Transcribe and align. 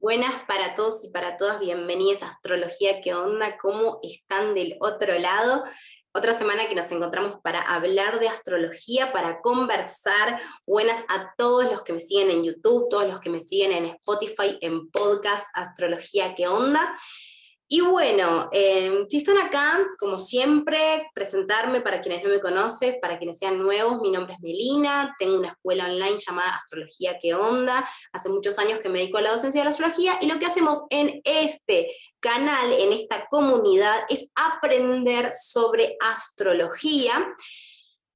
Buenas 0.00 0.46
para 0.48 0.74
todos 0.74 1.04
y 1.04 1.10
para 1.10 1.36
todas, 1.36 1.60
bienvenidos 1.60 2.22
a 2.22 2.28
Astrología, 2.28 3.02
¿qué 3.02 3.12
onda? 3.12 3.58
¿Cómo 3.58 4.00
están 4.02 4.54
del 4.54 4.78
otro 4.80 5.18
lado? 5.18 5.62
Otra 6.14 6.32
semana 6.32 6.70
que 6.70 6.74
nos 6.74 6.90
encontramos 6.90 7.34
para 7.42 7.60
hablar 7.60 8.18
de 8.18 8.26
astrología, 8.26 9.12
para 9.12 9.42
conversar. 9.42 10.40
Buenas 10.66 11.04
a 11.08 11.34
todos 11.36 11.66
los 11.66 11.82
que 11.82 11.92
me 11.92 12.00
siguen 12.00 12.30
en 12.30 12.44
YouTube, 12.44 12.88
todos 12.88 13.08
los 13.08 13.20
que 13.20 13.28
me 13.28 13.42
siguen 13.42 13.72
en 13.72 13.84
Spotify, 13.96 14.56
en 14.62 14.88
podcast 14.88 15.46
Astrología, 15.52 16.34
¿qué 16.34 16.48
onda? 16.48 16.96
Y 17.72 17.82
bueno, 17.82 18.48
em, 18.50 19.06
si 19.08 19.18
están 19.18 19.38
acá, 19.38 19.78
como 19.96 20.18
siempre, 20.18 21.08
presentarme 21.14 21.80
para 21.80 22.00
quienes 22.00 22.24
no 22.24 22.28
me 22.28 22.40
conocen, 22.40 22.98
para 23.00 23.16
quienes 23.16 23.38
sean 23.38 23.62
nuevos, 23.62 24.00
mi 24.00 24.10
nombre 24.10 24.34
es 24.34 24.40
Melina, 24.40 25.14
tengo 25.20 25.38
una 25.38 25.50
escuela 25.50 25.84
online 25.84 26.18
llamada 26.18 26.56
Astrología 26.56 27.16
¿Qué 27.22 27.32
Onda? 27.32 27.88
Hace 28.12 28.28
muchos 28.28 28.58
años 28.58 28.80
que 28.80 28.88
me 28.88 28.98
dedico 28.98 29.18
a 29.18 29.22
la 29.22 29.30
docencia 29.30 29.60
de 29.60 29.66
la 29.66 29.70
astrología 29.70 30.18
y 30.20 30.26
lo 30.26 30.40
que 30.40 30.46
hacemos 30.46 30.82
en 30.90 31.20
este 31.22 31.94
canal, 32.18 32.72
en 32.72 32.92
esta 32.92 33.28
comunidad, 33.30 34.00
es 34.08 34.32
aprender 34.34 35.30
sobre 35.32 35.96
astrología 36.00 37.24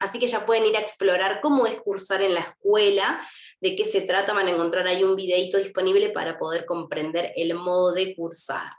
Así 0.00 0.18
que 0.18 0.26
ya 0.26 0.46
pueden 0.46 0.64
ir 0.64 0.76
a 0.76 0.80
explorar 0.80 1.40
cómo 1.40 1.66
es 1.66 1.76
cursar 1.76 2.22
en 2.22 2.34
la 2.34 2.40
escuela, 2.40 3.20
de 3.60 3.76
qué 3.76 3.84
se 3.84 4.00
trata, 4.00 4.32
van 4.32 4.48
a 4.48 4.50
encontrar 4.50 4.86
ahí 4.86 5.04
un 5.04 5.14
videito 5.14 5.58
disponible 5.58 6.08
para 6.08 6.38
poder 6.38 6.64
comprender 6.64 7.32
el 7.36 7.54
modo 7.54 7.92
de 7.92 8.14
cursada. 8.16 8.76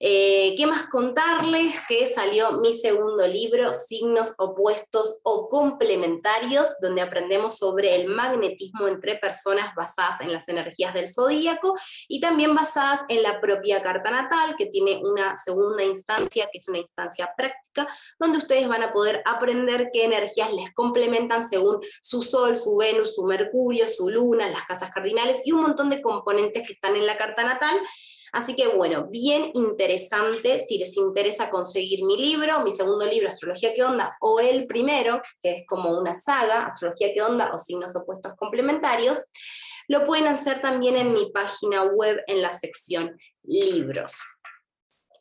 Eh, 0.00 0.54
¿Qué 0.56 0.64
más 0.64 0.88
contarles? 0.88 1.74
Que 1.88 2.06
salió 2.06 2.52
mi 2.52 2.78
segundo 2.78 3.26
libro, 3.26 3.72
Signos 3.72 4.34
opuestos 4.38 5.18
o 5.24 5.48
complementarios, 5.48 6.68
donde 6.80 7.02
aprendemos 7.02 7.58
sobre 7.58 7.96
el 7.96 8.06
magnetismo 8.06 8.86
entre 8.86 9.16
personas 9.16 9.74
basadas 9.74 10.20
en 10.20 10.32
las 10.32 10.48
energías 10.48 10.94
del 10.94 11.08
zodíaco 11.08 11.76
y 12.06 12.20
también 12.20 12.54
basadas 12.54 13.00
en 13.08 13.24
la 13.24 13.40
propia 13.40 13.82
carta 13.82 14.12
natal, 14.12 14.54
que 14.56 14.66
tiene 14.66 15.00
una 15.02 15.36
segunda 15.36 15.82
instancia, 15.82 16.48
que 16.52 16.58
es 16.58 16.68
una 16.68 16.78
instancia 16.78 17.32
práctica, 17.36 17.88
donde 18.20 18.38
ustedes 18.38 18.68
van 18.68 18.84
a 18.84 18.92
poder 18.92 19.20
aprender 19.24 19.90
qué 19.92 20.04
energías 20.04 20.52
les 20.52 20.72
complementan 20.74 21.48
según 21.48 21.80
su 22.00 22.22
Sol, 22.22 22.54
su 22.54 22.76
Venus, 22.76 23.16
su 23.16 23.24
Mercurio, 23.24 23.88
su 23.88 24.10
Luna, 24.10 24.48
las 24.48 24.64
casas 24.64 24.90
cardinales 24.90 25.40
y 25.44 25.50
un 25.50 25.62
montón 25.62 25.90
de 25.90 26.00
componentes 26.00 26.64
que 26.64 26.74
están 26.74 26.94
en 26.94 27.06
la 27.06 27.16
carta 27.16 27.42
natal 27.42 27.76
Así 28.32 28.54
que 28.54 28.68
bueno, 28.68 29.08
bien 29.10 29.50
interesante 29.54 30.64
si 30.66 30.78
les 30.78 30.96
interesa 30.96 31.50
conseguir 31.50 32.04
mi 32.04 32.16
libro, 32.16 32.60
mi 32.60 32.72
segundo 32.72 33.04
libro, 33.06 33.28
Astrología 33.28 33.74
que 33.74 33.84
onda, 33.84 34.16
o 34.20 34.40
el 34.40 34.66
primero, 34.66 35.20
que 35.42 35.52
es 35.52 35.62
como 35.66 35.98
una 35.98 36.14
saga, 36.14 36.66
Astrología 36.66 37.12
que 37.12 37.22
onda 37.22 37.54
o 37.54 37.58
signos 37.58 37.94
opuestos 37.96 38.34
complementarios, 38.36 39.18
lo 39.88 40.04
pueden 40.04 40.26
hacer 40.26 40.60
también 40.60 40.96
en 40.96 41.14
mi 41.14 41.30
página 41.32 41.84
web 41.84 42.22
en 42.26 42.42
la 42.42 42.52
sección 42.52 43.18
libros. 43.42 44.20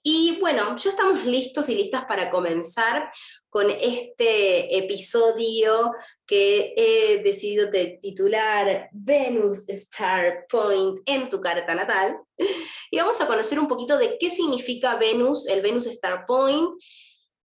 Y 0.09 0.37
bueno, 0.39 0.73
ya 0.77 0.91
estamos 0.91 1.25
listos 1.25 1.67
y 1.67 1.75
listas 1.75 2.05
para 2.05 2.29
comenzar 2.29 3.11
con 3.49 3.69
este 3.69 4.77
episodio 4.77 5.91
que 6.25 6.73
he 6.77 7.21
decidido 7.23 7.69
titular 8.01 8.87
Venus 8.93 9.67
Star 9.67 10.45
Point 10.49 11.01
en 11.05 11.29
tu 11.29 11.41
carta 11.41 11.75
natal. 11.75 12.21
Y 12.91 12.97
vamos 12.97 13.19
a 13.21 13.27
conocer 13.27 13.59
un 13.59 13.67
poquito 13.67 13.97
de 13.97 14.17
qué 14.19 14.29
significa 14.29 14.95
Venus, 14.95 15.47
el 15.47 15.61
Venus 15.61 15.85
Star 15.87 16.25
Point, 16.25 16.69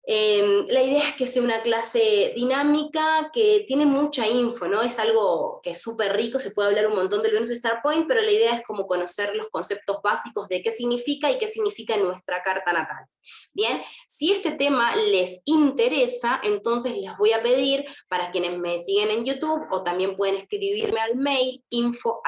Em, 0.04 0.66
la 0.68 0.82
idea 0.82 1.10
es 1.10 1.16
que 1.16 1.28
sea 1.28 1.44
una 1.44 1.62
clase 1.62 2.34
dinámica, 2.36 3.30
que 3.32 3.66
tiene 3.68 3.86
mucha 3.86 4.28
info, 4.28 4.68
¿no? 4.68 4.82
Es 4.82 4.98
algo 4.98 5.60
que 5.62 5.72
es 5.72 5.82
súper 5.82 6.16
rico, 6.16 6.40
se 6.40 6.50
puede 6.50 6.70
hablar 6.70 6.88
un 6.88 6.96
montón 6.96 7.22
del 7.22 7.34
Venus 7.34 7.52
Star 7.52 7.82
Point, 7.84 8.08
pero 8.08 8.22
la 8.22 8.32
idea 8.32 8.56
es 8.56 8.64
como 8.64 8.88
conocer 8.88 9.36
los 9.36 9.50
conceptos 9.50 9.98
básicos 10.04 10.48
de 10.48 10.64
qué 10.64 10.72
significa 10.72 11.30
y 11.30 11.38
qué 11.38 11.48
significa 11.48 11.96
nuestra 11.98 12.42
carta 12.42 12.74
natal. 12.74 13.06
Bien, 13.54 13.80
si 14.08 14.32
este 14.32 14.52
tema 14.52 14.96
les 14.96 15.42
interesa, 15.46 16.42
entonces 16.44 16.98
les 16.98 17.16
voy 17.18 17.34
a 17.34 17.44
pedir 17.44 17.86
para 18.08 18.32
quienes 18.32 18.58
me 18.58 18.80
siguen 18.80 19.12
en 19.12 19.24
YouTube 19.24 19.68
o 19.72 19.84
también 19.84 20.16
pueden 20.16 20.36
escribirme 20.36 21.00
al 21.00 21.16
mail 21.16 21.64
info 21.70 22.22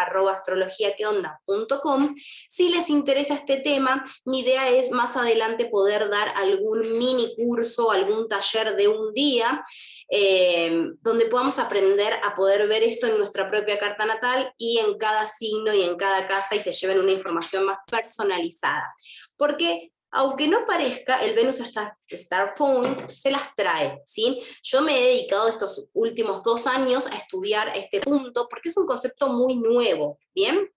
Si 2.49 2.69
les 2.69 2.89
interesa 2.89 3.33
este 3.33 3.57
tema, 3.61 4.03
mi 4.25 4.41
idea 4.41 4.69
es 4.69 4.91
más 4.91 5.17
adelante 5.17 5.65
poder 5.65 6.09
dar 6.09 6.29
algún 6.37 6.99
mini 6.99 7.35
curso 7.35 7.62
algún 7.91 8.27
taller 8.27 8.75
de 8.75 8.87
un 8.87 9.13
día, 9.13 9.63
eh, 10.09 10.91
donde 11.01 11.25
podamos 11.25 11.59
aprender 11.59 12.13
a 12.23 12.35
poder 12.35 12.67
ver 12.67 12.83
esto 12.83 13.07
en 13.07 13.17
nuestra 13.17 13.49
propia 13.49 13.79
carta 13.79 14.05
natal 14.05 14.53
y 14.57 14.79
en 14.79 14.97
cada 14.97 15.27
signo 15.27 15.73
y 15.73 15.81
en 15.81 15.95
cada 15.95 16.27
casa 16.27 16.55
y 16.55 16.59
se 16.59 16.71
lleven 16.71 16.99
una 16.99 17.11
información 17.11 17.65
más 17.65 17.79
personalizada. 17.89 18.93
Porque 19.37 19.91
aunque 20.15 20.47
no 20.47 20.65
parezca, 20.67 21.17
el 21.23 21.33
Venus 21.33 21.59
Star, 21.59 21.97
Star 22.07 22.53
Point 22.53 23.09
se 23.09 23.31
las 23.31 23.55
trae, 23.55 23.99
¿sí? 24.05 24.39
Yo 24.61 24.83
me 24.83 24.95
he 24.95 25.07
dedicado 25.07 25.47
estos 25.47 25.87
últimos 25.93 26.43
dos 26.43 26.67
años 26.67 27.07
a 27.07 27.15
estudiar 27.15 27.75
este 27.75 27.99
punto 27.99 28.47
porque 28.47 28.69
es 28.69 28.77
un 28.77 28.85
concepto 28.85 29.29
muy 29.29 29.55
nuevo, 29.55 30.19
¿bien? 30.35 30.71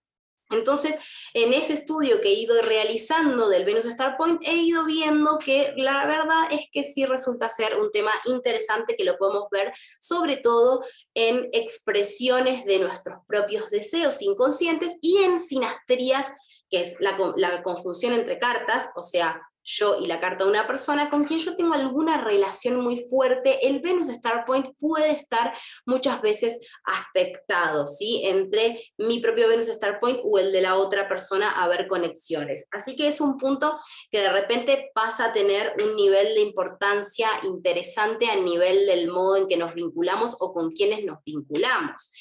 Entonces, 0.49 0.95
en 1.33 1.53
ese 1.53 1.73
estudio 1.73 2.21
que 2.21 2.29
he 2.29 2.33
ido 2.33 2.61
realizando 2.61 3.49
del 3.49 3.65
Venus 3.65 3.85
Star 3.85 4.15
Point, 4.17 4.41
he 4.45 4.55
ido 4.55 4.85
viendo 4.85 5.37
que 5.39 5.73
la 5.75 6.05
verdad 6.05 6.51
es 6.51 6.69
que 6.71 6.83
sí 6.83 7.05
resulta 7.05 7.49
ser 7.49 7.77
un 7.79 7.91
tema 7.91 8.11
interesante 8.25 8.95
que 8.95 9.03
lo 9.03 9.17
podemos 9.17 9.49
ver 9.51 9.73
sobre 9.99 10.37
todo 10.37 10.83
en 11.13 11.49
expresiones 11.51 12.65
de 12.65 12.79
nuestros 12.79 13.17
propios 13.27 13.69
deseos 13.69 14.21
inconscientes 14.21 14.95
y 15.01 15.17
en 15.17 15.39
sinastrías, 15.39 16.31
que 16.69 16.81
es 16.81 16.95
la, 16.99 17.17
la 17.35 17.61
conjunción 17.63 18.13
entre 18.13 18.37
cartas, 18.37 18.89
o 18.95 19.03
sea, 19.03 19.41
yo 19.67 19.99
y 19.99 20.07
la 20.07 20.19
carta 20.19 20.45
de 20.45 20.49
una 20.49 20.65
persona 20.65 21.09
con 21.09 21.25
quien 21.25 21.39
yo 21.39 21.55
tengo 21.55 21.73
alguna 21.73 22.17
relación 22.17 22.79
muy 22.79 22.97
fuerte, 23.09 23.67
el 23.67 23.79
Venus 23.79 24.07
Star 24.09 24.45
Point 24.45 24.67
puede 24.79 25.11
estar 25.11 25.53
muchas 25.85 26.21
veces 26.21 26.57
aspectado, 26.85 27.85
¿sí? 27.85 28.21
Entre 28.23 28.81
mi 28.97 29.19
propio 29.19 29.49
Venus 29.49 29.67
Star 29.67 29.99
Point 29.99 30.19
o 30.23 30.39
el 30.39 30.51
de 30.51 30.61
la 30.61 30.75
otra 30.75 31.09
persona 31.09 31.51
a 31.51 31.67
ver 31.67 31.87
conexiones. 31.87 32.67
Así 32.71 32.95
que 32.95 33.09
es 33.09 33.19
un 33.19 33.37
punto 33.37 33.77
que 34.09 34.21
de 34.21 34.31
repente 34.31 34.89
pasa 34.93 35.25
a 35.25 35.33
tener 35.33 35.73
un 35.83 35.95
nivel 35.95 36.33
de 36.33 36.41
importancia 36.41 37.29
interesante 37.43 38.27
a 38.27 38.35
nivel 38.35 38.85
del 38.85 39.09
modo 39.09 39.35
en 39.35 39.47
que 39.47 39.57
nos 39.57 39.73
vinculamos 39.73 40.37
o 40.39 40.53
con 40.53 40.71
quienes 40.71 41.03
nos 41.03 41.21
vinculamos. 41.25 42.13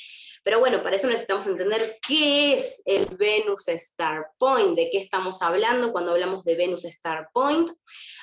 Pero 0.47 0.61
bueno, 0.61 0.81
para 0.81 0.95
eso 0.95 1.09
necesitamos 1.09 1.45
entender 1.49 1.99
qué 2.07 2.55
es 2.55 2.81
el 2.85 3.17
Venus 3.17 3.67
Star 3.67 4.29
Point, 4.39 4.77
de 4.77 4.89
qué 4.91 4.99
estamos 4.99 5.43
hablando 5.43 5.91
cuando 5.91 6.13
hablamos 6.13 6.45
de 6.45 6.55
Venus 6.55 6.85
Star 6.85 7.31
Point. 7.33 7.69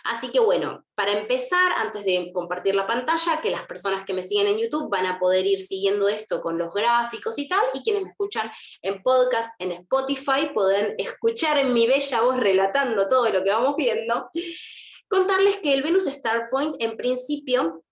Así 0.06 0.29
que 0.29 0.39
bueno, 0.39 0.85
para 0.95 1.11
empezar, 1.11 1.73
antes 1.79 2.06
de 2.06 2.31
compartir 2.34 2.75
la 2.75 2.88
pantalla, 2.88 3.41
que 3.41 3.50
las 3.50 3.66
personas 3.66 4.05
que 4.05 4.14
me 4.14 4.23
siguen 4.23 4.47
en 4.47 4.58
YouTube 4.58 4.90
van 4.90 5.05
a 5.05 5.20
poder 5.20 5.46
ir 5.46 5.66
siguiendo 5.66 6.08
esto 6.08 6.40
con 6.41 6.58
los 6.58 6.73
gráficos 6.73 7.37
y 7.37 7.49
tal, 7.49 7.66
y 7.73 7.84
quienes 7.84 8.03
me 8.03 8.11
escuchan 8.11 8.49
en 8.81 9.03
podcast, 9.03 9.52
en 9.59 9.73
Spotify, 9.73 10.49
podrán 10.53 10.96
escuchar 10.97 11.58
en 11.58 11.73
mi 11.73 11.87
bella 11.87 12.22
voz 12.22 12.37
relatando 12.37 13.09
todo 13.09 13.29
lo 13.31 13.43
que 13.43 13.49
vamos 13.49 13.76
viendo. 13.76 14.29
Contarles 15.09 15.58
que 15.58 15.73
el 15.73 15.84
Venus 15.84 16.08
Star 16.08 16.47
Point 16.49 16.78
en 16.79 16.96
principio 16.96 17.84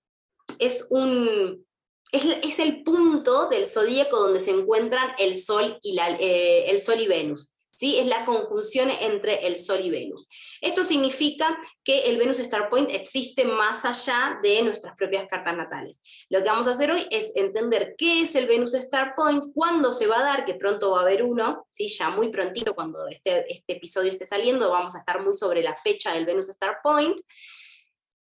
es 0.57 0.87
un 0.89 1.65
es, 2.11 2.59
el 2.59 2.83
punto 2.83 3.47
del 3.47 3.65
zodíaco 3.65 4.19
donde 4.19 4.39
se 4.39 4.51
encuentran 4.51 5.13
el 5.17 5.37
Sol 5.37 5.79
y, 5.81 5.97
eh, 5.99 6.69
el 6.69 6.81
Sol 6.81 6.99
y 6.99 7.07
Venus. 7.07 7.51
¿sí? 7.71 7.97
Es 7.97 8.05
la 8.05 8.25
conjunción 8.25 8.91
entre 9.01 9.47
el 9.47 9.57
Sol 9.57 9.79
y 9.81 9.89
Venus. 9.89 10.27
Esto 10.61 10.83
significa 10.83 11.59
que 11.83 12.01
el 12.01 12.17
Venus 12.17 12.37
Star 12.39 12.69
Point 12.69 12.91
existe 12.91 13.45
más 13.45 13.85
allá 13.85 14.39
de 14.43 14.61
nuestras 14.61 14.95
propias 14.95 15.27
cartas 15.27 15.55
natales. 15.55 16.01
Lo 16.29 16.39
que 16.39 16.45
vamos 16.45 16.67
a 16.67 16.71
hacer 16.71 16.91
hoy 16.91 17.07
es 17.09 17.31
entender 17.35 17.95
qué 17.97 18.21
es 18.21 18.35
el 18.35 18.45
Venus 18.45 18.73
Star 18.75 19.15
Point, 19.15 19.45
cuándo 19.53 19.91
se 19.91 20.05
va 20.05 20.19
a 20.19 20.23
dar, 20.23 20.45
que 20.45 20.53
pronto 20.55 20.91
va 20.91 20.99
a 20.99 21.03
haber 21.03 21.23
uno, 21.23 21.65
¿sí? 21.71 21.87
ya 21.87 22.09
muy 22.09 22.29
prontito 22.29 22.75
cuando 22.75 23.07
este, 23.07 23.51
este 23.51 23.73
episodio 23.73 24.11
esté 24.11 24.25
saliendo, 24.25 24.69
vamos 24.69 24.95
a 24.95 24.99
estar 24.99 25.23
muy 25.23 25.35
sobre 25.35 25.63
la 25.63 25.75
fecha 25.75 26.13
del 26.13 26.25
Venus 26.25 26.49
Star 26.49 26.79
Point 26.83 27.19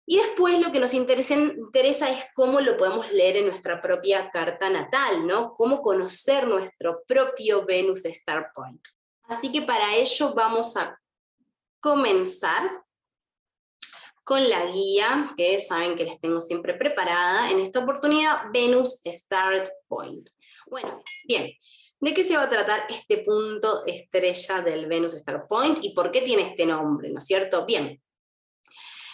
Y 0.09 0.19
después 0.19 0.61
lo 0.65 0.71
que 0.71 0.79
nos 0.79 0.95
interesa, 0.95 2.11
es 2.11 2.27
cómo 2.33 2.61
lo 2.61 2.77
podemos 2.77 3.11
leer 3.13 3.39
en 3.39 3.47
nuestra 3.47 3.83
propia 3.83 4.31
carta 4.31 4.71
natal, 4.71 5.27
¿no? 5.27 5.53
Cómo 5.55 5.83
conocer 5.83 6.47
nuestro 6.47 7.03
propio 7.07 7.67
Venus 7.67 8.05
Star 8.05 8.53
Point. 8.55 8.81
Así 9.25 9.51
que 9.51 9.63
para 9.63 9.97
ello 9.97 10.33
vamos 10.33 10.77
a 10.77 10.97
comenzar 11.81 12.85
con 14.23 14.49
la 14.49 14.67
guía, 14.67 15.33
que 15.37 15.61
saben 15.61 15.97
que 15.97 16.05
les 16.05 16.21
tengo 16.21 16.41
siempre 16.41 16.75
preparada, 16.75 17.51
en 17.51 17.61
esta 17.61 17.81
oportunidad 17.81 18.43
Venus 18.53 19.01
Start 19.05 19.69
Point. 19.87 20.29
Bueno, 20.67 21.01
bien, 21.25 21.53
¿de 22.01 22.15
qué 22.15 22.25
se 22.25 22.37
va 22.37 22.45
a 22.45 22.49
tratar 22.49 22.87
este 22.89 23.19
punto 23.19 23.85
estrella 23.87 24.63
del 24.63 24.87
Venus 24.87 25.15
Star 25.15 25.47
Point 25.49 25.79
y 25.85 25.95
por 25.95 26.11
qué 26.11 26.23
tiene 26.23 26.43
este 26.43 26.67
nombre, 26.67 27.11
¿no 27.11 27.19
es 27.19 27.25
cierto? 27.25 27.65
Bien, 27.67 28.03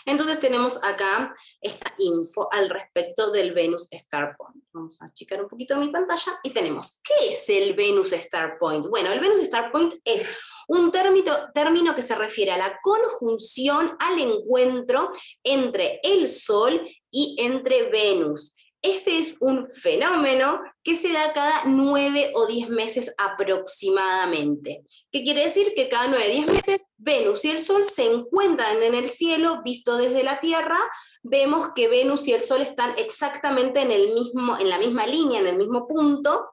entonces 0.06 0.40
tenemos 0.40 0.78
acá 0.82 1.34
esta 1.60 1.94
info 1.98 2.48
al 2.52 2.70
respecto 2.70 3.30
del 3.30 3.52
Venus 3.52 3.88
Star 3.90 4.36
Point. 4.36 4.64
Vamos 4.72 5.00
a 5.00 5.06
achicar 5.06 5.42
un 5.42 5.48
poquito 5.48 5.76
mi 5.76 5.90
pantalla 5.90 6.38
y 6.42 6.50
tenemos, 6.50 7.00
¿qué 7.02 7.28
es 7.28 7.48
el 7.48 7.74
Venus 7.74 8.12
Star 8.12 8.58
Point? 8.58 8.86
Bueno, 8.86 9.12
el 9.12 9.20
Venus 9.20 9.40
Star 9.40 9.70
Point 9.70 9.94
es 10.04 10.24
un 10.68 10.90
término, 10.90 11.50
término 11.52 11.94
que 11.94 12.02
se 12.02 12.14
refiere 12.14 12.52
a 12.52 12.58
la 12.58 12.78
conjunción, 12.82 13.96
al 13.98 14.18
encuentro 14.18 15.10
entre 15.42 16.00
el 16.02 16.28
Sol 16.28 16.88
y 17.10 17.36
entre 17.38 17.90
Venus. 17.90 18.56
Este 18.82 19.16
es 19.16 19.36
un 19.38 19.68
fenómeno 19.68 20.60
que 20.82 20.96
se 20.96 21.12
da 21.12 21.32
cada 21.32 21.66
nueve 21.66 22.32
o 22.34 22.46
diez 22.46 22.68
meses 22.68 23.14
aproximadamente. 23.16 24.82
¿Qué 25.12 25.22
quiere 25.22 25.44
decir? 25.44 25.72
Que 25.76 25.88
cada 25.88 26.08
nueve 26.08 26.26
o 26.26 26.32
diez 26.32 26.46
meses 26.46 26.86
Venus 26.96 27.44
y 27.44 27.50
el 27.50 27.60
Sol 27.60 27.86
se 27.86 28.12
encuentran 28.12 28.82
en 28.82 28.96
el 28.96 29.08
cielo, 29.08 29.62
visto 29.64 29.96
desde 29.96 30.24
la 30.24 30.40
Tierra, 30.40 30.78
vemos 31.22 31.70
que 31.76 31.86
Venus 31.86 32.26
y 32.26 32.32
el 32.32 32.42
Sol 32.42 32.60
están 32.60 32.92
exactamente 32.98 33.82
en, 33.82 33.92
el 33.92 34.14
mismo, 34.14 34.58
en 34.58 34.68
la 34.68 34.78
misma 34.78 35.06
línea, 35.06 35.38
en 35.38 35.46
el 35.46 35.58
mismo 35.58 35.86
punto. 35.86 36.50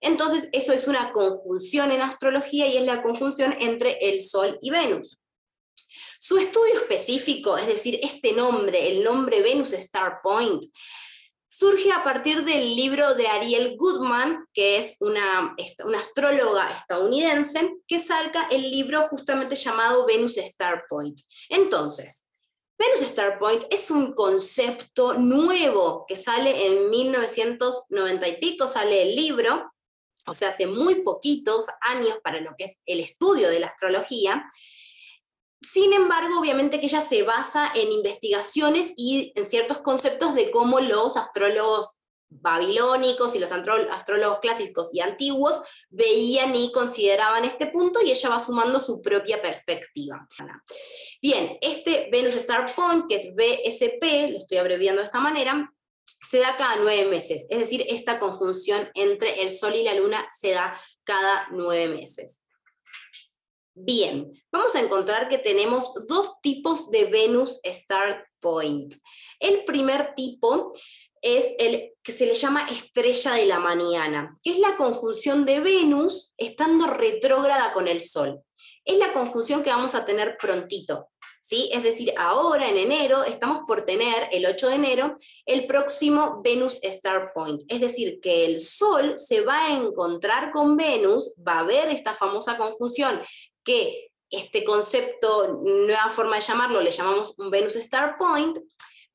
Entonces, 0.00 0.48
eso 0.52 0.72
es 0.72 0.86
una 0.86 1.10
conjunción 1.10 1.90
en 1.90 2.02
astrología 2.02 2.68
y 2.68 2.76
es 2.76 2.84
la 2.84 3.02
conjunción 3.02 3.52
entre 3.58 3.98
el 4.00 4.22
Sol 4.22 4.58
y 4.62 4.70
Venus. 4.70 5.18
Su 6.20 6.38
estudio 6.38 6.78
específico, 6.78 7.58
es 7.58 7.66
decir, 7.66 7.98
este 8.00 8.32
nombre, 8.32 8.90
el 8.90 9.02
nombre 9.02 9.42
Venus 9.42 9.72
Star 9.72 10.20
Point, 10.22 10.62
surge 11.56 11.92
a 11.92 12.02
partir 12.02 12.44
del 12.44 12.74
libro 12.74 13.14
de 13.14 13.28
Ariel 13.28 13.76
Goodman, 13.78 14.44
que 14.52 14.78
es 14.78 14.96
una, 14.98 15.54
una 15.84 16.00
astróloga 16.00 16.70
estadounidense, 16.70 17.76
que 17.86 18.00
saca 18.00 18.48
el 18.50 18.62
libro 18.70 19.06
justamente 19.08 19.54
llamado 19.54 20.04
Venus 20.04 20.36
Star 20.38 20.84
Point. 20.88 21.20
Entonces, 21.48 22.24
Venus 22.76 23.02
Star 23.02 23.38
Point 23.38 23.64
es 23.70 23.90
un 23.92 24.14
concepto 24.14 25.14
nuevo 25.14 26.04
que 26.08 26.16
sale 26.16 26.66
en 26.66 26.90
1990 26.90 28.28
y 28.28 28.36
pico, 28.38 28.66
sale 28.66 29.02
el 29.02 29.14
libro, 29.14 29.72
o 30.26 30.34
sea, 30.34 30.48
hace 30.48 30.66
muy 30.66 31.02
poquitos 31.02 31.66
años 31.82 32.16
para 32.24 32.40
lo 32.40 32.56
que 32.58 32.64
es 32.64 32.80
el 32.84 32.98
estudio 32.98 33.48
de 33.48 33.60
la 33.60 33.68
astrología, 33.68 34.50
sin 35.72 35.92
embargo, 35.92 36.38
obviamente 36.38 36.80
que 36.80 36.86
ella 36.86 37.00
se 37.00 37.22
basa 37.22 37.70
en 37.74 37.92
investigaciones 37.92 38.92
y 38.96 39.32
en 39.34 39.46
ciertos 39.46 39.78
conceptos 39.78 40.34
de 40.34 40.50
cómo 40.50 40.80
los 40.80 41.16
astrólogos 41.16 42.00
babilónicos 42.40 43.34
y 43.34 43.38
los 43.38 43.52
astrólogos 43.52 44.40
clásicos 44.40 44.92
y 44.92 45.00
antiguos 45.00 45.62
veían 45.90 46.54
y 46.56 46.72
consideraban 46.72 47.44
este 47.44 47.66
punto 47.66 48.00
y 48.02 48.10
ella 48.10 48.28
va 48.28 48.40
sumando 48.40 48.80
su 48.80 49.00
propia 49.00 49.40
perspectiva. 49.40 50.26
Bien, 51.22 51.56
este 51.60 52.08
Venus 52.10 52.34
Star 52.34 52.74
Point, 52.74 53.06
que 53.08 53.16
es 53.16 53.34
BSP, 53.34 54.32
lo 54.32 54.38
estoy 54.38 54.58
abreviando 54.58 55.00
de 55.00 55.06
esta 55.06 55.20
manera, 55.20 55.72
se 56.28 56.38
da 56.38 56.56
cada 56.56 56.76
nueve 56.76 57.08
meses, 57.08 57.46
es 57.48 57.58
decir, 57.58 57.84
esta 57.88 58.18
conjunción 58.18 58.88
entre 58.94 59.42
el 59.42 59.50
Sol 59.50 59.74
y 59.76 59.84
la 59.84 59.94
Luna 59.94 60.26
se 60.40 60.50
da 60.50 60.80
cada 61.04 61.46
nueve 61.52 61.88
meses. 61.88 62.43
Bien, 63.76 64.32
vamos 64.52 64.76
a 64.76 64.80
encontrar 64.80 65.28
que 65.28 65.38
tenemos 65.38 65.92
dos 66.06 66.40
tipos 66.40 66.92
de 66.92 67.06
Venus 67.06 67.58
Start 67.64 68.24
Point. 68.38 68.94
El 69.40 69.64
primer 69.64 70.14
tipo 70.14 70.72
es 71.20 71.54
el 71.58 71.92
que 72.00 72.12
se 72.12 72.26
le 72.26 72.34
llama 72.34 72.68
estrella 72.68 73.32
de 73.32 73.46
la 73.46 73.58
mañana, 73.58 74.38
que 74.44 74.50
es 74.52 74.58
la 74.60 74.76
conjunción 74.76 75.44
de 75.44 75.58
Venus 75.58 76.32
estando 76.36 76.86
retrógrada 76.86 77.72
con 77.72 77.88
el 77.88 78.00
Sol. 78.00 78.40
Es 78.84 78.96
la 78.96 79.12
conjunción 79.12 79.64
que 79.64 79.70
vamos 79.70 79.96
a 79.96 80.04
tener 80.04 80.36
prontito. 80.40 81.08
¿Sí? 81.40 81.68
Es 81.74 81.82
decir, 81.82 82.14
ahora 82.16 82.70
en 82.70 82.78
enero 82.78 83.22
estamos 83.24 83.64
por 83.66 83.82
tener, 83.82 84.28
el 84.32 84.46
8 84.46 84.68
de 84.68 84.74
enero, 84.76 85.16
el 85.44 85.66
próximo 85.66 86.40
Venus 86.42 86.78
Star 86.80 87.32
Point. 87.34 87.64
Es 87.68 87.80
decir, 87.80 88.18
que 88.22 88.46
el 88.46 88.60
Sol 88.60 89.18
se 89.18 89.42
va 89.42 89.66
a 89.66 89.76
encontrar 89.76 90.52
con 90.52 90.74
Venus, 90.74 91.34
va 91.36 91.58
a 91.58 91.64
ver 91.64 91.90
esta 91.90 92.14
famosa 92.14 92.56
conjunción 92.56 93.20
que 93.64 94.10
este 94.30 94.64
concepto, 94.64 95.60
nueva 95.62 96.10
forma 96.10 96.36
de 96.36 96.42
llamarlo, 96.42 96.80
le 96.80 96.90
llamamos 96.90 97.38
un 97.38 97.50
Venus 97.50 97.76
Star 97.76 98.16
Point, 98.18 98.58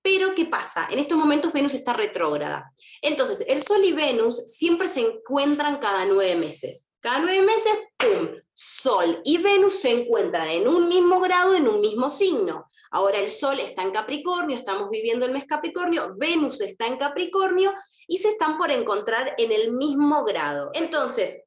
pero 0.02 0.34
¿qué 0.34 0.46
pasa? 0.46 0.88
En 0.90 1.00
estos 1.00 1.18
momentos 1.18 1.52
Venus 1.52 1.74
está 1.74 1.94
retrógrada. 1.94 2.72
Entonces, 3.02 3.44
el 3.48 3.62
Sol 3.62 3.84
y 3.84 3.92
Venus 3.92 4.44
siempre 4.46 4.88
se 4.88 5.02
encuentran 5.02 5.80
cada 5.80 6.06
nueve 6.06 6.36
meses. 6.36 6.90
Cada 7.02 7.20
nueve 7.20 7.42
meses, 7.42 7.74
¡pum! 7.98 8.30
Sol 8.54 9.22
y 9.24 9.38
Venus 9.38 9.76
se 9.76 9.92
encuentran 9.92 10.50
en 10.50 10.68
un 10.68 10.88
mismo 10.88 11.20
grado, 11.20 11.54
en 11.54 11.68
un 11.68 11.80
mismo 11.80 12.10
signo. 12.10 12.66
Ahora 12.92 13.20
el 13.20 13.32
Sol 13.32 13.60
está 13.60 13.84
en 13.84 13.92
Capricornio, 13.92 14.58
estamos 14.58 14.90
viviendo 14.90 15.26
el 15.26 15.32
mes 15.32 15.46
Capricornio, 15.46 16.14
Venus 16.18 16.60
está 16.60 16.88
en 16.88 16.98
Capricornio 16.98 17.74
y 18.08 18.18
se 18.18 18.30
están 18.30 18.58
por 18.58 18.72
encontrar 18.72 19.36
en 19.38 19.52
el 19.52 19.72
mismo 19.72 20.26
grado. 20.26 20.72
Entonces, 20.74 21.44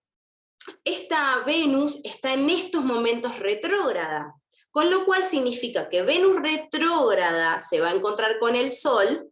esta 0.85 1.43
Venus 1.47 2.01
está 2.05 2.35
en 2.35 2.49
estos 2.51 2.85
momentos 2.85 3.39
retrógrada, 3.39 4.35
con 4.71 4.91
lo 4.91 5.05
cual 5.05 5.27
significa 5.27 5.89
que 5.89 6.03
Venus 6.03 6.41
retrógrada 6.43 7.61
se 7.61 7.81
va 7.81 7.91
a 7.91 7.95
encontrar 7.95 8.39
con 8.39 8.57
el 8.57 8.71
Sol 8.71 9.31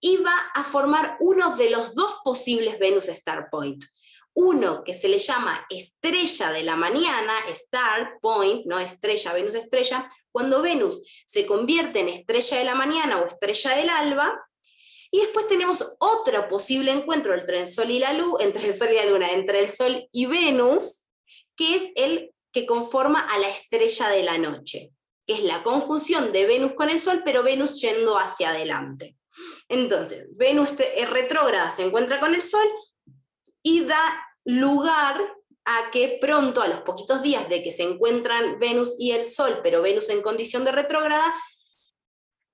y 0.00 0.16
va 0.18 0.36
a 0.54 0.64
formar 0.64 1.16
uno 1.20 1.56
de 1.56 1.70
los 1.70 1.94
dos 1.94 2.16
posibles 2.24 2.78
Venus 2.78 3.08
Star 3.08 3.48
Point. 3.50 3.84
Uno 4.34 4.84
que 4.84 4.94
se 4.94 5.08
le 5.08 5.18
llama 5.18 5.66
estrella 5.68 6.52
de 6.52 6.62
la 6.62 6.76
mañana, 6.76 7.32
Star 7.48 8.18
Point, 8.20 8.66
¿no? 8.66 8.78
Estrella, 8.78 9.32
Venus 9.32 9.56
estrella, 9.56 10.08
cuando 10.30 10.62
Venus 10.62 11.02
se 11.26 11.44
convierte 11.44 12.00
en 12.00 12.08
estrella 12.08 12.58
de 12.58 12.64
la 12.64 12.76
mañana 12.76 13.18
o 13.18 13.26
estrella 13.26 13.74
del 13.74 13.90
alba, 13.90 14.40
y 15.10 15.20
después 15.20 15.48
tenemos 15.48 15.84
otro 15.98 16.48
posible 16.48 16.92
encuentro 16.92 17.34
entre 17.34 17.60
el 17.60 17.68
Sol 17.68 17.90
y 17.90 17.98
la 17.98 18.12
Luna, 18.12 18.44
entre 18.44 18.66
el 18.66 18.74
Sol 18.74 18.88
y 18.90 18.96
la 18.96 19.06
Luna, 19.06 19.32
entre 19.32 19.60
el 19.60 19.70
Sol 19.70 20.08
y 20.12 20.26
Venus, 20.26 21.06
que 21.56 21.76
es 21.76 21.82
el 21.96 22.34
que 22.52 22.66
conforma 22.66 23.20
a 23.20 23.38
la 23.38 23.48
estrella 23.48 24.08
de 24.08 24.22
la 24.22 24.38
noche, 24.38 24.92
que 25.26 25.34
es 25.34 25.42
la 25.42 25.62
conjunción 25.62 26.32
de 26.32 26.46
Venus 26.46 26.72
con 26.74 26.90
el 26.90 27.00
Sol, 27.00 27.22
pero 27.24 27.42
Venus 27.42 27.80
yendo 27.80 28.18
hacia 28.18 28.50
adelante. 28.50 29.16
Entonces, 29.68 30.26
Venus 30.32 30.74
retrógrada 31.08 31.70
se 31.70 31.84
encuentra 31.84 32.20
con 32.20 32.34
el 32.34 32.42
Sol 32.42 32.66
y 33.62 33.84
da 33.84 34.22
lugar 34.44 35.34
a 35.64 35.90
que 35.90 36.18
pronto, 36.20 36.62
a 36.62 36.68
los 36.68 36.80
poquitos 36.80 37.22
días 37.22 37.48
de 37.48 37.62
que 37.62 37.72
se 37.72 37.82
encuentran 37.82 38.58
Venus 38.58 38.96
y 38.98 39.12
el 39.12 39.26
Sol, 39.26 39.60
pero 39.62 39.82
Venus 39.82 40.08
en 40.08 40.22
condición 40.22 40.64
de 40.64 40.72
retrógrada, 40.72 41.34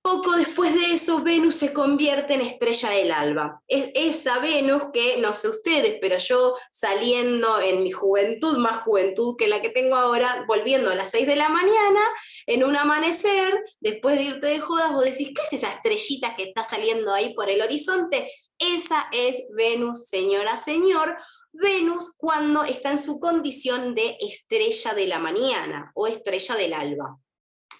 poco 0.05 0.33
después 0.33 0.71
de 0.75 0.93
eso, 0.93 1.23
Venus 1.23 1.55
se 1.55 1.73
convierte 1.73 2.35
en 2.35 2.41
estrella 2.41 2.91
del 2.91 3.11
alba. 3.11 3.63
Es 3.67 3.89
esa 3.95 4.37
Venus 4.37 4.83
que, 4.93 5.17
no 5.17 5.33
sé 5.33 5.47
ustedes, 5.47 5.97
pero 5.99 6.19
yo 6.19 6.55
saliendo 6.71 7.59
en 7.59 7.81
mi 7.81 7.89
juventud, 7.89 8.59
más 8.59 8.83
juventud 8.83 9.35
que 9.35 9.47
la 9.47 9.63
que 9.63 9.71
tengo 9.71 9.95
ahora, 9.95 10.45
volviendo 10.47 10.91
a 10.91 10.95
las 10.95 11.09
6 11.09 11.25
de 11.25 11.35
la 11.35 11.49
mañana, 11.49 12.01
en 12.45 12.63
un 12.63 12.77
amanecer, 12.77 13.65
después 13.79 14.19
de 14.19 14.25
irte 14.25 14.45
de 14.45 14.59
jodas, 14.59 14.93
vos 14.93 15.05
decís, 15.05 15.29
¿qué 15.35 15.41
es 15.41 15.53
esa 15.53 15.71
estrellita 15.71 16.35
que 16.35 16.43
está 16.43 16.63
saliendo 16.63 17.11
ahí 17.11 17.33
por 17.33 17.49
el 17.49 17.63
horizonte? 17.63 18.31
Esa 18.59 19.07
es 19.11 19.47
Venus, 19.57 20.07
señora, 20.07 20.57
señor. 20.57 21.17
Venus 21.51 22.13
cuando 22.15 22.63
está 22.63 22.91
en 22.91 22.99
su 22.99 23.19
condición 23.19 23.95
de 23.95 24.17
estrella 24.19 24.93
de 24.93 25.07
la 25.07 25.17
mañana 25.17 25.91
o 25.95 26.05
estrella 26.05 26.53
del 26.53 26.73
alba. 26.73 27.17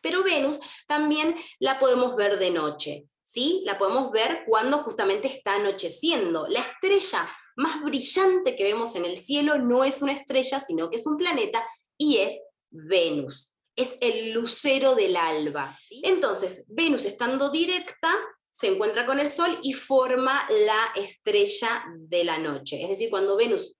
Pero 0.01 0.23
Venus 0.23 0.59
también 0.87 1.35
la 1.59 1.79
podemos 1.79 2.15
ver 2.15 2.37
de 2.37 2.51
noche, 2.51 3.05
¿sí? 3.21 3.63
La 3.65 3.77
podemos 3.77 4.11
ver 4.11 4.43
cuando 4.47 4.79
justamente 4.79 5.27
está 5.27 5.55
anocheciendo. 5.55 6.47
La 6.47 6.59
estrella 6.59 7.29
más 7.55 7.81
brillante 7.81 8.55
que 8.55 8.63
vemos 8.63 8.95
en 8.95 9.05
el 9.05 9.17
cielo 9.17 9.57
no 9.57 9.83
es 9.83 10.01
una 10.01 10.13
estrella, 10.13 10.59
sino 10.59 10.89
que 10.89 10.97
es 10.97 11.07
un 11.07 11.17
planeta 11.17 11.65
y 11.97 12.17
es 12.17 12.33
Venus. 12.69 13.55
Es 13.75 13.97
el 13.99 14.31
lucero 14.31 14.95
del 14.95 15.17
alba. 15.17 15.77
Entonces, 16.03 16.65
Venus 16.67 17.05
estando 17.05 17.49
directa, 17.49 18.09
se 18.49 18.67
encuentra 18.67 19.05
con 19.05 19.19
el 19.19 19.29
Sol 19.29 19.59
y 19.63 19.73
forma 19.73 20.47
la 20.49 20.91
estrella 20.95 21.83
de 21.97 22.23
la 22.23 22.37
noche. 22.37 22.81
Es 22.81 22.89
decir, 22.89 23.09
cuando 23.09 23.35
Venus 23.35 23.75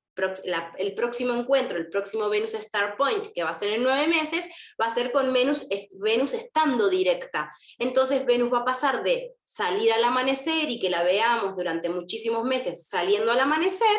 el 0.77 0.95
próximo 0.95 1.33
encuentro, 1.33 1.77
el 1.77 1.89
próximo 1.89 2.29
Venus 2.29 2.53
Star 2.53 2.95
Point, 2.95 3.27
que 3.33 3.43
va 3.43 3.49
a 3.49 3.53
ser 3.53 3.69
en 3.69 3.83
nueve 3.83 4.07
meses, 4.07 4.45
va 4.81 4.85
a 4.85 4.93
ser 4.93 5.11
con 5.11 5.31
Venus, 5.33 5.67
Venus 5.91 6.33
estando 6.33 6.89
directa. 6.89 7.51
Entonces 7.77 8.25
Venus 8.25 8.51
va 8.53 8.59
a 8.59 8.65
pasar 8.65 9.03
de 9.03 9.33
salir 9.43 9.91
al 9.91 10.03
amanecer 10.03 10.69
y 10.69 10.79
que 10.79 10.89
la 10.89 11.03
veamos 11.03 11.57
durante 11.57 11.89
muchísimos 11.89 12.43
meses 12.43 12.87
saliendo 12.87 13.31
al 13.31 13.39
amanecer, 13.39 13.97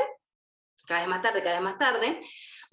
cada 0.87 1.01
vez 1.01 1.09
más 1.09 1.23
tarde, 1.23 1.43
cada 1.43 1.57
vez 1.57 1.65
más 1.65 1.79
tarde, 1.79 2.21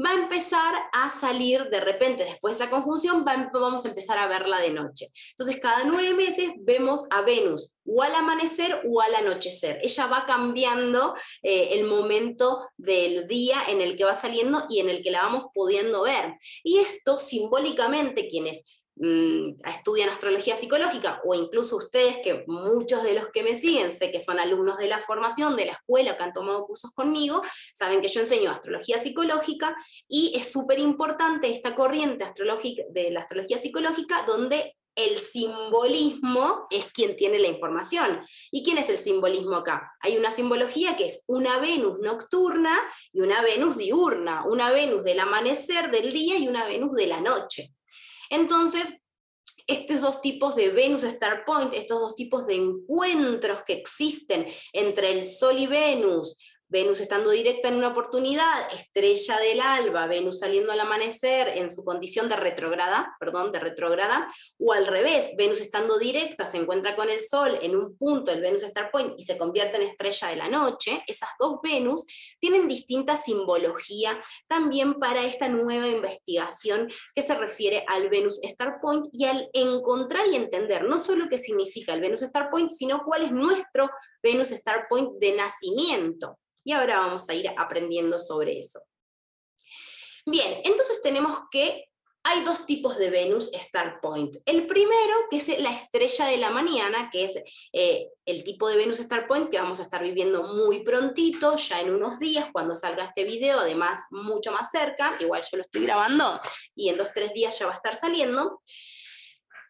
va 0.03 0.11
a 0.11 0.21
empezar 0.21 0.73
a 0.91 1.11
salir 1.11 1.69
de 1.69 1.79
repente, 1.79 2.23
después 2.23 2.57
de 2.57 2.63
esa 2.63 2.71
conjunción, 2.71 3.25
vamos 3.25 3.85
a 3.85 3.89
empezar 3.89 4.17
a 4.17 4.27
verla 4.27 4.59
de 4.59 4.71
noche. 4.71 5.11
Entonces, 5.31 5.59
cada 5.59 5.83
nueve 5.85 6.13
meses 6.13 6.51
vemos 6.59 7.05
a 7.09 7.21
Venus 7.21 7.73
o 7.85 8.01
al 8.01 8.15
amanecer 8.15 8.81
o 8.85 9.01
al 9.01 9.15
anochecer. 9.15 9.79
Ella 9.81 10.07
va 10.07 10.25
cambiando 10.25 11.15
eh, 11.41 11.69
el 11.71 11.85
momento 11.85 12.67
del 12.77 13.27
día 13.27 13.57
en 13.67 13.81
el 13.81 13.97
que 13.97 14.05
va 14.05 14.15
saliendo 14.15 14.65
y 14.69 14.79
en 14.79 14.89
el 14.89 15.03
que 15.03 15.11
la 15.11 15.23
vamos 15.23 15.45
pudiendo 15.53 16.03
ver. 16.03 16.35
Y 16.63 16.79
esto 16.79 17.17
simbólicamente, 17.17 18.27
quienes 18.27 18.65
estudian 18.95 20.09
astrología 20.09 20.55
psicológica 20.55 21.21
o 21.25 21.33
incluso 21.33 21.77
ustedes, 21.77 22.17
que 22.23 22.43
muchos 22.47 23.03
de 23.03 23.13
los 23.13 23.29
que 23.29 23.43
me 23.43 23.55
siguen 23.55 23.97
sé 23.97 24.11
que 24.11 24.19
son 24.19 24.39
alumnos 24.39 24.77
de 24.77 24.87
la 24.87 24.99
formación, 24.99 25.55
de 25.55 25.65
la 25.65 25.73
escuela, 25.73 26.15
que 26.15 26.23
han 26.23 26.33
tomado 26.33 26.65
cursos 26.65 26.91
conmigo, 26.91 27.41
saben 27.73 28.01
que 28.01 28.07
yo 28.07 28.21
enseño 28.21 28.51
astrología 28.51 29.01
psicológica 29.01 29.75
y 30.07 30.33
es 30.35 30.51
súper 30.51 30.79
importante 30.79 31.51
esta 31.51 31.75
corriente 31.75 32.23
astrológica 32.23 32.83
de 32.91 33.11
la 33.11 33.21
astrología 33.21 33.57
psicológica 33.57 34.23
donde 34.27 34.75
el 34.95 35.17
simbolismo 35.17 36.67
es 36.69 36.85
quien 36.91 37.15
tiene 37.15 37.39
la 37.39 37.47
información. 37.47 38.21
¿Y 38.51 38.63
quién 38.63 38.77
es 38.77 38.89
el 38.89 38.97
simbolismo 38.97 39.55
acá? 39.55 39.91
Hay 40.01 40.17
una 40.17 40.31
simbología 40.31 40.95
que 40.95 41.07
es 41.07 41.23
una 41.27 41.59
Venus 41.59 41.99
nocturna 41.99 42.77
y 43.11 43.21
una 43.21 43.41
Venus 43.41 43.77
diurna, 43.77 44.45
una 44.45 44.71
Venus 44.71 45.03
del 45.03 45.19
amanecer 45.19 45.89
del 45.89 46.11
día 46.11 46.37
y 46.37 46.47
una 46.47 46.65
Venus 46.65 46.91
de 46.93 47.07
la 47.07 47.21
noche. 47.21 47.73
Entonces, 48.33 48.99
estos 49.67 50.01
dos 50.01 50.21
tipos 50.21 50.55
de 50.55 50.69
Venus 50.69 51.03
Star 51.03 51.45
Point, 51.45 51.73
estos 51.73 51.99
dos 51.99 52.15
tipos 52.15 52.47
de 52.47 52.55
encuentros 52.55 53.61
que 53.63 53.73
existen 53.73 54.47
entre 54.73 55.11
el 55.11 55.23
Sol 55.23 55.57
y 55.57 55.67
Venus, 55.67 56.37
Venus 56.73 56.99
estando 56.99 57.29
directa 57.29 57.67
en 57.67 57.75
una 57.75 57.89
oportunidad, 57.89 58.73
estrella 58.73 59.37
del 59.37 59.61
alba, 59.61 60.07
Venus 60.07 60.39
saliendo 60.39 60.71
al 60.71 60.79
amanecer 60.79 61.49
en 61.49 61.69
su 61.71 61.83
condición 61.83 62.29
de 62.29 62.35
retrograda, 62.35 63.15
perdón, 63.19 63.51
de 63.51 63.59
retrograda, 63.59 64.27
o 64.57 64.73
al 64.73 64.87
revés, 64.87 65.35
Venus 65.37 65.61
estando 65.61 65.99
directa 65.99 66.47
se 66.47 66.57
encuentra 66.57 66.95
con 66.95 67.11
el 67.11 67.21
Sol 67.21 67.59
en 67.61 67.75
un 67.75 67.95
punto, 67.95 68.31
el 68.31 68.41
Venus 68.41 68.63
Star 68.63 68.89
Point, 68.89 69.13
y 69.19 69.23
se 69.23 69.37
convierte 69.37 69.77
en 69.77 69.83
estrella 69.83 70.29
de 70.29 70.35
la 70.35 70.49
noche, 70.49 71.03
esas 71.05 71.29
dos 71.39 71.59
Venus 71.61 72.05
tienen 72.39 72.67
distinta 72.67 73.17
simbología 73.17 74.19
también 74.47 74.95
para 74.95 75.23
esta 75.23 75.49
nueva 75.49 75.87
investigación 75.87 76.89
que 77.13 77.21
se 77.21 77.35
refiere 77.35 77.85
al 77.87 78.09
Venus 78.09 78.39
Star 78.41 78.79
Point 78.81 79.05
y 79.13 79.25
al 79.25 79.47
encontrar 79.53 80.25
y 80.31 80.37
entender 80.37 80.85
no 80.85 80.97
solo 80.97 81.29
qué 81.29 81.37
significa 81.37 81.93
el 81.93 82.01
Venus 82.01 82.23
Star 82.23 82.49
Point, 82.49 82.71
sino 82.71 83.03
cuál 83.05 83.21
es 83.21 83.31
nuestro 83.31 83.91
Venus 84.23 84.49
Star 84.49 84.87
Point 84.89 85.19
de 85.19 85.33
nacimiento. 85.33 86.39
Y 86.63 86.71
ahora 86.71 86.99
vamos 86.99 87.29
a 87.29 87.33
ir 87.33 87.49
aprendiendo 87.57 88.19
sobre 88.19 88.59
eso. 88.59 88.81
Bien, 90.25 90.61
entonces 90.63 91.01
tenemos 91.01 91.37
que 91.51 91.89
hay 92.25 92.41
dos 92.43 92.65
tipos 92.65 92.97
de 92.97 93.09
Venus 93.09 93.49
Star 93.53 93.99
Point. 93.99 94.37
El 94.45 94.65
primero, 94.65 95.13
que 95.29 95.37
es 95.37 95.59
la 95.59 95.75
estrella 95.75 96.27
de 96.27 96.37
la 96.37 96.51
mañana, 96.51 97.09
que 97.11 97.25
es 97.25 97.37
eh, 97.73 98.09
el 98.25 98.45
tipo 98.45 98.69
de 98.69 98.77
Venus 98.77 98.99
Star 98.99 99.27
Point 99.27 99.49
que 99.49 99.59
vamos 99.59 99.79
a 99.79 99.83
estar 99.83 100.01
viviendo 100.01 100.43
muy 100.43 100.83
prontito, 100.83 101.57
ya 101.57 101.81
en 101.81 101.93
unos 101.93 102.19
días, 102.19 102.47
cuando 102.53 102.75
salga 102.75 103.03
este 103.03 103.25
video, 103.25 103.59
además 103.59 103.99
mucho 104.09 104.53
más 104.53 104.71
cerca, 104.71 105.13
igual 105.19 105.41
yo 105.41 105.57
lo 105.57 105.63
estoy 105.63 105.83
grabando 105.83 106.39
y 106.75 106.87
en 106.87 106.97
dos, 106.97 107.11
tres 107.13 107.33
días 107.33 107.59
ya 107.59 107.65
va 107.65 107.73
a 107.73 107.75
estar 107.75 107.95
saliendo. 107.97 108.61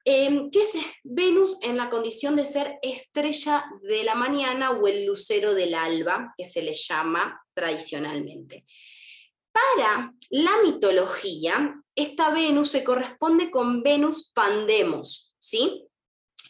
Em, 0.05 0.51
¿Qué 0.51 0.61
es 0.61 0.71
Venus 1.03 1.57
en 1.61 1.77
la 1.77 1.89
condición 1.89 2.35
de 2.35 2.45
ser 2.45 2.77
estrella 2.81 3.65
de 3.81 4.03
la 4.03 4.15
mañana 4.15 4.71
o 4.71 4.87
el 4.87 5.05
lucero 5.05 5.53
del 5.53 5.73
alba, 5.73 6.33
que 6.37 6.45
se 6.45 6.61
le 6.61 6.73
llama 6.73 7.41
tradicionalmente? 7.53 8.65
Para 9.51 10.13
la 10.29 10.51
mitología, 10.63 11.81
esta 11.95 12.31
Venus 12.31 12.71
se 12.71 12.83
corresponde 12.83 13.49
con 13.49 13.81
Venus 13.81 14.31
Pandemos, 14.33 15.35
¿sí? 15.39 15.87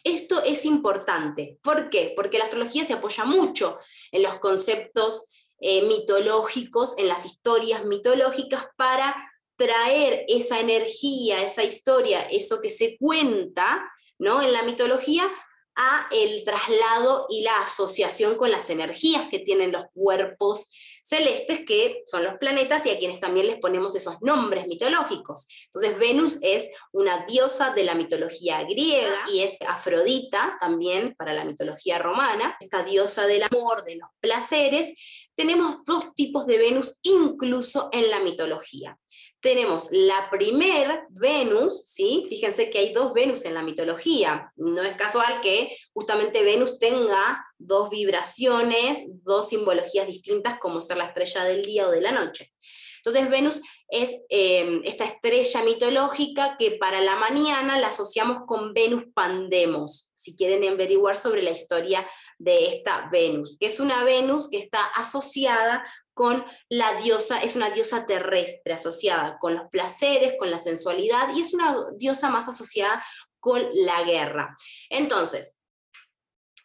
Esto 0.02 0.42
es 0.42 0.64
importante. 0.64 1.58
¿Por 1.62 1.90
qué? 1.90 2.12
Porque 2.16 2.38
la 2.38 2.44
astrología 2.44 2.84
se 2.84 2.94
apoya 2.94 3.24
mucho 3.24 3.78
en 4.10 4.22
los 4.22 4.38
conceptos 4.40 5.30
eh, 5.60 5.82
mitológicos, 5.82 6.94
en 6.98 7.08
las 7.08 7.24
historias 7.24 7.84
mitológicas 7.84 8.66
para 8.76 9.14
traer 9.56 10.24
esa 10.28 10.60
energía, 10.60 11.42
esa 11.42 11.62
historia, 11.62 12.22
eso 12.22 12.60
que 12.60 12.70
se 12.70 12.96
cuenta 12.98 13.90
¿no? 14.18 14.42
en 14.42 14.52
la 14.52 14.62
mitología, 14.62 15.30
a 15.76 16.06
el 16.12 16.44
traslado 16.44 17.26
y 17.28 17.42
la 17.42 17.62
asociación 17.62 18.36
con 18.36 18.50
las 18.50 18.70
energías 18.70 19.28
que 19.28 19.40
tienen 19.40 19.72
los 19.72 19.86
cuerpos 19.92 20.70
celestes, 21.02 21.64
que 21.66 22.02
son 22.06 22.24
los 22.24 22.34
planetas 22.38 22.86
y 22.86 22.90
a 22.90 22.98
quienes 22.98 23.20
también 23.20 23.46
les 23.46 23.58
ponemos 23.58 23.94
esos 23.94 24.16
nombres 24.22 24.66
mitológicos. 24.66 25.46
Entonces 25.66 25.98
Venus 25.98 26.38
es 26.42 26.66
una 26.92 27.26
diosa 27.26 27.70
de 27.70 27.84
la 27.84 27.94
mitología 27.94 28.62
griega 28.62 29.18
y 29.30 29.40
es 29.40 29.56
Afrodita 29.68 30.56
también 30.60 31.14
para 31.18 31.34
la 31.34 31.44
mitología 31.44 31.98
romana, 31.98 32.56
esta 32.60 32.82
diosa 32.84 33.26
del 33.26 33.42
amor, 33.42 33.84
de 33.84 33.96
los 33.96 34.08
placeres. 34.20 34.94
Tenemos 35.34 35.84
dos 35.84 36.14
tipos 36.14 36.46
de 36.46 36.58
Venus 36.58 37.00
incluso 37.02 37.90
en 37.92 38.10
la 38.10 38.20
mitología 38.20 38.96
tenemos 39.44 39.88
la 39.90 40.30
primer 40.30 41.02
Venus, 41.10 41.82
¿sí? 41.84 42.24
Fíjense 42.30 42.70
que 42.70 42.78
hay 42.78 42.94
dos 42.94 43.12
Venus 43.12 43.44
en 43.44 43.52
la 43.52 43.62
mitología. 43.62 44.50
No 44.56 44.80
es 44.80 44.94
casual 44.94 45.42
que 45.42 45.76
justamente 45.92 46.42
Venus 46.42 46.78
tenga 46.78 47.44
dos 47.58 47.90
vibraciones, 47.90 49.04
dos 49.22 49.50
simbologías 49.50 50.06
distintas 50.06 50.58
como 50.58 50.80
ser 50.80 50.96
la 50.96 51.04
estrella 51.04 51.44
del 51.44 51.62
día 51.62 51.86
o 51.86 51.90
de 51.90 52.00
la 52.00 52.12
noche. 52.12 52.54
Entonces 53.04 53.28
Venus 53.28 53.60
es 53.88 54.16
em, 54.30 54.80
esta 54.82 55.04
estrella 55.04 55.62
mitológica 55.62 56.56
que 56.58 56.70
para 56.70 57.02
la 57.02 57.16
mañana 57.16 57.78
la 57.78 57.88
asociamos 57.88 58.44
con 58.46 58.72
Venus 58.72 59.04
Pandemos, 59.12 60.10
si 60.14 60.34
quieren 60.36 60.66
averiguar 60.66 61.18
sobre 61.18 61.42
la 61.42 61.50
historia 61.50 62.08
de 62.38 62.68
esta 62.68 63.10
Venus, 63.12 63.58
que 63.60 63.66
es 63.66 63.78
una 63.78 64.04
Venus 64.04 64.48
que 64.48 64.56
está 64.56 64.82
asociada 64.86 65.84
con 66.14 66.44
la 66.68 66.94
diosa, 66.94 67.42
es 67.42 67.56
una 67.56 67.70
diosa 67.70 68.06
terrestre 68.06 68.74
asociada 68.74 69.38
con 69.38 69.54
los 69.54 69.68
placeres, 69.68 70.34
con 70.38 70.50
la 70.50 70.60
sensualidad 70.60 71.34
y 71.34 71.40
es 71.40 71.52
una 71.52 71.76
diosa 71.96 72.30
más 72.30 72.48
asociada 72.48 73.04
con 73.40 73.62
la 73.74 74.02
guerra. 74.04 74.56
Entonces, 74.88 75.56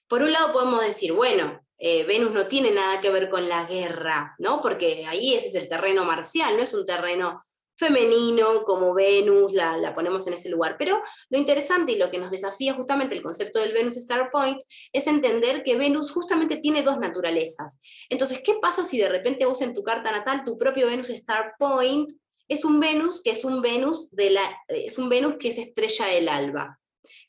por 0.07 0.21
un 0.21 0.31
lado 0.31 0.53
podemos 0.53 0.81
decir, 0.81 1.13
bueno, 1.13 1.59
eh, 1.77 2.03
Venus 2.03 2.31
no 2.31 2.47
tiene 2.47 2.71
nada 2.71 3.01
que 3.01 3.09
ver 3.09 3.29
con 3.29 3.47
la 3.47 3.65
guerra, 3.65 4.35
¿no? 4.37 4.61
Porque 4.61 5.05
ahí 5.07 5.33
ese 5.33 5.47
es 5.47 5.55
el 5.55 5.69
terreno 5.69 6.05
marcial, 6.05 6.55
no 6.55 6.63
es 6.63 6.73
un 6.73 6.85
terreno 6.85 7.41
femenino 7.79 8.65
como 8.65 8.93
Venus, 8.93 9.53
la, 9.53 9.95
ponemos 9.95 10.27
en 10.27 10.33
ese 10.33 10.49
lugar. 10.49 10.75
Pero 10.77 11.01
lo 11.29 11.37
interesante 11.37 11.93
y 11.93 11.97
lo 11.97 12.11
que 12.11 12.19
nos 12.19 12.29
desafía 12.29 12.73
justamente 12.73 13.15
el 13.15 13.21
concepto 13.21 13.59
del 13.59 13.71
Venus 13.71 13.95
Star 13.97 14.29
Point 14.31 14.61
es 14.91 15.07
entender 15.07 15.63
que 15.63 15.77
Venus 15.77 16.11
justamente 16.11 16.57
tiene 16.57 16.83
dos 16.83 16.99
naturalezas. 16.99 17.79
Entonces, 18.09 18.41
¿qué 18.43 18.55
pasa 18.61 18.83
si 18.83 18.97
de 18.97 19.07
repente 19.07 19.45
vos 19.45 19.61
en 19.61 19.73
tu 19.73 19.81
carta 19.81 20.11
natal 20.11 20.43
tu 20.45 20.57
propio 20.57 20.87
Venus 20.87 21.09
Star 21.09 21.53
Point 21.57 22.11
es 22.49 22.65
un 22.65 22.79
Venus 22.79 23.21
que 23.23 23.31
es 23.31 23.45
un 23.45 23.61
Venus, 23.61 24.09
de 24.11 24.31
la, 24.31 24.57
es 24.67 24.97
un 24.97 25.07
Venus 25.07 25.37
que 25.37 25.47
es 25.47 25.57
estrella 25.57 26.07
del 26.07 26.27
alba? 26.27 26.79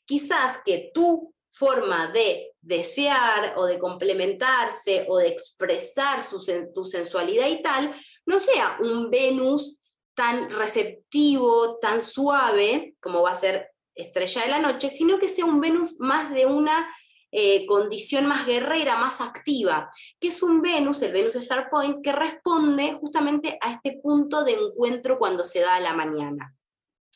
Quizás 0.05 0.57
que 0.65 0.91
tu 0.93 1.33
forma 1.49 2.07
de 2.07 2.51
desear 2.61 3.53
o 3.57 3.65
de 3.65 3.79
complementarse 3.79 5.05
o 5.07 5.17
de 5.17 5.27
expresar 5.27 6.21
su, 6.21 6.43
tu 6.73 6.85
sensualidad 6.85 7.47
y 7.47 7.61
tal, 7.61 7.93
no 8.25 8.39
sea 8.39 8.77
un 8.81 9.09
Venus 9.09 9.80
tan 10.13 10.49
receptivo, 10.49 11.77
tan 11.79 12.01
suave, 12.01 12.95
como 12.99 13.21
va 13.23 13.31
a 13.31 13.35
ser 13.35 13.71
estrella 13.95 14.43
de 14.43 14.49
la 14.49 14.59
noche, 14.59 14.89
sino 14.89 15.19
que 15.19 15.29
sea 15.29 15.45
un 15.45 15.59
Venus 15.59 15.99
más 15.99 16.31
de 16.31 16.45
una 16.45 16.89
eh, 17.31 17.65
condición 17.65 18.25
más 18.25 18.45
guerrera, 18.45 18.97
más 18.97 19.21
activa, 19.21 19.89
que 20.19 20.27
es 20.27 20.43
un 20.43 20.61
Venus, 20.61 21.01
el 21.01 21.13
Venus 21.13 21.35
Star 21.35 21.69
Point, 21.69 22.03
que 22.03 22.11
responde 22.11 22.93
justamente 22.93 23.57
a 23.61 23.71
este 23.71 23.99
punto 24.03 24.43
de 24.43 24.53
encuentro 24.53 25.17
cuando 25.17 25.45
se 25.45 25.61
da 25.61 25.75
a 25.75 25.79
la 25.79 25.93
mañana. 25.93 26.55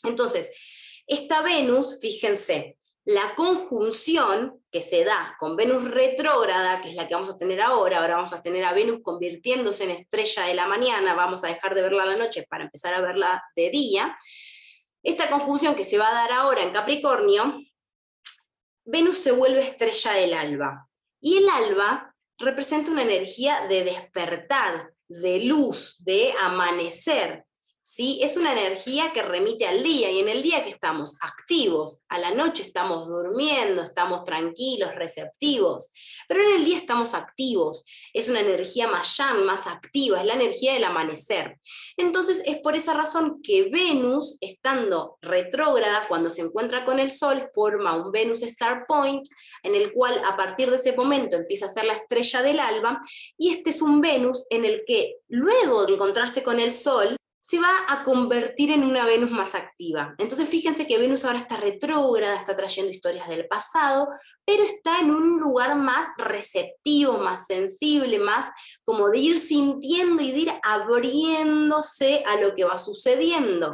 Entonces, 0.03 0.51
esta 1.05 1.41
Venus, 1.41 1.99
fíjense, 2.01 2.77
la 3.05 3.35
conjunción 3.35 4.63
que 4.71 4.81
se 4.81 5.03
da 5.03 5.35
con 5.39 5.55
Venus 5.55 5.83
retrógrada, 5.85 6.81
que 6.81 6.89
es 6.89 6.95
la 6.95 7.07
que 7.07 7.13
vamos 7.13 7.29
a 7.29 7.37
tener 7.37 7.61
ahora, 7.61 7.99
ahora 7.99 8.15
vamos 8.15 8.33
a 8.33 8.41
tener 8.41 8.65
a 8.65 8.73
Venus 8.73 9.01
convirtiéndose 9.03 9.83
en 9.83 9.91
estrella 9.91 10.43
de 10.43 10.55
la 10.55 10.67
mañana, 10.67 11.13
vamos 11.13 11.43
a 11.43 11.47
dejar 11.47 11.75
de 11.75 11.83
verla 11.83 12.03
a 12.03 12.07
la 12.07 12.17
noche 12.17 12.45
para 12.49 12.63
empezar 12.63 12.93
a 12.95 13.01
verla 13.01 13.43
de 13.55 13.69
día, 13.69 14.17
esta 15.05 15.29
conjunción 15.29 15.75
que 15.75 15.85
se 15.85 15.99
va 15.99 16.09
a 16.09 16.13
dar 16.13 16.31
ahora 16.31 16.63
en 16.63 16.71
Capricornio, 16.71 17.61
Venus 18.85 19.19
se 19.19 19.31
vuelve 19.31 19.61
estrella 19.61 20.13
del 20.13 20.33
alba. 20.33 20.89
Y 21.21 21.37
el 21.37 21.47
alba 21.47 22.15
representa 22.39 22.89
una 22.89 23.03
energía 23.03 23.67
de 23.67 23.83
despertar, 23.83 24.93
de 25.07 25.43
luz, 25.43 25.95
de 25.99 26.33
amanecer. 26.41 27.44
¿Sí? 27.85 28.19
Es 28.23 28.35
una 28.35 28.51
energía 28.51 29.13
que 29.13 29.21
remite 29.21 29.67
al 29.67 29.83
día 29.83 30.09
y 30.09 30.17
en 30.17 30.27
el 30.27 30.41
día 30.41 30.63
que 30.63 30.71
estamos 30.71 31.17
activos, 31.21 32.03
a 32.09 32.17
la 32.17 32.31
noche 32.31 32.63
estamos 32.63 33.07
durmiendo, 33.07 33.83
estamos 33.83 34.25
tranquilos, 34.25 34.95
receptivos, 34.95 35.93
pero 36.27 36.41
en 36.41 36.55
el 36.55 36.65
día 36.65 36.77
estamos 36.77 37.13
activos, 37.13 37.85
es 38.11 38.27
una 38.27 38.39
energía 38.39 38.87
más 38.87 39.15
yang, 39.17 39.45
más 39.45 39.67
activa, 39.67 40.19
es 40.19 40.25
la 40.25 40.33
energía 40.33 40.73
del 40.73 40.83
amanecer. 40.83 41.59
Entonces 41.95 42.41
es 42.45 42.57
por 42.57 42.75
esa 42.75 42.95
razón 42.95 43.39
que 43.43 43.69
Venus, 43.69 44.39
estando 44.41 45.19
retrógrada 45.21 46.07
cuando 46.07 46.31
se 46.31 46.41
encuentra 46.41 46.85
con 46.85 46.99
el 46.99 47.11
Sol, 47.11 47.51
forma 47.53 47.95
un 47.95 48.11
Venus 48.11 48.41
Star 48.41 48.85
Point, 48.87 49.27
en 49.61 49.75
el 49.75 49.93
cual 49.93 50.19
a 50.25 50.35
partir 50.35 50.71
de 50.71 50.77
ese 50.77 50.93
momento 50.93 51.35
empieza 51.35 51.67
a 51.67 51.69
ser 51.69 51.85
la 51.85 51.93
estrella 51.93 52.41
del 52.41 52.59
alba, 52.59 52.99
y 53.37 53.51
este 53.51 53.69
es 53.69 53.83
un 53.83 54.01
Venus 54.01 54.47
en 54.49 54.65
el 54.65 54.83
que 54.87 55.17
luego 55.27 55.85
de 55.85 55.93
encontrarse 55.93 56.41
con 56.41 56.59
el 56.59 56.73
Sol, 56.73 57.15
se 57.47 57.59
va 57.59 57.69
a 57.89 58.03
convertir 58.03 58.71
en 58.71 58.83
una 58.83 59.05
Venus 59.05 59.29
más 59.29 59.53
activa. 59.53 60.15
Entonces 60.17 60.49
fíjense 60.49 60.87
que 60.87 60.97
Venus 60.97 61.25
ahora 61.25 61.37
está 61.37 61.57
retrógrada, 61.57 62.37
está 62.37 62.55
trayendo 62.55 62.91
historias 62.91 63.27
del 63.27 63.47
pasado, 63.47 64.07
pero 64.43 64.63
está 64.63 64.99
en 64.99 65.11
un 65.11 65.39
lugar 65.39 65.75
más 65.75 66.07
receptivo, 66.17 67.19
más 67.19 67.45
sensible, 67.45 68.17
más 68.17 68.47
como 68.83 69.11
de 69.11 69.19
ir 69.19 69.39
sintiendo 69.39 70.23
y 70.23 70.31
de 70.31 70.39
ir 70.39 70.53
abriéndose 70.63 72.23
a 72.25 72.41
lo 72.41 72.55
que 72.55 72.63
va 72.63 72.79
sucediendo. 72.79 73.73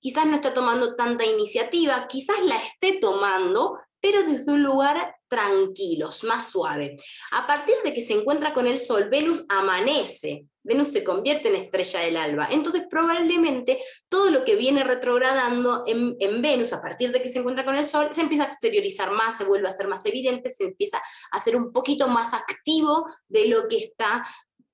Quizás 0.00 0.26
no 0.26 0.34
está 0.34 0.52
tomando 0.52 0.96
tanta 0.96 1.24
iniciativa, 1.24 2.08
quizás 2.08 2.42
la 2.44 2.56
esté 2.56 2.98
tomando, 2.98 3.78
pero 4.00 4.24
desde 4.24 4.50
un 4.50 4.64
lugar 4.64 5.14
tranquilos, 5.28 6.24
más 6.24 6.50
suave. 6.50 6.96
A 7.30 7.46
partir 7.46 7.76
de 7.84 7.94
que 7.94 8.02
se 8.02 8.14
encuentra 8.14 8.52
con 8.52 8.66
el 8.66 8.80
Sol, 8.80 9.08
Venus 9.08 9.44
amanece, 9.48 10.46
Venus 10.62 10.88
se 10.88 11.04
convierte 11.04 11.48
en 11.48 11.56
estrella 11.56 12.00
del 12.00 12.16
alba. 12.16 12.48
Entonces 12.50 12.86
probablemente 12.88 13.80
todo 14.08 14.30
lo 14.30 14.44
que 14.44 14.56
viene 14.56 14.84
retrogradando 14.84 15.84
en, 15.86 16.16
en, 16.20 16.42
Venus 16.42 16.72
a 16.72 16.80
partir 16.80 17.12
de 17.12 17.22
que 17.22 17.28
se 17.28 17.38
encuentra 17.40 17.64
con 17.64 17.74
el 17.74 17.84
Sol 17.84 18.08
se 18.12 18.20
empieza 18.20 18.44
a 18.44 18.48
exteriorizar 18.48 19.10
más, 19.10 19.38
se 19.38 19.44
vuelve 19.44 19.68
a 19.68 19.72
ser 19.72 19.88
más 19.88 20.04
evidente, 20.06 20.50
se 20.50 20.64
empieza 20.64 21.02
a 21.30 21.38
ser 21.38 21.56
un 21.56 21.72
poquito 21.72 22.08
más 22.08 22.32
activo 22.32 23.04
de 23.28 23.46
lo 23.46 23.68
que 23.68 23.78
está 23.78 24.24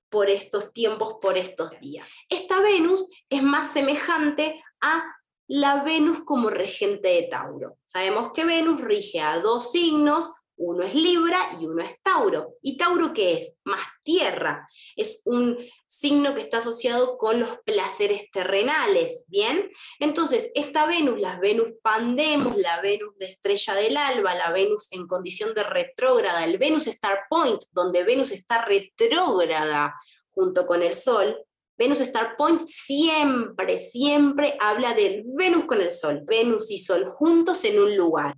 por 0.09 0.29
estos 0.29 0.73
tiempos, 0.73 1.15
por 1.21 1.37
estos 1.37 1.79
días. 1.79 2.09
Esta 2.29 2.59
Venus 2.59 3.09
es 3.29 3.43
más 3.43 3.71
semejante 3.71 4.63
a 4.81 5.03
la 5.47 5.83
Venus 5.83 6.21
como 6.25 6.49
regente 6.49 7.09
de 7.09 7.23
Tauro. 7.23 7.77
Sabemos 7.83 8.31
que 8.33 8.45
Venus 8.45 8.81
rige 8.81 9.19
a 9.19 9.39
dos 9.39 9.71
signos, 9.71 10.31
uno 10.59 10.83
es 10.83 10.93
Libra 10.93 11.39
y 11.59 11.65
uno 11.65 11.81
es 11.81 12.01
Tauro. 12.01 12.55
¿Y 12.61 12.77
Tauro 12.77 13.13
qué 13.13 13.33
es? 13.33 13.55
Más 13.63 13.81
tierra. 14.03 14.67
Es 14.95 15.21
un 15.23 15.57
signo 15.87 16.35
que 16.35 16.41
está 16.41 16.57
asociado 16.57 17.17
con 17.17 17.39
los 17.39 17.57
placeres 17.65 18.29
terrenales, 18.29 19.25
¿bien? 19.27 19.69
Entonces, 19.99 20.51
esta 20.55 20.85
Venus, 20.85 21.19
la 21.19 21.39
Venus 21.39 21.69
Pandemos, 21.81 22.57
la 22.57 22.81
Venus 22.81 23.17
de 23.17 23.27
estrella 23.27 23.73
del 23.73 23.95
alba, 23.95 24.35
la 24.35 24.51
Venus 24.51 24.91
en 24.91 25.07
condición 25.07 25.53
de 25.53 25.63
retrógrada, 25.63 26.43
el 26.43 26.57
Venus 26.57 26.87
Star 26.87 27.21
Point, 27.29 27.63
donde 27.71 28.03
Venus 28.03 28.31
está 28.31 28.63
retrógrada 28.65 29.95
junto 30.31 30.65
con 30.65 30.83
el 30.83 30.93
Sol, 30.93 31.37
Venus 31.79 32.01
Star 32.01 32.35
Point 32.35 32.61
siempre, 32.61 33.79
siempre 33.79 34.57
habla 34.59 34.93
del 34.93 35.23
Venus 35.25 35.63
con 35.63 35.79
el 35.79 35.93
Sol, 35.93 36.23
Venus 36.25 36.69
y 36.71 36.77
Sol 36.77 37.05
juntos 37.05 37.63
en 37.63 37.79
un 37.79 37.95
lugar. 37.95 38.35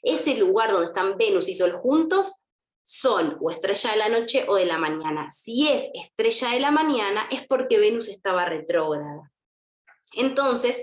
Ese 0.00 0.36
lugar 0.36 0.70
donde 0.70 0.86
están 0.86 1.18
Venus 1.18 1.48
y 1.48 1.56
Sol 1.56 1.72
juntos 1.72 2.44
son 2.84 3.36
o 3.40 3.50
estrella 3.50 3.90
de 3.90 3.96
la 3.96 4.08
noche 4.10 4.44
o 4.46 4.54
de 4.54 4.66
la 4.66 4.78
mañana. 4.78 5.28
Si 5.32 5.66
es 5.66 5.90
estrella 5.92 6.50
de 6.50 6.60
la 6.60 6.70
mañana 6.70 7.26
es 7.32 7.44
porque 7.48 7.78
Venus 7.78 8.06
estaba 8.06 8.44
retrógrada. 8.44 9.32
Entonces, 10.12 10.80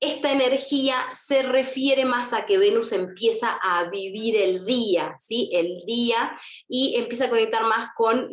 esta 0.00 0.30
energía 0.30 0.96
se 1.12 1.42
refiere 1.42 2.04
más 2.04 2.32
a 2.32 2.46
que 2.46 2.58
Venus 2.58 2.92
empieza 2.92 3.58
a 3.60 3.90
vivir 3.90 4.36
el 4.36 4.64
día, 4.64 5.16
¿sí? 5.18 5.50
El 5.52 5.76
día 5.86 6.36
y 6.68 6.94
empieza 6.96 7.24
a 7.24 7.30
conectar 7.30 7.64
más 7.64 7.88
con 7.96 8.28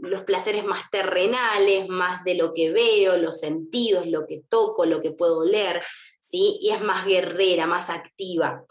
los 0.00 0.22
placeres 0.22 0.64
más 0.64 0.90
terrenales, 0.90 1.88
más 1.88 2.24
de 2.24 2.36
lo 2.36 2.54
que 2.54 2.72
veo, 2.72 3.18
los 3.18 3.38
sentidos, 3.38 4.06
lo 4.06 4.26
que 4.26 4.42
toco, 4.48 4.86
lo 4.86 5.02
que 5.02 5.10
puedo 5.10 5.38
oler, 5.40 5.82
¿sí? 6.20 6.58
Y 6.62 6.70
es 6.70 6.80
más 6.80 7.06
guerrera, 7.06 7.66
más 7.66 7.90
activa. 7.90 8.64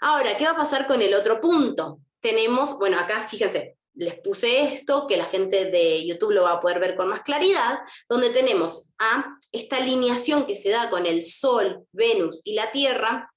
Ahora, 0.00 0.36
¿qué 0.36 0.44
va 0.44 0.50
a 0.50 0.56
pasar 0.56 0.86
con 0.86 1.00
el 1.00 1.14
otro 1.14 1.40
punto? 1.40 2.00
Tenemos, 2.20 2.78
bueno, 2.78 2.98
acá 2.98 3.22
fíjense, 3.22 3.73
les 3.94 4.20
puse 4.20 4.74
esto, 4.74 5.06
que 5.06 5.16
la 5.16 5.24
gente 5.24 5.66
de 5.66 6.04
YouTube 6.06 6.32
lo 6.32 6.42
va 6.42 6.52
a 6.52 6.60
poder 6.60 6.80
ver 6.80 6.96
con 6.96 7.08
más 7.08 7.20
claridad, 7.20 7.78
donde 8.08 8.30
tenemos 8.30 8.92
a 8.98 9.38
esta 9.52 9.76
alineación 9.76 10.46
que 10.46 10.56
se 10.56 10.70
da 10.70 10.90
con 10.90 11.06
el 11.06 11.24
Sol, 11.24 11.86
Venus 11.92 12.42
y 12.44 12.54
la 12.54 12.72
Tierra, 12.72 13.32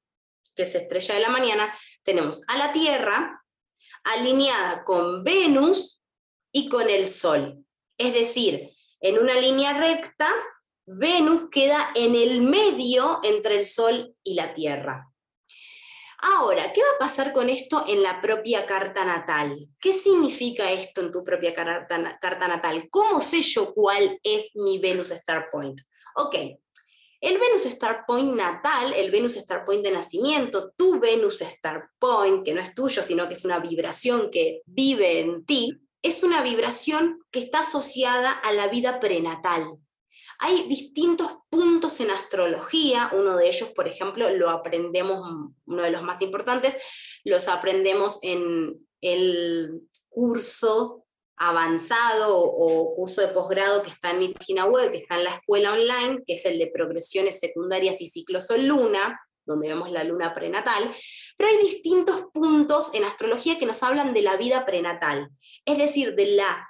que 0.56 0.64
es 0.64 0.74
estrella 0.74 1.16
de 1.16 1.22
la 1.22 1.30
mañana, 1.30 1.74
tenemos 2.04 2.42
a 2.48 2.58
la 2.58 2.72
Tierra 2.72 3.44
alineada 4.04 4.84
con 4.84 5.24
Venus 5.24 6.02
y 6.52 6.70
con 6.70 6.90
el 6.90 7.08
Sol. 7.08 7.64
Es 7.98 8.14
decir, 8.14 8.72
en 9.00 9.20
una 9.20 9.36
línea 9.40 9.78
recta, 9.78 10.28
Venus 10.86 11.50
queda 11.52 11.92
en 11.94 12.16
el 12.16 12.42
medio 12.42 13.20
entre 13.24 13.60
el 13.60 13.66
Sol 13.66 14.16
y 14.24 14.34
la 14.34 14.54
Tierra. 14.54 15.07
Ahora, 16.20 16.74
¿qué 16.74 16.82
va 16.82 16.96
a 16.96 17.00
pasar 17.00 17.32
con 17.32 17.48
esto 17.48 17.86
en 17.88 18.02
la 18.02 18.20
propia 18.22 18.66
carta 18.66 19.06
natal? 19.06 19.70
¿Qué 19.80 19.94
significa 19.94 20.72
esto 20.72 21.02
en 21.02 21.12
tu 21.12 21.24
propia 21.24 21.54
carta, 21.54 22.48
natal? 22.48 22.88
¿Cómo 22.90 23.22
sé 23.22 23.44
yo 23.44 23.72
cuál 23.74 24.20
es 24.24 24.56
mi 24.56 24.80
Venus 24.80 25.12
Star 25.12 25.50
Point? 25.52 25.80
Ok, 26.16 26.36
el 27.22 27.38
Venus 27.38 27.68
Star 27.68 28.06
Point 28.08 28.36
natal, 28.36 28.94
el 28.94 29.12
Venus 29.12 29.36
Star 29.36 29.64
Point 29.64 29.84
de 29.84 29.92
nacimiento, 29.92 30.72
tu 30.76 31.00
Venus 31.00 31.42
Star 31.42 31.90
Point, 32.00 32.44
que 32.44 32.54
no 32.56 32.62
es 32.62 32.74
tuyo, 32.74 33.04
sino 33.04 33.28
que 33.28 33.36
es 33.36 33.46
una 33.46 33.60
vibración 33.60 34.32
que 34.32 34.62
vive 34.66 35.20
en 35.20 35.46
ti, 35.46 35.80
es 36.02 36.24
una 36.24 36.42
vibración 36.42 37.20
que 37.30 37.40
está 37.40 37.60
asociada 37.60 38.32
a 38.32 38.52
la 38.54 38.68
vida 38.68 39.00
prenatal. 39.00 39.78
Hay 40.40 40.68
distintos 40.68 41.32
puntos 41.50 42.00
en 42.00 42.12
astrología, 42.12 43.12
uno 43.14 43.36
de 43.36 43.48
ellos, 43.48 43.70
por 43.70 43.88
ejemplo, 43.88 44.30
lo 44.30 44.50
aprendemos, 44.50 45.50
uno 45.66 45.84
de 45.84 45.92
los 45.92 46.04
más 46.04 46.22
importantes, 46.22 46.76
los 47.24 47.48
aprendemos 47.48 48.20
en 48.22 48.78
el 49.02 49.82
curso 50.10 51.06
avanzado 51.38 52.36
o 52.36 52.96
curso 52.96 53.22
de 53.22 53.28
posgrado 53.28 53.84
que 53.84 53.92
está 53.92 54.12
en 54.12 54.20
mi 54.20 54.30
página 54.30 54.66
web, 54.66 54.92
que 54.92 54.98
está 54.98 55.18
en 55.18 55.24
la 55.26 55.36
escuela 55.36 55.74
online, 55.74 56.24
que 56.26 56.34
es 56.34 56.46
el 56.46 56.58
de 56.58 56.68
progresiones 56.68 57.40
secundarias 57.40 58.02
y 58.02 58.10
ciclo 58.10 58.40
sol-luna, 58.40 59.20
donde 59.46 59.70
vemos 59.70 59.92
la 59.92 60.04
luna 60.04 60.34
prenatal, 60.34 60.94
pero 61.38 61.50
hay 61.50 61.58
distintos 61.58 62.26
puntos 62.34 62.94
en 62.94 63.06
astrología 63.06 63.58
que 63.58 63.66
nos 63.66 63.82
hablan 63.82 64.14
de 64.14 64.22
la 64.22 64.36
vida 64.36 64.66
prenatal, 64.66 65.30
es 65.66 65.78
decir, 65.78 66.16
de 66.16 66.36
la 66.36 66.68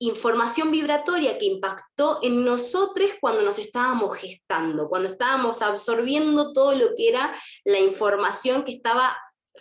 información 0.00 0.70
vibratoria 0.70 1.38
que 1.38 1.44
impactó 1.44 2.20
en 2.22 2.42
nosotros 2.42 3.10
cuando 3.20 3.42
nos 3.42 3.58
estábamos 3.58 4.16
gestando, 4.16 4.88
cuando 4.88 5.08
estábamos 5.08 5.60
absorbiendo 5.60 6.52
todo 6.52 6.74
lo 6.74 6.94
que 6.96 7.10
era 7.10 7.34
la 7.64 7.78
información 7.78 8.64
que 8.64 8.72
estaba 8.72 9.16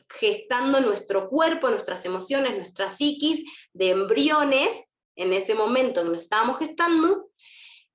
gestando 0.10 0.80
nuestro 0.80 1.30
cuerpo, 1.30 1.69
nuestras 1.69 2.06
emociones, 2.06 2.56
nuestra 2.56 2.89
psiquis 2.89 3.43
de 3.73 3.89
embriones 3.89 4.69
en 5.17 5.34
ese 5.34 5.56
momento 5.56 6.04
que 6.04 6.10
nos 6.10 6.21
estábamos 6.21 6.58
gestando. 6.58 7.30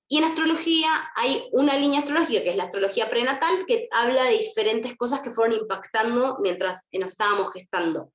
Y 0.06 0.18
en 0.18 0.24
astrología 0.24 0.90
hay 1.16 1.48
una 1.52 1.78
línea 1.78 2.00
astrológica, 2.00 2.42
que 2.42 2.50
es 2.50 2.56
la 2.56 2.64
astrología 2.64 3.08
prenatal, 3.08 3.64
que 3.66 3.88
habla 3.90 4.24
de 4.24 4.38
diferentes 4.38 4.94
cosas 4.98 5.20
que 5.22 5.30
fueron 5.30 5.58
impactando 5.58 6.38
mientras 6.42 6.84
nos 6.92 7.10
estábamos 7.10 7.50
gestando 7.54 8.12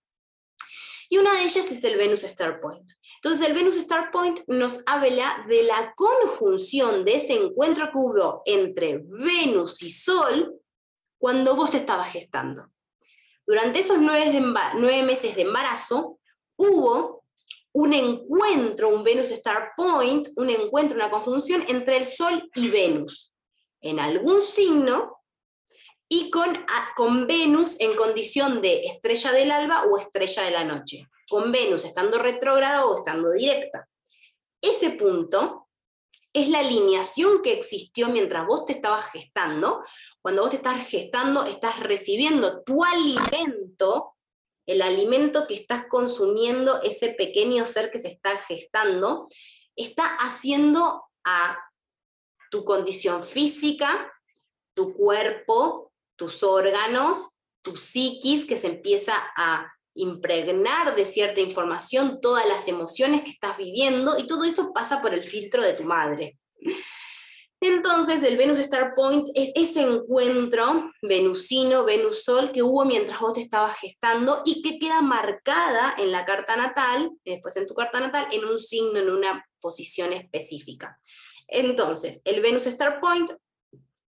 y 1.10 1.18
una 1.18 1.34
de 1.34 1.44
ellas 1.44 1.72
es 1.72 1.84
el 1.84 1.98
Venus 1.98 2.24
Star 2.24 2.62
Point. 2.62 2.92
Entonces 3.16 3.48
el 3.48 3.54
Venus 3.54 3.76
Star 3.78 4.12
Point 4.12 4.42
nos 4.48 4.82
habla 4.86 5.44
de 5.50 5.64
la 5.64 5.94
conjunción 5.96 7.04
de 7.04 7.16
ese 7.16 7.34
encuentro 7.34 7.88
que 7.92 7.98
hubo 7.98 8.44
entre 8.46 9.02
Venus 9.04 9.82
y 9.82 9.90
Sol 9.90 10.56
cuando 11.18 11.56
vos 11.56 11.72
te 11.72 11.78
estabas 11.78 12.12
gestando. 12.12 12.72
Durante 13.46 13.80
esos 13.80 13.98
nueve, 13.98 14.40
nueve 14.76 15.04
meses 15.04 15.36
de 15.36 15.42
embarazo 15.42 16.20
hubo 16.56 17.24
un 17.72 17.94
encuentro, 17.94 18.90
un 18.90 19.04
Venus 19.04 19.32
Star 19.32 19.72
Point, 19.76 20.28
un 20.36 20.52
encuentro, 20.52 20.96
una 20.96 21.10
conjunción 21.10 21.64
entre 21.68 21.98
el 21.98 22.06
Sol 22.06 22.50
y 22.54 22.70
Venus, 22.70 23.34
en 23.82 24.00
algún 24.00 24.42
signo 24.42 25.19
y 26.10 26.32
con, 26.32 26.52
con 26.96 27.28
Venus 27.28 27.80
en 27.80 27.96
condición 27.96 28.62
de 28.62 28.88
estrella 28.88 29.32
del 29.32 29.52
alba 29.52 29.84
o 29.84 29.98
estrella 29.98 30.44
de 30.44 30.52
la 30.52 30.64
noche, 30.64 31.08
con 31.30 31.52
Venus 31.52 31.86
estando 31.86 32.18
retrógrada 32.18 32.86
o 32.86 32.98
estando 32.98 33.32
directa. 33.32 33.88
Ese 34.60 34.90
punto 34.90 35.68
es 36.34 36.50
la 36.50 36.60
alineación 36.60 37.42
que 37.44 37.54
existió 37.54 38.10
mientras 38.10 38.46
vos 38.48 38.66
te 38.66 38.74
estabas 38.74 39.06
gestando. 39.12 39.84
Cuando 40.22 40.42
vos 40.42 40.52
te 40.52 40.58
estás 40.58 40.88
gestando, 40.88 41.46
estás 41.46 41.80
recibiendo 41.80 42.64
tu 42.64 42.84
alimento, 42.84 44.16
el 44.66 44.82
alimento 44.82 45.48
que 45.48 45.56
estás 45.56 45.86
consumiendo, 45.88 46.82
ese 46.82 47.10
pequeño 47.10 47.66
ser 47.66 47.92
que 47.92 48.00
se 48.00 48.10
está 48.10 48.38
gestando, 48.40 49.28
está 49.76 50.06
haciendo 50.18 51.04
a 51.24 51.58
tu 52.52 52.66
condición 52.66 53.24
física, 53.24 54.12
tu 54.74 54.94
cuerpo, 54.94 55.89
tus 56.20 56.44
órganos, 56.44 57.40
tu 57.64 57.76
psiquis, 57.76 58.46
que 58.46 58.58
se 58.58 58.68
empieza 58.68 59.16
a 59.36 59.66
impregnar 59.96 60.96
de 60.96 61.06
cierta 61.06 61.42
información 61.42 62.20
todas 62.22 62.48
las 62.48 62.68
emociones 62.68 63.24
que 63.24 63.32
estás 63.32 63.58
viviendo 63.58 64.18
y 64.20 64.28
todo 64.28 64.44
eso 64.44 64.72
pasa 64.74 65.02
por 65.02 65.14
el 65.14 65.24
filtro 65.24 65.64
de 65.64 65.74
tu 65.74 65.84
madre. 65.84 66.38
Entonces, 67.62 68.24
el 68.24 68.38
Venus 68.38 68.58
Star 68.60 68.94
Point 68.96 69.28
es 69.34 69.52
ese 69.54 69.82
encuentro 69.82 70.92
venusino, 71.02 71.84
Venus-Sol 71.84 72.54
que 72.54 72.64
hubo 72.64 72.86
mientras 72.86 73.20
vos 73.20 73.34
te 73.34 73.42
estabas 73.42 73.78
gestando 73.78 74.42
y 74.46 74.62
que 74.62 74.80
queda 74.80 75.02
marcada 75.02 75.94
en 75.98 76.14
la 76.14 76.24
carta 76.24 76.56
natal, 76.56 77.10
después 77.26 77.58
en 77.58 77.66
tu 77.66 77.74
carta 77.74 78.00
natal, 78.00 78.28
en 78.32 78.46
un 78.46 78.60
signo, 78.60 79.00
en 79.00 79.10
una 79.10 79.46
posición 79.60 80.14
específica. 80.14 80.98
Entonces, 81.50 82.22
el 82.24 82.42
Venus 82.42 82.66
Star 82.68 83.02
Point, 83.02 83.32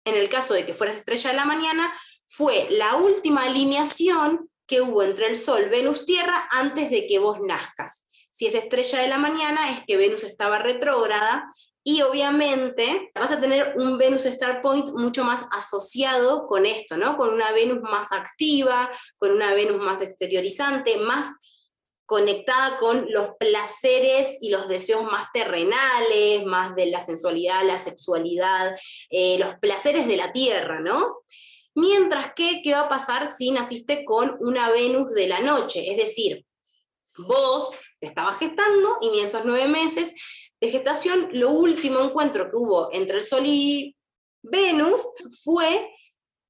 en 0.05 0.15
el 0.15 0.29
caso 0.29 0.53
de 0.53 0.65
que 0.65 0.73
fueras 0.73 0.97
estrella 0.97 1.31
de 1.31 1.35
la 1.35 1.45
mañana, 1.45 1.93
fue 2.27 2.67
la 2.69 2.95
última 2.95 3.43
alineación 3.43 4.49
que 4.65 4.81
hubo 4.81 5.03
entre 5.03 5.27
el 5.27 5.37
Sol, 5.37 5.69
Venus, 5.69 6.05
Tierra 6.05 6.47
antes 6.51 6.89
de 6.89 7.05
que 7.07 7.19
vos 7.19 7.39
nazcas. 7.41 8.07
Si 8.29 8.45
es 8.45 8.55
estrella 8.55 8.99
de 8.99 9.09
la 9.09 9.17
mañana, 9.17 9.69
es 9.71 9.83
que 9.85 9.97
Venus 9.97 10.23
estaba 10.23 10.59
retrógrada 10.59 11.47
y 11.83 12.01
obviamente 12.03 13.11
vas 13.15 13.31
a 13.31 13.39
tener 13.39 13.73
un 13.77 13.97
Venus 13.97 14.25
Star 14.25 14.61
Point 14.61 14.89
mucho 14.89 15.23
más 15.23 15.45
asociado 15.51 16.47
con 16.47 16.65
esto, 16.65 16.95
¿no? 16.95 17.17
Con 17.17 17.33
una 17.33 17.51
Venus 17.51 17.81
más 17.81 18.11
activa, 18.11 18.89
con 19.17 19.31
una 19.31 19.53
Venus 19.53 19.77
más 19.77 20.01
exteriorizante, 20.01 20.97
más 20.97 21.33
conectada 22.11 22.77
con 22.77 23.05
los 23.09 23.37
placeres 23.39 24.37
y 24.41 24.49
los 24.49 24.67
deseos 24.67 25.01
más 25.05 25.27
terrenales, 25.31 26.43
más 26.43 26.75
de 26.75 26.87
la 26.87 26.99
sensualidad, 26.99 27.65
la 27.65 27.77
sexualidad, 27.77 28.75
eh, 29.09 29.37
los 29.39 29.55
placeres 29.59 30.05
de 30.09 30.17
la 30.17 30.33
tierra, 30.33 30.81
¿no? 30.81 31.19
Mientras 31.73 32.33
que, 32.35 32.61
¿qué 32.61 32.73
va 32.73 32.81
a 32.81 32.89
pasar 32.89 33.33
si 33.33 33.51
naciste 33.51 34.03
con 34.03 34.35
una 34.41 34.69
Venus 34.71 35.13
de 35.13 35.29
la 35.29 35.39
noche? 35.39 35.89
Es 35.89 35.95
decir, 35.95 36.45
vos 37.29 37.77
te 38.01 38.07
estabas 38.07 38.37
gestando 38.39 38.97
y 38.99 39.17
en 39.17 39.25
esos 39.25 39.45
nueve 39.45 39.69
meses 39.69 40.13
de 40.59 40.69
gestación, 40.69 41.29
lo 41.31 41.51
último 41.51 42.01
encuentro 42.01 42.51
que 42.51 42.57
hubo 42.57 42.89
entre 42.91 43.19
el 43.19 43.23
Sol 43.23 43.43
y 43.45 43.95
Venus 44.41 44.99
fue 45.45 45.89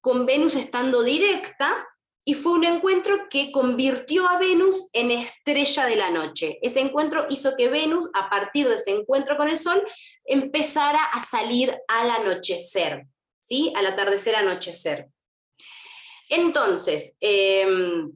con 0.02 0.26
Venus 0.26 0.56
estando 0.56 1.04
directa 1.04 1.88
y 2.24 2.36
fue 2.36 2.54
un 2.54 2.64
encuentro 2.64 3.28
que 3.30 3.52
convirtió 3.52 4.28
a 4.28 4.38
Venus 4.38 4.90
en 4.94 5.10
estrella 5.12 5.86
de 5.86 5.96
la 5.96 6.12
noche. 6.12 6.60
Ese 6.62 6.80
encuentro 6.80 7.26
hizo 7.30 7.56
que 7.58 7.70
Venus, 7.70 8.10
a 8.14 8.30
partir 8.30 8.68
de 8.68 8.76
ese 8.76 8.92
encuentro 8.92 9.38
con 9.38 9.48
el 9.48 9.58
Sol, 9.58 9.84
empezara 10.26 11.04
a 11.04 11.22
salir 11.22 11.76
al 11.88 12.10
anochecer, 12.12 13.08
¿sí? 13.40 13.74
Al 13.76 13.88
atardecer, 13.88 14.36
anochecer. 14.36 15.08
Entonces, 16.30 17.14
em, 17.20 18.12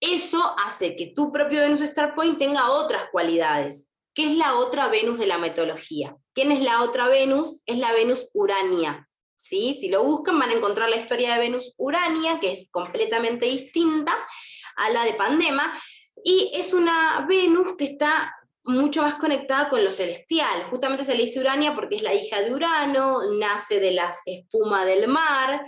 eso 0.00 0.54
hace 0.64 0.94
que 0.94 1.08
tu 1.08 1.32
propio 1.32 1.60
Venus 1.60 1.80
Star 1.80 2.14
Point 2.14 2.38
tenga 2.38 2.70
otras 2.70 3.08
cualidades. 3.10 3.88
¿Qué 4.14 4.26
es 4.26 4.36
la 4.36 4.56
otra 4.56 4.88
Venus 4.88 5.18
de 5.18 5.26
la 5.26 5.38
metodología? 5.38 6.16
¿Quién 6.34 6.52
es 6.52 6.60
la 6.60 6.82
otra 6.82 7.08
Venus? 7.08 7.62
Es 7.66 7.78
la 7.78 7.92
Venus 7.92 8.30
Urania. 8.34 9.05
¿Sí? 9.48 9.76
Si 9.80 9.88
lo 9.88 10.04
buscan 10.04 10.38
van 10.38 10.50
a 10.50 10.54
encontrar 10.54 10.88
la 10.88 10.96
historia 10.96 11.34
de 11.34 11.40
Venus 11.40 11.74
Urania, 11.76 12.38
que 12.40 12.52
es 12.52 12.68
completamente 12.70 13.46
distinta 13.46 14.12
a 14.76 14.90
la 14.90 15.04
de 15.04 15.14
Pandema, 15.14 15.72
y 16.24 16.50
es 16.54 16.72
una 16.72 17.26
Venus 17.28 17.76
que 17.76 17.84
está 17.84 18.34
mucho 18.64 19.02
más 19.02 19.14
conectada 19.14 19.68
con 19.68 19.84
lo 19.84 19.92
celestial. 19.92 20.64
Justamente 20.70 21.04
se 21.04 21.14
le 21.14 21.24
dice 21.24 21.40
Urania 21.40 21.74
porque 21.74 21.96
es 21.96 22.02
la 22.02 22.14
hija 22.14 22.42
de 22.42 22.52
Urano, 22.52 23.20
nace 23.38 23.78
de 23.80 23.92
las 23.92 24.18
espumas 24.26 24.84
del 24.84 25.06
mar, 25.08 25.64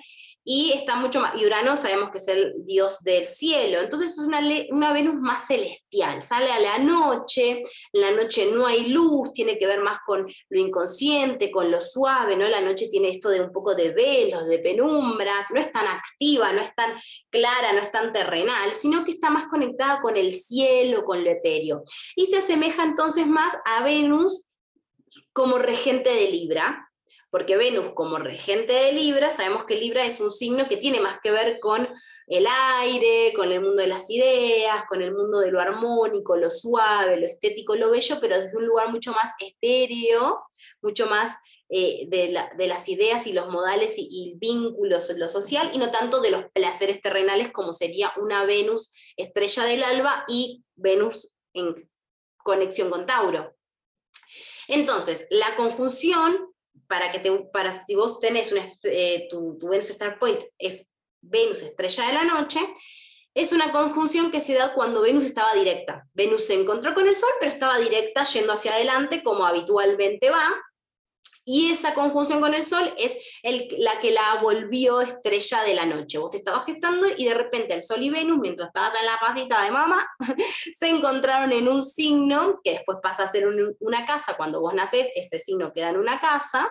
y 0.51 0.73
está 0.73 0.97
mucho 0.97 1.21
más, 1.21 1.35
y 1.37 1.45
Urano 1.45 1.77
sabemos 1.77 2.11
que 2.11 2.17
es 2.17 2.27
el 2.27 2.55
dios 2.65 3.01
del 3.03 3.27
cielo, 3.27 3.81
entonces 3.81 4.13
es 4.13 4.19
una, 4.19 4.41
una 4.71 4.95
Venus 4.95 5.17
más 5.17 5.47
celestial, 5.47 6.23
sale 6.23 6.51
a 6.51 6.59
la 6.59 6.79
noche, 6.79 7.63
en 7.93 8.01
la 8.01 8.13
noche 8.13 8.51
no 8.51 8.67
hay 8.67 8.89
luz, 8.89 9.35
tiene 9.35 9.59
que 9.59 9.67
ver 9.67 9.83
más 9.83 9.99
con 10.07 10.27
lo 10.49 10.59
inconsciente, 10.59 11.51
con 11.51 11.71
lo 11.71 11.83
suave, 11.83 12.35
¿no? 12.35 12.49
La 12.49 12.63
noche 12.63 12.89
tiene 12.89 13.11
esto 13.11 13.29
de 13.29 13.43
un 13.43 13.53
poco 13.53 13.75
de 13.75 13.91
velos, 13.91 14.47
de 14.47 14.59
penumbras, 14.61 15.49
no 15.53 15.61
es 15.61 15.71
tan 15.71 15.87
activa, 15.87 16.51
no 16.55 16.63
es 16.63 16.75
tan 16.75 16.99
clara, 17.29 17.75
no 17.75 17.81
es 17.81 17.93
tan 17.93 18.15
terrenal, 18.15 18.73
sino 18.73 19.05
que 19.05 19.11
está 19.11 19.29
más 19.29 19.49
conectada 19.49 20.01
con 20.01 20.17
el 20.17 20.35
cielo, 20.35 21.05
con 21.05 21.25
lo 21.25 21.31
etéreo. 21.31 21.83
Y 22.17 22.25
se 22.25 22.39
asemeja 22.39 22.85
entonces 22.85 23.27
más 23.27 23.55
a 23.67 23.85
Venus 23.85 24.47
como 25.35 25.59
regente 25.59 26.09
de 26.09 26.31
Libra, 26.31 26.88
porque 27.39 27.57
Venus 27.57 27.93
como 27.95 28.19
regente 28.19 28.73
de 28.73 28.91
Libra, 28.91 29.31
sabemos 29.31 29.63
que 29.63 29.77
Libra 29.77 30.05
es 30.05 30.19
un 30.19 30.33
signo 30.33 30.69
que 30.69 30.77
tiene 30.77 30.99
más 30.99 31.21
que 31.23 31.31
ver 31.31 31.61
con 31.61 31.89
el 32.27 32.49
aire, 32.81 33.33
con 33.33 33.53
el 33.53 33.61
mundo 33.61 33.81
de 33.81 33.87
las 33.87 34.11
ideas, 34.11 34.87
con 34.89 35.03
el 35.03 35.15
mundo 35.15 35.39
de 35.39 35.53
lo 35.53 35.61
armónico, 35.61 36.37
lo 36.37 36.51
suave, 36.51 37.17
lo 37.17 37.29
estético, 37.29 37.77
lo 37.77 37.93
bello, 37.93 38.19
pero 38.21 38.41
desde 38.41 38.57
un 38.57 38.67
lugar 38.67 38.91
mucho 38.91 39.13
más 39.13 39.31
estéreo, 39.39 40.43
mucho 40.83 41.07
más 41.07 41.31
eh, 41.69 42.09
de, 42.09 42.67
las 42.67 42.89
ideas 42.89 43.25
y 43.29 43.33
los 43.33 43.49
modales 43.49 43.93
y, 43.97 44.35
vínculos, 44.41 45.09
lo 45.17 45.29
social, 45.29 45.71
y 45.73 45.79
no 45.79 45.93
tanto 45.93 46.21
de 46.21 46.33
los 46.33 46.45
placeres 46.51 47.01
terrenales 47.01 47.53
como 47.53 47.73
sería 47.73 48.13
una 48.21 48.47
Venus 48.47 48.91
estrella 49.17 49.63
del 49.63 49.85
alba 49.85 50.25
y 50.27 50.65
Venus 50.75 51.33
en 51.53 51.89
conexión 52.39 52.91
con 52.91 53.07
Tauro. 53.07 53.55
Entonces, 54.67 55.29
la 55.31 55.55
conjunción 55.55 56.49
para 56.89 57.11
que 57.11 57.21
te, 57.21 57.31
para 57.53 57.85
si 57.85 57.95
vos 57.95 58.19
tenés 58.19 58.53
eh, 58.83 59.29
tu, 59.31 59.57
tu 59.59 59.69
Venus 59.69 59.91
Star 59.91 60.19
Point 60.19 60.43
es 60.59 60.89
Venus 61.21 61.63
estrella 61.63 62.07
de 62.07 62.13
la 62.15 62.25
noche, 62.25 62.61
es 63.35 63.53
una 63.53 63.71
conjunción 63.71 64.33
que 64.33 64.41
se 64.41 64.55
da 64.55 64.75
cuando 64.75 65.03
Venus 65.03 65.25
estaba 65.25 65.55
directa. 65.55 66.09
Venus 66.15 66.47
se 66.47 66.55
encontró 66.55 66.95
con 66.95 67.07
el 67.07 67.15
Sol, 67.15 67.31
pero 67.39 67.53
estaba 67.53 67.79
directa 67.79 68.25
yendo 68.25 68.53
hacia 68.53 68.75
adelante 68.75 69.23
como 69.23 69.47
habitualmente 69.47 70.31
va, 70.31 70.61
y 71.49 71.71
esa 71.71 71.95
conjunción 71.95 72.43
con 72.43 72.53
el 72.53 72.63
Sol 72.63 72.93
es 72.99 73.17
la 73.79 74.01
que 74.01 74.11
la 74.11 74.37
volvió 74.39 75.01
estrella 75.01 75.63
de 75.63 75.75
la 75.75 75.87
noche. 75.87 76.19
Vos 76.19 76.31
te 76.31 76.37
estabas 76.37 76.67
gestando 76.67 77.07
y 77.17 77.25
de 77.25 77.33
repente 77.33 77.73
el 77.73 77.83
Sol 77.83 78.03
y 78.03 78.11
Venus, 78.11 78.37
mientras 78.39 78.69
estabas 78.69 78.93
en 79.01 79.07
la 79.07 79.19
pasita 79.19 79.63
de 79.63 79.71
mamá, 79.71 80.07
se 80.79 80.89
encontraron 80.89 81.51
en 81.53 81.67
un 81.69 81.83
signo 81.83 82.61
que 82.63 82.73
después 82.73 82.99
pasa 83.03 83.23
a 83.23 83.33
ser 83.33 83.49
una 83.81 84.05
casa. 84.05 84.37
Cuando 84.37 84.61
vos 84.61 84.75
nacés, 84.75 85.09
ese 85.17 85.41
signo 85.41 85.73
queda 85.73 85.89
en 85.89 85.97
una 85.97 86.21
casa 86.21 86.71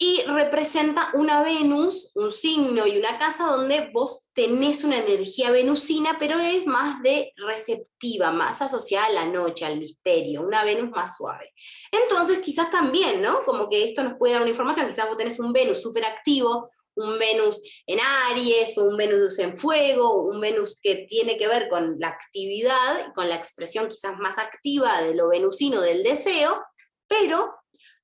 y 0.00 0.22
representa 0.22 1.10
una 1.14 1.42
Venus, 1.42 2.12
un 2.14 2.30
signo 2.30 2.86
y 2.86 2.96
una 2.98 3.18
casa 3.18 3.46
donde 3.46 3.90
vos 3.92 4.30
tenés 4.32 4.84
una 4.84 4.98
energía 4.98 5.50
venusina, 5.50 6.16
pero 6.20 6.38
es 6.38 6.66
más 6.66 7.02
de 7.02 7.32
receptiva, 7.36 8.30
más 8.30 8.62
asociada 8.62 9.06
a 9.06 9.10
la 9.10 9.26
noche, 9.26 9.64
al 9.64 9.80
misterio, 9.80 10.42
una 10.42 10.62
Venus 10.62 10.90
más 10.90 11.16
suave. 11.16 11.52
Entonces, 11.90 12.38
quizás 12.38 12.70
también, 12.70 13.20
¿no? 13.20 13.44
Como 13.44 13.68
que 13.68 13.84
esto 13.84 14.04
nos 14.04 14.16
puede 14.16 14.34
dar 14.34 14.42
una 14.42 14.50
información, 14.50 14.86
quizás 14.86 15.08
vos 15.08 15.16
tenés 15.16 15.40
un 15.40 15.52
Venus 15.52 15.82
súper 15.82 16.04
activo, 16.04 16.70
un 16.94 17.18
Venus 17.18 17.60
en 17.86 17.98
Aries, 18.30 18.78
un 18.78 18.96
Venus 18.96 19.38
en 19.40 19.56
fuego, 19.56 20.22
un 20.22 20.40
Venus 20.40 20.78
que 20.80 21.06
tiene 21.08 21.36
que 21.36 21.48
ver 21.48 21.68
con 21.68 21.98
la 21.98 22.08
actividad, 22.08 23.12
con 23.14 23.28
la 23.28 23.34
expresión 23.34 23.88
quizás 23.88 24.16
más 24.16 24.38
activa 24.38 25.02
de 25.02 25.14
lo 25.14 25.28
venusino 25.28 25.80
del 25.80 26.04
deseo, 26.04 26.62
pero 27.08 27.52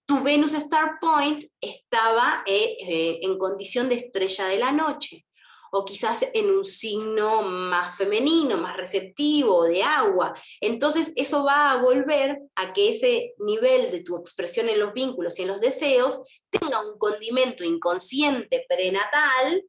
tu 0.06 0.22
Venus 0.22 0.54
Star 0.54 0.98
Point 1.00 1.44
estaba 1.60 2.42
eh, 2.46 2.76
eh, 2.80 3.18
en 3.22 3.38
condición 3.38 3.88
de 3.88 3.96
estrella 3.96 4.46
de 4.46 4.58
la 4.58 4.72
noche, 4.72 5.26
o 5.70 5.84
quizás 5.84 6.24
en 6.32 6.50
un 6.50 6.64
signo 6.64 7.42
más 7.42 7.96
femenino, 7.96 8.56
más 8.58 8.76
receptivo, 8.76 9.64
de 9.64 9.82
agua. 9.82 10.32
Entonces 10.60 11.12
eso 11.16 11.42
va 11.42 11.72
a 11.72 11.82
volver 11.82 12.38
a 12.54 12.72
que 12.72 12.90
ese 12.90 13.34
nivel 13.38 13.90
de 13.90 14.02
tu 14.02 14.16
expresión 14.16 14.68
en 14.68 14.78
los 14.78 14.92
vínculos 14.92 15.38
y 15.38 15.42
en 15.42 15.48
los 15.48 15.60
deseos 15.60 16.20
tenga 16.48 16.80
un 16.80 16.96
condimento 16.98 17.64
inconsciente 17.64 18.64
prenatal, 18.68 19.64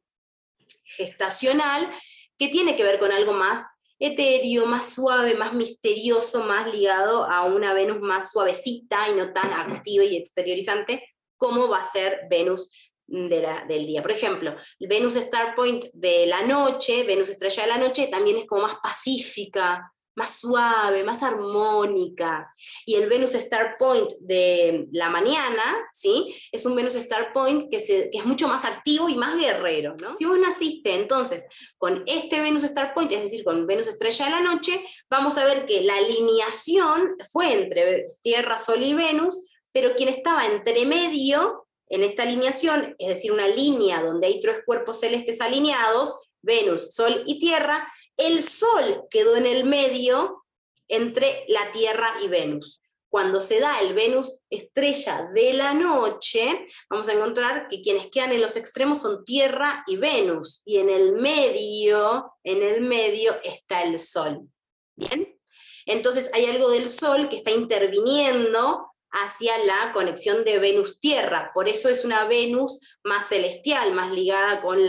gestacional, 0.84 1.90
que 2.38 2.48
tiene 2.48 2.76
que 2.76 2.84
ver 2.84 2.98
con 2.98 3.10
algo 3.10 3.32
más 3.32 3.66
etéreo, 3.98 4.66
más 4.66 4.94
suave, 4.94 5.34
más 5.34 5.54
misterioso, 5.54 6.44
más 6.44 6.72
ligado 6.72 7.24
a 7.24 7.44
una 7.44 7.72
Venus 7.72 8.00
más 8.00 8.32
suavecita 8.32 9.08
y 9.10 9.14
no 9.14 9.32
tan 9.32 9.52
activa 9.52 10.04
y 10.04 10.16
exteriorizante 10.16 11.02
como 11.36 11.68
va 11.68 11.78
a 11.78 11.82
ser 11.82 12.22
Venus 12.30 12.70
del 13.06 13.86
día. 13.86 14.02
Por 14.02 14.10
ejemplo, 14.10 14.56
Venus 14.80 15.16
Star 15.16 15.54
Point 15.54 15.86
de 15.92 16.26
la 16.26 16.42
noche, 16.42 17.04
Venus 17.04 17.28
estrella 17.28 17.62
de 17.62 17.68
la 17.68 17.78
noche, 17.78 18.08
también 18.08 18.38
es 18.38 18.46
como 18.46 18.62
más 18.62 18.76
pacífica, 18.82 19.92
más 20.16 20.38
suave, 20.38 21.04
más 21.04 21.22
armónica. 21.22 22.50
Y 22.84 22.94
el 22.94 23.08
Venus 23.08 23.34
Star 23.34 23.76
Point 23.78 24.10
de 24.18 24.88
la 24.90 25.10
mañana, 25.10 25.62
¿sí? 25.92 26.34
Es 26.50 26.64
un 26.64 26.74
Venus 26.74 26.94
Star 26.96 27.32
Point 27.32 27.70
que, 27.70 27.76
es 28.12 28.24
mucho 28.24 28.48
más 28.48 28.64
activo 28.64 29.08
y 29.08 29.14
más 29.14 29.38
guerrero, 29.38 29.94
¿no? 30.02 30.16
Si 30.16 30.24
vos 30.24 30.38
naciste 30.38 30.94
entonces 30.94 31.46
con 31.76 32.02
este 32.06 32.40
Venus 32.40 32.64
Star 32.64 32.94
Point, 32.94 33.12
es 33.12 33.22
decir, 33.22 33.44
con 33.44 33.66
Venus 33.66 33.86
Estrella 33.86 34.24
de 34.24 34.30
la 34.30 34.40
Noche, 34.40 34.82
vamos 35.10 35.36
a 35.36 35.44
ver 35.44 35.66
que 35.66 35.82
la 35.82 35.96
alineación 35.96 37.16
fue 37.30 37.52
entre 37.52 38.06
Tierra, 38.22 38.56
Sol 38.56 38.82
y 38.82 38.94
Venus, 38.94 39.46
pero 39.70 39.94
quien 39.94 40.08
estaba 40.08 40.46
entre 40.46 40.86
medio 40.86 41.66
en 41.88 42.02
esta 42.02 42.22
alineación, 42.22 42.96
es 42.98 43.08
decir, 43.08 43.32
una 43.32 43.48
línea 43.48 44.02
donde 44.02 44.28
hay 44.28 44.40
tres 44.40 44.62
cuerpos 44.64 45.00
celestes 45.00 45.40
alineados, 45.42 46.30
Venus, 46.40 46.94
Sol 46.94 47.22
y 47.26 47.38
Tierra, 47.38 47.86
el 48.16 48.42
Sol 48.42 49.04
quedó 49.10 49.36
en 49.36 49.46
el 49.46 49.64
medio 49.64 50.44
entre 50.88 51.44
la 51.48 51.72
Tierra 51.72 52.14
y 52.22 52.28
Venus. 52.28 52.82
Cuando 53.08 53.40
se 53.40 53.60
da 53.60 53.80
el 53.80 53.94
Venus 53.94 54.40
estrella 54.50 55.30
de 55.32 55.54
la 55.54 55.72
noche, 55.74 56.64
vamos 56.90 57.08
a 57.08 57.12
encontrar 57.12 57.68
que 57.68 57.80
quienes 57.80 58.08
quedan 58.10 58.32
en 58.32 58.42
los 58.42 58.56
extremos 58.56 59.00
son 59.00 59.24
Tierra 59.24 59.84
y 59.86 59.96
Venus, 59.96 60.62
y 60.64 60.78
en 60.78 60.90
el 60.90 61.12
medio, 61.12 62.32
en 62.44 62.62
el 62.62 62.82
medio 62.82 63.36
está 63.42 63.82
el 63.82 63.98
Sol. 63.98 64.48
¿Bien? 64.96 65.38
Entonces 65.86 66.30
hay 66.34 66.46
algo 66.46 66.68
del 66.70 66.90
Sol 66.90 67.28
que 67.28 67.36
está 67.36 67.52
interviniendo 67.52 68.90
hacia 69.10 69.56
la 69.64 69.92
conexión 69.92 70.44
de 70.44 70.58
Venus-Tierra. 70.58 71.52
Por 71.54 71.68
eso 71.68 71.88
es 71.88 72.04
una 72.04 72.24
Venus 72.24 72.80
más 73.02 73.28
celestial, 73.28 73.94
más 73.94 74.12
ligada 74.12 74.60
con 74.60 74.86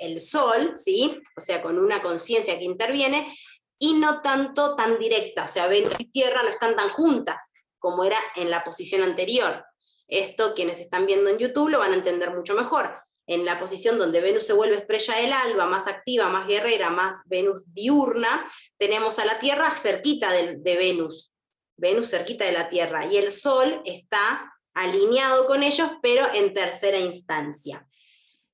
el 0.00 0.20
Sol, 0.20 0.72
¿sí? 0.74 1.20
o 1.36 1.40
sea, 1.40 1.62
con 1.62 1.78
una 1.78 2.02
conciencia 2.02 2.58
que 2.58 2.64
interviene, 2.64 3.32
y 3.78 3.94
no 3.94 4.20
tanto 4.20 4.76
tan 4.76 4.98
directa, 4.98 5.44
o 5.44 5.48
sea, 5.48 5.66
Venus 5.66 5.92
y 5.98 6.10
Tierra 6.10 6.42
no 6.42 6.50
están 6.50 6.76
tan 6.76 6.90
juntas 6.90 7.52
como 7.78 8.04
era 8.04 8.18
en 8.36 8.50
la 8.50 8.62
posición 8.62 9.02
anterior. 9.02 9.64
Esto 10.06 10.54
quienes 10.54 10.80
están 10.80 11.06
viendo 11.06 11.30
en 11.30 11.38
YouTube 11.38 11.70
lo 11.70 11.78
van 11.78 11.92
a 11.92 11.96
entender 11.96 12.30
mucho 12.30 12.54
mejor. 12.54 12.94
En 13.26 13.44
la 13.44 13.58
posición 13.58 13.96
donde 13.96 14.20
Venus 14.20 14.44
se 14.44 14.52
vuelve 14.52 14.76
estrella 14.76 15.16
del 15.16 15.32
alba, 15.32 15.66
más 15.66 15.86
activa, 15.86 16.28
más 16.28 16.46
guerrera, 16.46 16.90
más 16.90 17.22
Venus 17.26 17.62
diurna, 17.72 18.46
tenemos 18.76 19.18
a 19.18 19.24
la 19.24 19.38
Tierra 19.38 19.70
cerquita 19.70 20.30
de, 20.32 20.56
de 20.56 20.76
Venus, 20.76 21.34
Venus 21.76 22.10
cerquita 22.10 22.44
de 22.44 22.52
la 22.52 22.68
Tierra, 22.68 23.06
y 23.06 23.16
el 23.16 23.30
Sol 23.30 23.80
está 23.86 24.52
alineado 24.74 25.46
con 25.46 25.62
ellos, 25.62 25.90
pero 26.02 26.26
en 26.34 26.52
tercera 26.52 26.98
instancia. 26.98 27.86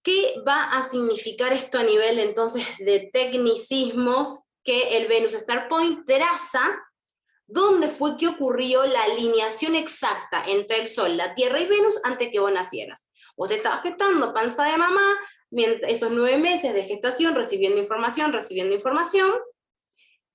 ¿Qué 0.06 0.40
va 0.46 0.70
a 0.70 0.88
significar 0.88 1.52
esto 1.52 1.80
a 1.80 1.82
nivel 1.82 2.20
entonces 2.20 2.64
de 2.78 3.10
tecnicismos 3.12 4.44
que 4.62 4.98
el 4.98 5.08
Venus 5.08 5.34
Star 5.34 5.68
Point 5.68 6.06
traza? 6.06 6.60
¿Dónde 7.48 7.88
fue 7.88 8.16
que 8.16 8.28
ocurrió 8.28 8.86
la 8.86 9.02
alineación 9.02 9.74
exacta 9.74 10.44
entre 10.46 10.78
el 10.78 10.86
Sol, 10.86 11.16
la 11.16 11.34
Tierra 11.34 11.60
y 11.60 11.66
Venus 11.66 11.98
antes 12.04 12.30
que 12.30 12.38
vos 12.38 12.52
nacieras? 12.52 13.08
Vos 13.36 13.48
te 13.48 13.56
estabas 13.56 13.82
gestando 13.82 14.32
panza 14.32 14.62
de 14.62 14.76
mamá, 14.76 15.18
esos 15.88 16.12
nueve 16.12 16.38
meses 16.38 16.72
de 16.72 16.84
gestación, 16.84 17.34
recibiendo 17.34 17.80
información, 17.80 18.32
recibiendo 18.32 18.76
información, 18.76 19.34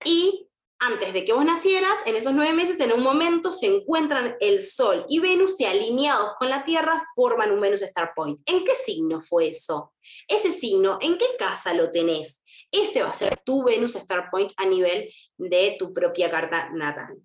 y 0.03 0.49
antes 0.81 1.13
de 1.13 1.23
que 1.23 1.33
vos 1.33 1.45
nacieras, 1.45 1.93
en 2.07 2.15
esos 2.15 2.33
nueve 2.33 2.53
meses, 2.53 2.79
en 2.79 2.91
un 2.91 3.03
momento 3.03 3.51
se 3.51 3.67
encuentran 3.67 4.35
el 4.39 4.63
Sol 4.63 5.05
y 5.07 5.19
Venus 5.19 5.59
y 5.59 5.65
alineados 5.65 6.31
con 6.39 6.49
la 6.49 6.65
Tierra 6.65 6.99
forman 7.15 7.51
un 7.51 7.61
Venus 7.61 7.83
Star 7.83 8.13
Point. 8.15 8.39
¿En 8.47 8.65
qué 8.65 8.73
signo 8.73 9.21
fue 9.21 9.49
eso? 9.49 9.93
Ese 10.27 10.51
signo, 10.51 10.97
¿en 10.99 11.19
qué 11.19 11.27
casa 11.37 11.75
lo 11.75 11.91
tenés? 11.91 12.43
Ese 12.71 13.03
va 13.03 13.09
a 13.09 13.13
ser 13.13 13.39
tu 13.45 13.63
Venus 13.63 13.95
Star 13.95 14.31
Point 14.31 14.53
a 14.57 14.65
nivel 14.65 15.07
de 15.37 15.75
tu 15.77 15.93
propia 15.93 16.31
carta 16.31 16.71
natal. 16.73 17.15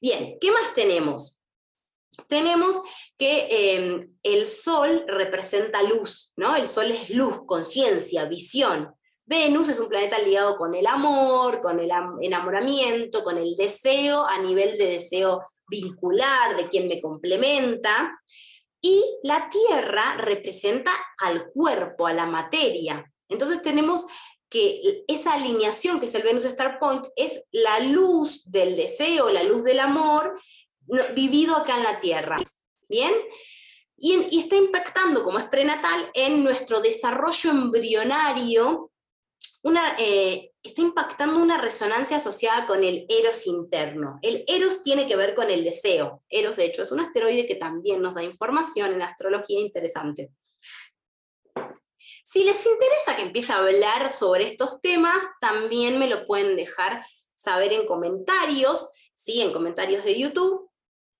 Bien, 0.00 0.36
¿qué 0.40 0.50
más 0.50 0.74
tenemos? 0.74 1.40
Tenemos 2.26 2.82
que 3.16 3.46
em, 3.76 4.16
el 4.24 4.48
Sol 4.48 5.04
representa 5.06 5.80
luz, 5.84 6.32
¿no? 6.34 6.56
El 6.56 6.66
Sol 6.66 6.90
es 6.90 7.10
luz, 7.10 7.46
conciencia, 7.46 8.24
visión. 8.24 8.95
Venus 9.26 9.68
es 9.68 9.80
un 9.80 9.88
planeta 9.88 10.20
ligado 10.20 10.56
con 10.56 10.74
el 10.76 10.86
amor, 10.86 11.60
con 11.60 11.80
el 11.80 11.90
enamoramiento, 12.20 13.24
con 13.24 13.36
el 13.38 13.56
deseo 13.56 14.24
a 14.24 14.38
nivel 14.38 14.78
de 14.78 14.86
deseo 14.86 15.44
vincular, 15.68 16.56
de 16.56 16.68
quien 16.68 16.86
me 16.86 17.00
complementa. 17.00 18.16
Y 18.80 19.02
la 19.24 19.50
Tierra 19.50 20.16
representa 20.16 20.92
al 21.18 21.50
cuerpo, 21.50 22.06
a 22.06 22.12
la 22.12 22.26
materia. 22.26 23.04
Entonces 23.28 23.62
tenemos 23.62 24.06
que 24.48 25.02
esa 25.08 25.34
alineación 25.34 25.98
que 25.98 26.06
es 26.06 26.14
el 26.14 26.22
Venus 26.22 26.44
Star 26.44 26.78
Point 26.78 27.04
es 27.16 27.42
la 27.50 27.80
luz 27.80 28.44
del 28.44 28.76
deseo, 28.76 29.28
la 29.30 29.42
luz 29.42 29.64
del 29.64 29.80
amor 29.80 30.40
vivido 31.16 31.56
acá 31.56 31.78
en 31.78 31.82
la 31.82 31.98
Tierra. 31.98 32.36
¿Bien? 32.88 33.12
Y, 33.96 34.24
y 34.30 34.38
está 34.38 34.54
impactando, 34.54 35.24
como 35.24 35.40
es 35.40 35.46
prenatal, 35.46 36.08
en 36.14 36.44
nuestro 36.44 36.80
desarrollo 36.80 37.50
embrionario 37.50 38.92
eh, 39.98 40.52
está 40.62 40.80
impactando 40.80 41.40
una 41.40 41.58
resonancia 41.58 42.18
asociada 42.18 42.66
con 42.66 42.84
el 42.84 43.06
Eros 43.08 43.46
interno. 43.46 44.18
El 44.22 44.44
Eros 44.46 44.82
tiene 44.82 45.06
que 45.06 45.16
ver 45.16 45.34
con 45.34 45.50
el 45.50 45.64
deseo. 45.64 46.22
Eros, 46.28 46.56
de 46.56 46.66
hecho, 46.66 46.82
es 46.82 46.92
un 46.92 47.00
asteroide 47.00 47.46
que 47.46 47.56
también 47.56 48.00
nos 48.00 48.14
da 48.14 48.22
información 48.22 48.92
en 48.92 49.02
astrología 49.02 49.60
interesante. 49.60 50.30
Si 52.24 52.44
les 52.44 52.64
interesa 52.66 53.16
que 53.16 53.22
empiece 53.22 53.52
a 53.52 53.58
hablar 53.58 54.10
sobre 54.10 54.44
estos 54.44 54.80
temas, 54.80 55.22
también 55.40 55.98
me 55.98 56.08
lo 56.08 56.26
pueden 56.26 56.56
dejar 56.56 57.04
saber 57.34 57.72
en 57.72 57.86
comentarios, 57.86 58.90
¿sí? 59.14 59.40
en 59.42 59.52
comentarios 59.52 60.04
de 60.04 60.18
YouTube. 60.18 60.70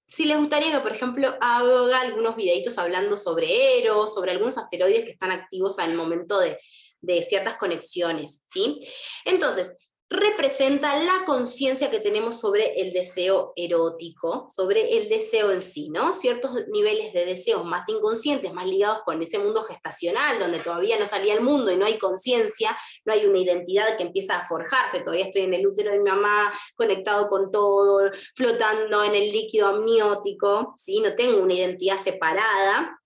Si 0.08 0.24
les 0.24 0.36
gustaría 0.38 0.70
que, 0.70 0.80
por 0.80 0.92
ejemplo, 0.92 1.36
haga 1.40 2.00
algunos 2.00 2.36
videitos 2.36 2.78
hablando 2.78 3.16
sobre 3.16 3.80
Eros, 3.80 4.14
sobre 4.14 4.32
algunos 4.32 4.56
asteroides 4.58 5.04
que 5.04 5.10
están 5.10 5.32
activos 5.32 5.78
al 5.78 5.94
momento 5.94 6.38
de, 6.38 6.58
de 7.06 7.22
ciertas 7.22 7.56
conexiones, 7.56 8.42
¿sí? 8.46 8.80
Entonces, 9.24 9.74
representa 10.08 11.02
la 11.02 11.24
conciencia 11.24 11.90
que 11.90 11.98
tenemos 11.98 12.38
sobre 12.38 12.80
el 12.80 12.92
deseo 12.92 13.52
erótico, 13.56 14.46
sobre 14.48 14.96
el 14.96 15.08
deseo 15.08 15.50
en 15.50 15.60
sí, 15.60 15.88
¿no? 15.88 16.14
Ciertos 16.14 16.52
niveles 16.68 17.12
de 17.12 17.24
deseos 17.24 17.64
más 17.64 17.88
inconscientes, 17.88 18.52
más 18.52 18.66
ligados 18.66 19.00
con 19.04 19.20
ese 19.20 19.40
mundo 19.40 19.62
gestacional, 19.62 20.38
donde 20.38 20.60
todavía 20.60 20.96
no 20.96 21.06
salía 21.06 21.34
al 21.34 21.42
mundo 21.42 21.72
y 21.72 21.76
no 21.76 21.86
hay 21.86 21.98
conciencia, 21.98 22.76
no 23.04 23.14
hay 23.14 23.26
una 23.26 23.40
identidad 23.40 23.96
que 23.96 24.04
empieza 24.04 24.36
a 24.36 24.44
forjarse, 24.44 25.00
todavía 25.00 25.24
estoy 25.24 25.42
en 25.42 25.54
el 25.54 25.66
útero 25.66 25.90
de 25.90 25.98
mi 25.98 26.08
mamá, 26.08 26.52
conectado 26.76 27.26
con 27.26 27.50
todo, 27.50 28.08
flotando 28.36 29.02
en 29.02 29.14
el 29.16 29.32
líquido 29.32 29.66
amniótico, 29.66 30.72
¿sí? 30.76 31.00
No 31.00 31.16
tengo 31.16 31.42
una 31.42 31.54
identidad 31.54 31.96
separada, 31.96 33.00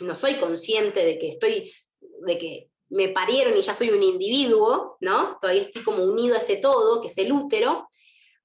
no 0.00 0.14
soy 0.14 0.34
consciente 0.34 1.04
de 1.04 1.18
que 1.18 1.28
estoy, 1.30 1.72
de 2.00 2.38
que 2.38 2.70
me 2.94 3.08
parieron 3.08 3.56
y 3.56 3.60
ya 3.60 3.74
soy 3.74 3.90
un 3.90 4.02
individuo, 4.02 4.96
¿no? 5.00 5.36
Todavía 5.40 5.62
estoy 5.62 5.82
como 5.82 6.04
unido 6.04 6.34
a 6.34 6.38
ese 6.38 6.56
todo, 6.56 7.00
que 7.00 7.08
es 7.08 7.18
el 7.18 7.32
útero, 7.32 7.88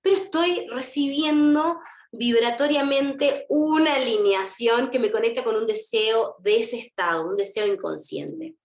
pero 0.02 0.16
estoy 0.16 0.66
recibiendo 0.70 1.80
vibratoriamente 2.12 3.46
una 3.50 3.96
alineación 3.96 4.90
que 4.90 4.98
me 4.98 5.12
conecta 5.12 5.44
con 5.44 5.56
un 5.56 5.68
deseo 5.68 6.36
de 6.40 6.62
ese 6.62 6.80
estado, 6.80 7.28
un 7.28 7.36
deseo 7.36 7.68
inconsciente. 7.68 8.56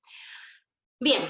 Bien, 0.98 1.22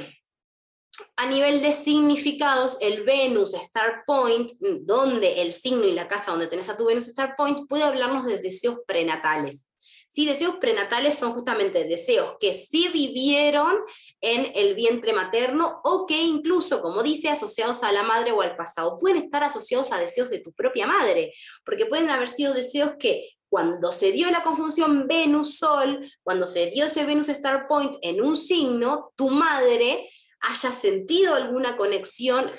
a 1.16 1.26
nivel 1.26 1.60
de 1.60 1.74
significados, 1.74 2.78
el 2.80 3.02
Venus 3.02 3.54
Star 3.54 4.04
Point, 4.06 4.52
donde 4.60 5.42
el 5.42 5.52
signo 5.52 5.84
y 5.84 5.92
la 5.92 6.06
casa 6.06 6.30
donde 6.30 6.46
tenés 6.46 6.68
a 6.68 6.76
tu 6.76 6.86
Venus 6.86 7.08
Star 7.08 7.34
Point, 7.36 7.66
puede 7.68 7.82
hablarnos 7.82 8.24
de 8.24 8.38
deseos 8.38 8.78
prenatales. 8.86 9.66
Sí, 10.14 10.26
deseos 10.26 10.58
prenatales 10.58 11.16
son 11.16 11.32
justamente 11.32 11.82
deseos 11.82 12.36
que 12.38 12.54
sí 12.54 12.88
vivieron 12.92 13.74
en 14.20 14.52
el 14.54 14.76
vientre 14.76 15.12
materno 15.12 15.80
o 15.82 16.06
que 16.06 16.22
incluso, 16.22 16.80
como 16.80 17.02
dice, 17.02 17.30
asociados 17.30 17.82
a 17.82 17.90
la 17.90 18.04
madre 18.04 18.30
o 18.30 18.40
al 18.40 18.54
pasado, 18.54 18.96
pueden 18.96 19.16
estar 19.16 19.42
asociados 19.42 19.90
a 19.90 19.98
deseos 19.98 20.30
de 20.30 20.38
tu 20.38 20.52
propia 20.52 20.86
madre, 20.86 21.34
porque 21.64 21.86
pueden 21.86 22.10
haber 22.10 22.28
sido 22.28 22.54
deseos 22.54 22.92
que 22.96 23.28
cuando 23.48 23.90
se 23.90 24.12
dio 24.12 24.30
la 24.30 24.44
conjunción 24.44 25.08
Venus-Sol, 25.08 26.08
cuando 26.22 26.46
se 26.46 26.66
dio 26.70 26.86
ese 26.86 27.04
Venus 27.04 27.28
Star 27.30 27.66
Point 27.66 27.96
en 28.00 28.22
un 28.22 28.36
signo, 28.36 29.12
tu 29.16 29.30
madre 29.30 30.08
haya 30.38 30.70
sentido 30.70 31.34
alguna 31.34 31.76
conexión 31.76 32.52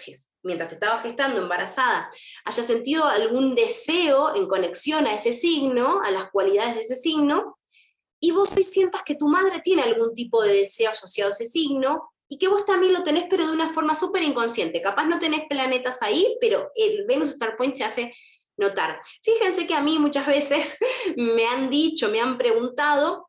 mientras 0.45 0.71
estaba 0.71 0.99
gestando 0.99 1.41
embarazada, 1.41 2.09
haya 2.45 2.63
sentido 2.63 3.05
algún 3.05 3.55
deseo 3.55 4.35
en 4.35 4.47
conexión 4.47 5.07
a 5.07 5.15
ese 5.15 5.33
signo, 5.33 6.01
a 6.01 6.11
las 6.11 6.31
cualidades 6.31 6.75
de 6.75 6.81
ese 6.81 6.95
signo, 6.95 7.57
y 8.19 8.31
vos 8.31 8.49
hoy 8.55 8.63
sientas 8.63 9.03
que 9.03 9.15
tu 9.15 9.27
madre 9.27 9.61
tiene 9.63 9.81
algún 9.81 10.13
tipo 10.13 10.41
de 10.41 10.53
deseo 10.61 10.91
asociado 10.91 11.31
a 11.31 11.33
ese 11.33 11.45
signo, 11.45 12.09
y 12.29 12.37
que 12.37 12.47
vos 12.47 12.65
también 12.65 12.93
lo 12.93 13.03
tenés, 13.03 13.25
pero 13.29 13.45
de 13.45 13.53
una 13.53 13.69
forma 13.69 13.93
súper 13.93 14.23
inconsciente. 14.23 14.81
Capaz 14.81 15.05
no 15.05 15.19
tenés 15.19 15.45
planetas 15.47 16.01
ahí, 16.01 16.37
pero 16.41 16.71
el 16.75 17.05
Venus 17.05 17.31
Star 17.31 17.55
Point 17.55 17.75
se 17.75 17.83
hace 17.83 18.13
notar. 18.57 18.99
Fíjense 19.21 19.67
que 19.67 19.75
a 19.75 19.81
mí 19.81 19.99
muchas 19.99 20.25
veces 20.25 20.77
me 21.17 21.45
han 21.45 21.69
dicho, 21.69 22.09
me 22.09 22.21
han 22.21 22.37
preguntado 22.37 23.24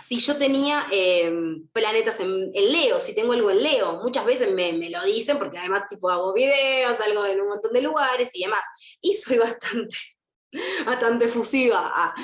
si 0.00 0.18
yo 0.18 0.36
tenía 0.36 0.86
em, 0.90 1.66
planetas 1.68 2.20
en, 2.20 2.50
Leo, 2.52 3.00
si 3.00 3.14
tengo 3.14 3.32
algo 3.32 3.50
en 3.50 3.62
Leo. 3.62 4.00
Muchas 4.02 4.24
veces 4.24 4.52
me, 4.52 4.72
lo 4.90 5.04
dicen 5.04 5.38
porque 5.38 5.58
además 5.58 5.84
tipo 5.88 6.10
hago 6.10 6.32
videos, 6.32 6.96
salgo 6.98 7.24
en 7.26 7.40
un 7.40 7.48
montón 7.48 7.72
de 7.72 7.82
lugares 7.82 8.30
y 8.34 8.44
demás. 8.44 8.62
Y 9.00 9.14
soy 9.14 9.38
bastante, 9.38 9.96
bastante 10.84 11.28
fusiva. 11.28 11.90
Ah, 11.94 12.14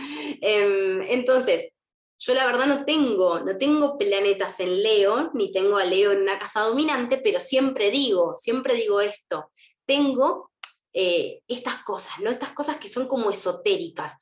em, 0.41 1.03
entonces, 1.03 1.71
yo 2.19 2.35
la 2.35 2.45
verdad 2.45 2.67
no 2.67 2.85
tengo, 2.85 3.41
no 3.41 3.57
tengo 3.57 3.97
planetas 3.97 4.61
en 4.61 4.83
Leo, 4.83 5.31
ni 5.33 5.51
tengo 5.51 5.79
a 5.79 5.85
Leo 5.85 6.13
en 6.13 6.21
una 6.21 6.39
casa 6.39 6.61
dominante, 6.61 7.19
pero 7.19 7.41
siempre 7.41 7.91
digo, 7.91 8.35
siempre 8.37 8.75
digo 8.75 9.01
esto, 9.01 9.51
tengo 9.87 10.51
eh, 10.93 11.41
estas 11.49 11.83
cosas, 11.85 12.19
¿no? 12.21 12.31
Estas 12.31 12.51
cosas 12.51 12.77
que 12.77 12.89
son 12.89 13.07
como 13.07 13.31
esotéricas. 13.31 14.15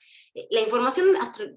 La 0.50 0.60
información 0.60 1.08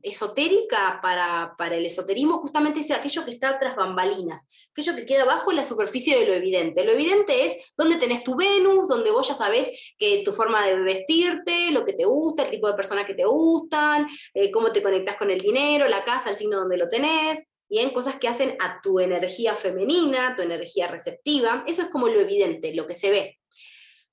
esotérica 0.02 1.00
para, 1.02 1.56
el 1.76 1.86
esoterismo 1.86 2.40
justamente 2.40 2.80
es 2.80 2.92
aquello 2.92 3.26
que 3.26 3.32
está 3.32 3.60
tras 3.60 3.76
bambalinas, 3.76 4.46
aquello 4.72 4.96
que 4.96 5.06
queda 5.06 5.26
bajo 5.26 5.52
la 5.52 5.64
superficie 5.64 6.18
de 6.18 6.26
lo 6.26 6.34
evidente. 6.34 6.84
Lo 6.84 6.92
evidente 6.92 7.46
es 7.46 7.74
dónde 7.78 7.98
tenés 7.98 8.24
tu 8.24 8.36
Venus, 8.36 8.88
donde 8.88 9.12
vos 9.12 9.28
ya 9.28 9.34
sabés 9.34 9.94
que 9.98 10.22
tu 10.24 10.32
forma 10.32 10.66
de 10.66 10.80
vestirte, 10.80 11.72
lo 11.72 11.86
que 11.86 11.94
te 11.94 12.06
gusta, 12.06 12.44
el 12.44 12.50
tipo 12.50 12.68
de 12.68 12.74
personas 12.74 13.06
que 13.06 13.14
te 13.14 13.26
gustan, 13.26 14.08
eh, 14.34 14.52
cómo 14.52 14.72
te 14.72 14.82
conectas 14.82 15.18
con 15.18 15.30
el 15.30 15.40
dinero, 15.40 15.88
la 15.88 16.04
casa, 16.04 16.30
el 16.30 16.36
signo 16.36 16.58
donde 16.58 16.78
lo 16.78 16.88
tenés, 16.88 17.48
y 17.70 17.80
en 17.80 17.92
cosas 17.92 18.16
que 18.16 18.28
hacen 18.28 18.58
a 18.60 18.82
tu 18.82 19.00
energía 19.00 19.56
femenina, 19.56 20.36
tu 20.36 20.42
energía 20.42 20.88
receptiva. 20.88 21.64
Eso 21.66 21.84
es 21.84 21.88
como 21.88 22.08
lo 22.08 22.20
evidente, 22.20 22.74
lo 22.74 22.86
que 22.86 22.96
se 22.96 23.10
ve. 23.10 23.41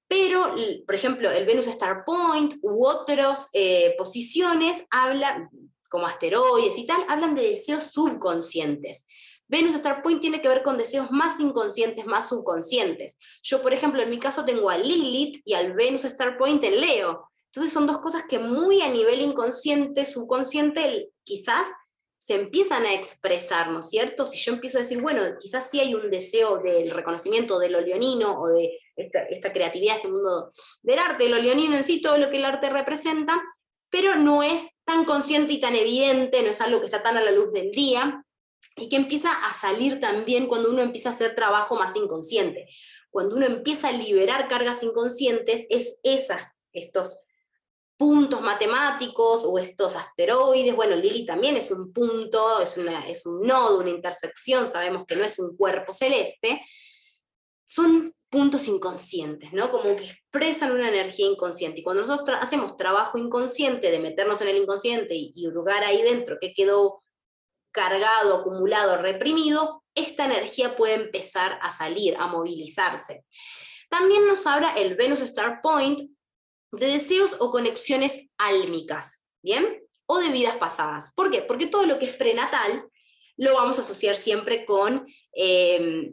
Pero, 0.09 0.57
por 0.87 0.95
ejemplo, 0.95 1.31
el 1.31 1.45
Venus 1.45 1.67
Star 1.67 2.05
Point 2.05 2.55
u 2.63 2.87
otras 2.87 3.51
eh, 3.53 3.95
posiciones 3.99 4.85
hablan, 4.91 5.51
como 5.91 6.07
asteroides 6.07 6.79
y 6.79 6.87
tal, 6.87 7.05
hablan 7.09 7.35
de 7.35 7.43
deseos 7.43 7.85
subconscientes. 7.85 9.07
Venus 9.47 9.75
Star 9.75 10.03
Point 10.03 10.21
tiene 10.21 10.41
que 10.41 10.49
ver 10.49 10.63
con 10.63 10.77
deseos 10.77 11.11
más 11.11 11.39
inconscientes, 11.41 12.07
más 12.07 12.29
subconscientes. 12.29 13.19
Yo, 13.43 13.63
por 13.63 13.73
ejemplo, 13.73 14.03
en 14.03 14.11
mi 14.11 14.19
caso 14.19 14.45
tengo 14.45 14.71
a 14.71 14.79
Lilith 14.79 15.43
y 15.45 15.55
al 15.55 15.75
Venus 15.75 16.05
Star 16.05 16.39
Point 16.39 16.65
en 16.65 16.81
Leo. 16.81 17.31
Entonces 17.47 17.73
son 17.73 17.87
dos 17.87 17.99
cosas 17.99 18.25
que 18.29 18.39
muy 18.39 18.83
a 18.83 18.91
nivel 18.91 19.21
inconsciente, 19.21 20.05
subconsciente, 20.05 21.11
quizás 21.25 21.67
se 22.19 22.35
empiezan 22.35 22.85
a 22.85 22.95
expresar, 22.95 23.71
¿no 23.71 23.81
es 23.81 23.89
cierto? 23.89 24.25
Si 24.25 24.37
yo 24.39 24.53
empiezo 24.53 24.79
a 24.79 24.83
decir, 24.83 25.01
bueno, 25.01 25.23
quizás 25.41 25.69
sí 25.71 25.81
hay 25.81 25.95
un 25.95 26.11
deseo 26.11 26.59
del 26.59 26.91
reconocimiento 26.91 27.59
de 27.59 27.71
lo 27.71 27.81
leonino 27.81 28.41
o 28.41 28.49
de 28.49 28.79
esta, 28.97 29.53
creatividad, 29.53 29.97
este 29.97 30.09
mundo 30.09 30.51
del 30.83 30.99
arte, 30.99 31.29
lo 31.29 31.39
leonino 31.39 31.77
en 31.77 31.85
sí, 31.85 32.01
todo 32.01 32.19
lo 32.19 32.29
que 32.31 32.39
el 32.39 32.45
arte 32.45 32.71
representa, 32.71 33.41
pero 33.89 34.17
no 34.17 34.43
es 34.43 34.69
tan 34.85 35.05
consciente 35.05 35.53
y 35.55 35.61
tan 35.61 35.77
evidente, 35.77 36.43
no 36.43 36.51
es 36.51 36.61
algo 36.61 36.81
que 36.81 36.87
está 36.87 37.03
tan 37.03 37.17
a 37.17 37.23
la 37.23 37.31
luz 37.31 37.53
del 37.53 37.71
día, 37.71 38.25
y 38.77 38.89
que 38.89 38.97
empieza 38.97 39.33
a 39.49 39.53
salir 39.53 40.01
también 40.01 40.47
cuando 40.47 40.71
uno 40.71 40.83
empieza 40.83 41.11
a 41.11 41.13
hacer 41.13 41.35
trabajo 41.35 41.77
más 41.77 41.97
inconsciente. 41.97 42.69
Cuando 43.11 43.37
uno 43.37 43.47
empieza 43.47 43.89
a 43.89 43.93
liberar 43.93 44.49
cargas 44.49 44.83
inconscientes, 44.83 45.67
es 45.71 45.99
esas, 46.03 46.43
estos 46.73 47.25
puntos 47.99 48.41
matemáticos 48.41 49.45
o 49.45 49.59
estos 49.59 49.97
asteroides. 49.97 50.75
Bueno, 50.75 50.95
Lili 50.97 51.27
también 51.27 51.57
es 51.57 51.71
un 51.73 51.93
punto, 51.93 52.61
es, 52.61 52.77
una, 52.79 53.07
es 53.09 53.27
un 53.27 53.43
nodo, 53.43 53.81
una 53.81 53.91
intersección, 53.91 54.69
sabemos 54.69 55.05
que 55.05 55.17
no 55.17 55.25
es 55.25 55.39
un 55.39 55.57
cuerpo 55.57 55.93
celeste. 55.93 56.63
Son 57.67 58.15
puntos 58.31 58.69
inconscientes, 58.69 59.53
¿no? 59.53 59.71
Como 59.71 59.97
que 59.97 60.05
expresan 60.05 60.71
una 60.71 60.89
energía 60.89 61.27
inconsciente. 61.27 61.81
Y 61.81 61.83
cuando 61.83 62.07
nosotros 62.07 62.39
hacemos 62.41 62.77
trabajo 62.77 63.19
inconsciente 63.19 63.91
de 63.91 63.99
meternos 63.99 64.41
en 64.41 64.49
el 64.49 64.59
inconsciente 64.59 65.15
y, 65.15 65.33
y 65.35 65.49
hurgar 65.49 65.83
ahí 65.83 66.01
dentro 66.03 66.39
que 66.41 66.55
quedó 66.55 67.03
cargado, 67.73 68.37
acumulado, 68.37 68.97
reprimido, 68.99 69.83
esta 69.95 70.25
energía 70.25 70.77
puede 70.77 70.95
empezar 70.95 71.59
a 71.63 71.73
salir, 71.73 72.17
a 72.17 72.29
movilizarse. 72.29 73.25
También 73.91 74.27
nos 74.27 74.47
habla 74.47 74.75
el 74.77 74.95
Venus 74.95 75.21
Star 75.23 75.61
Point 75.63 76.01
de 76.73 76.87
deseos 76.87 77.37
o 77.39 77.51
conexiones 77.51 78.29
álmicas, 78.37 79.25
¿bien? 79.43 79.83
O 80.07 80.19
de 80.19 80.29
vidas 80.29 80.57
pasadas. 80.57 81.13
¿Por 81.15 81.31
qué? 81.31 81.43
Porque 81.43 81.67
todo 81.67 81.87
lo 81.87 81.99
que 81.99 82.07
es 82.07 82.17
prenatal 82.17 82.89
lo 83.37 83.55
vamos 83.55 83.79
a 83.79 83.83
asociar 83.83 84.17
siempre 84.17 84.65
con 84.65 85.07
eh, 85.33 86.13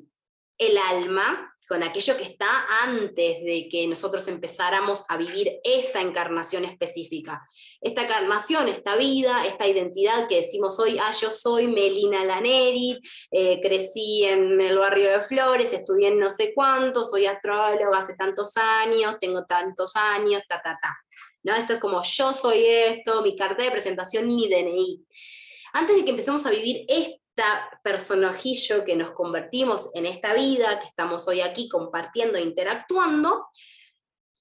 el 0.57 0.77
alma, 0.77 1.54
con 1.67 1.81
aquello 1.83 2.15
que 2.17 2.23
está 2.23 2.47
antes 2.83 3.43
de 3.43 3.67
que 3.69 3.87
nosotros 3.87 4.27
empezáramos 4.27 5.03
a 5.07 5.17
vivir 5.17 5.59
esta 5.63 6.01
encarnación 6.01 6.63
específica. 6.63 7.47
Esta 7.81 8.03
encarnación, 8.03 8.67
esta 8.67 8.95
vida, 8.95 9.45
esta 9.45 9.67
identidad 9.67 10.27
que 10.27 10.37
decimos 10.37 10.79
hoy, 10.79 10.97
ah, 10.99 11.11
yo 11.19 11.31
soy 11.31 11.67
Melina 11.67 12.23
Laneri, 12.23 12.99
eh, 13.31 13.59
crecí 13.61 14.25
en 14.25 14.61
el 14.61 14.77
barrio 14.77 15.11
de 15.11 15.21
Flores, 15.21 15.73
estudié 15.73 16.09
en 16.09 16.19
no 16.19 16.29
sé 16.29 16.53
cuánto, 16.53 17.03
soy 17.03 17.25
astróloga 17.25 17.97
hace 17.97 18.15
tantos 18.15 18.55
años, 18.57 19.17
tengo 19.19 19.45
tantos 19.45 19.95
años, 19.95 20.43
ta, 20.47 20.61
ta, 20.61 20.77
ta. 20.81 20.97
¿No? 21.43 21.53
Esto 21.55 21.73
es 21.73 21.79
como 21.79 22.01
yo 22.03 22.33
soy 22.33 22.63
esto, 22.65 23.21
mi 23.21 23.35
carta 23.35 23.63
de 23.63 23.71
presentación, 23.71 24.27
mi 24.27 24.47
DNI. 24.47 25.05
Antes 25.73 25.97
de 25.97 26.03
que 26.05 26.11
empecemos 26.11 26.45
a 26.45 26.51
vivir 26.51 26.85
esto, 27.35 27.79
personajillo 27.83 28.85
que 28.85 28.95
nos 28.95 29.11
convertimos 29.11 29.89
en 29.93 30.05
esta 30.05 30.33
vida, 30.33 30.79
que 30.79 30.85
estamos 30.85 31.27
hoy 31.27 31.41
aquí 31.41 31.67
compartiendo 31.67 32.37
e 32.37 32.41
interactuando, 32.41 33.47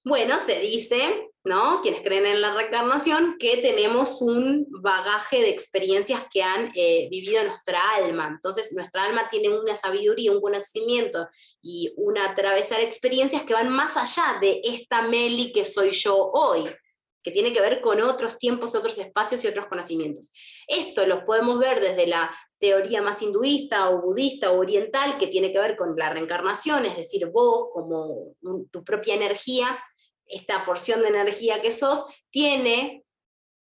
bueno, 0.05 0.37
se 0.37 0.59
dice, 0.59 1.31
¿no? 1.43 1.81
Quienes 1.81 2.01
creen 2.01 2.27
en 2.27 2.39
la 2.39 2.53
reencarnación, 2.53 3.37
que 3.39 3.57
tenemos 3.57 4.21
un 4.21 4.67
bagaje 4.69 5.41
de 5.41 5.49
experiencias 5.49 6.23
que 6.31 6.43
han 6.43 6.71
eh, 6.75 7.07
vivido 7.09 7.43
nuestra 7.43 7.81
alma. 7.95 8.27
Entonces, 8.27 8.71
nuestra 8.73 9.05
alma 9.05 9.27
tiene 9.31 9.49
una 9.49 9.75
sabiduría, 9.75 10.31
un 10.31 10.41
conocimiento 10.41 11.27
y 11.59 11.91
una 11.97 12.29
atravesar 12.29 12.81
experiencias 12.81 13.43
que 13.43 13.55
van 13.55 13.69
más 13.69 13.97
allá 13.97 14.37
de 14.39 14.61
esta 14.63 15.01
Meli 15.01 15.51
que 15.51 15.65
soy 15.65 15.89
yo 15.89 16.15
hoy 16.15 16.69
que 17.25 17.31
tiene 17.31 17.51
que 17.51 17.59
ver 17.59 17.81
con 17.81 17.99
otros 18.01 18.37
tiempos, 18.37 18.75
otros 18.75 18.99
espacios 18.99 19.43
y 19.43 19.47
otros 19.47 19.65
conocimientos. 19.65 20.31
Esto 20.67 21.07
lo 21.07 21.25
podemos 21.25 21.57
ver 21.57 21.81
desde 21.81 22.05
la 22.05 22.31
teoría 22.65 22.99
más 22.99 23.21
hinduista 23.21 23.91
o 23.91 24.01
budista 24.01 24.51
o 24.51 24.57
oriental, 24.57 25.19
que 25.19 25.27
tiene 25.27 25.53
que 25.53 25.59
ver 25.59 25.75
con 25.75 25.95
la 25.95 26.09
reencarnación, 26.09 26.83
es 26.87 26.97
decir, 26.97 27.27
vos 27.27 27.67
como 27.71 28.33
tu 28.71 28.83
propia 28.83 29.13
energía, 29.13 29.67
esta 30.25 30.65
porción 30.65 31.01
de 31.01 31.09
energía 31.09 31.61
que 31.61 31.71
sos, 31.71 32.05
tiene 32.31 33.03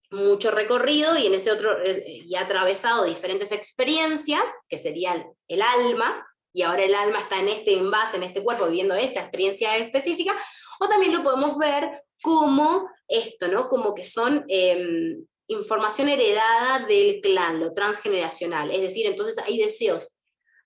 mucho 0.10 0.52
recorrido 0.52 1.18
y 1.18 1.28
en 1.28 1.34
ese 1.34 1.52
otro 1.52 1.76
y 1.86 2.34
ha 2.36 2.42
atravesado 2.42 3.04
diferentes 3.04 3.52
experiencias, 3.52 4.44
que 4.70 4.78
serían 4.78 5.26
el 5.50 5.62
alma, 5.62 6.26
y 6.54 6.62
ahora 6.62 6.84
el 6.84 6.96
alma 6.96 7.20
está 7.20 7.42
en 7.42 7.50
este 7.50 7.74
envase, 7.74 8.16
en 8.16 8.24
este 8.24 8.42
cuerpo, 8.42 8.68
viviendo 8.68 8.96
esta 8.96 9.20
experiencia 9.20 9.76
específica, 9.76 10.34
o 10.80 10.88
también 10.88 11.12
lo 11.12 11.24
podemos 11.24 11.58
ver 11.58 11.92
como 12.22 12.88
esto, 13.10 13.50
¿no? 13.50 13.68
Como 13.68 13.94
que 13.94 14.06
son 14.06 14.46
em, 14.48 15.26
información 15.48 16.10
heredada 16.10 16.86
del 16.86 17.22
clan, 17.22 17.60
lo 17.60 17.74
transgeneracional. 17.74 18.72
Es 18.72 18.82
decir, 18.82 19.06
entonces 19.06 19.38
hay 19.40 19.58
deseos 19.58 20.16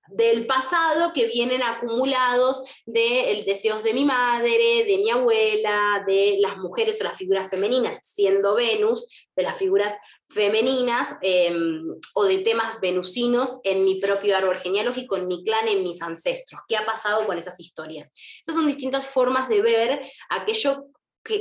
del 0.10 0.46
pasado 0.46 1.12
que 1.14 1.28
vienen 1.28 1.62
acumulados 1.64 2.64
de 2.86 3.44
deseos 3.46 3.84
de 3.84 3.94
mi 3.94 4.06
madre, 4.06 4.86
de 4.86 5.00
mi 5.00 5.10
abuela, 5.10 6.04
de 6.08 6.38
las 6.40 6.58
mujeres 6.58 7.00
o 7.02 7.04
las 7.04 7.18
figuras 7.18 7.50
femeninas, 7.50 8.00
siendo 8.14 8.56
Venus, 8.56 9.08
de 9.36 9.44
las 9.44 9.58
figuras 9.58 9.94
femeninas 10.30 11.18
em, 11.22 11.84
o 12.14 12.24
de 12.26 12.40
temas 12.40 12.80
venusinos 12.82 13.60
en 13.64 13.84
mi 13.84 14.00
propio 14.00 14.36
árbol 14.36 14.58
genealógico, 14.58 15.16
en 15.16 15.28
mi 15.28 15.44
clan, 15.44 15.68
en 15.68 15.84
mis 15.84 16.02
ancestros. 16.02 16.62
¿Qué 16.68 16.76
ha 16.76 16.86
pasado 16.86 17.26
con 17.26 17.38
esas 17.38 17.60
historias? 17.60 18.14
Esas 18.42 18.56
son 18.56 18.68
distintas 18.68 19.08
formas 19.08 19.48
de 19.50 19.62
ver 19.62 20.02
aquello 20.30 20.88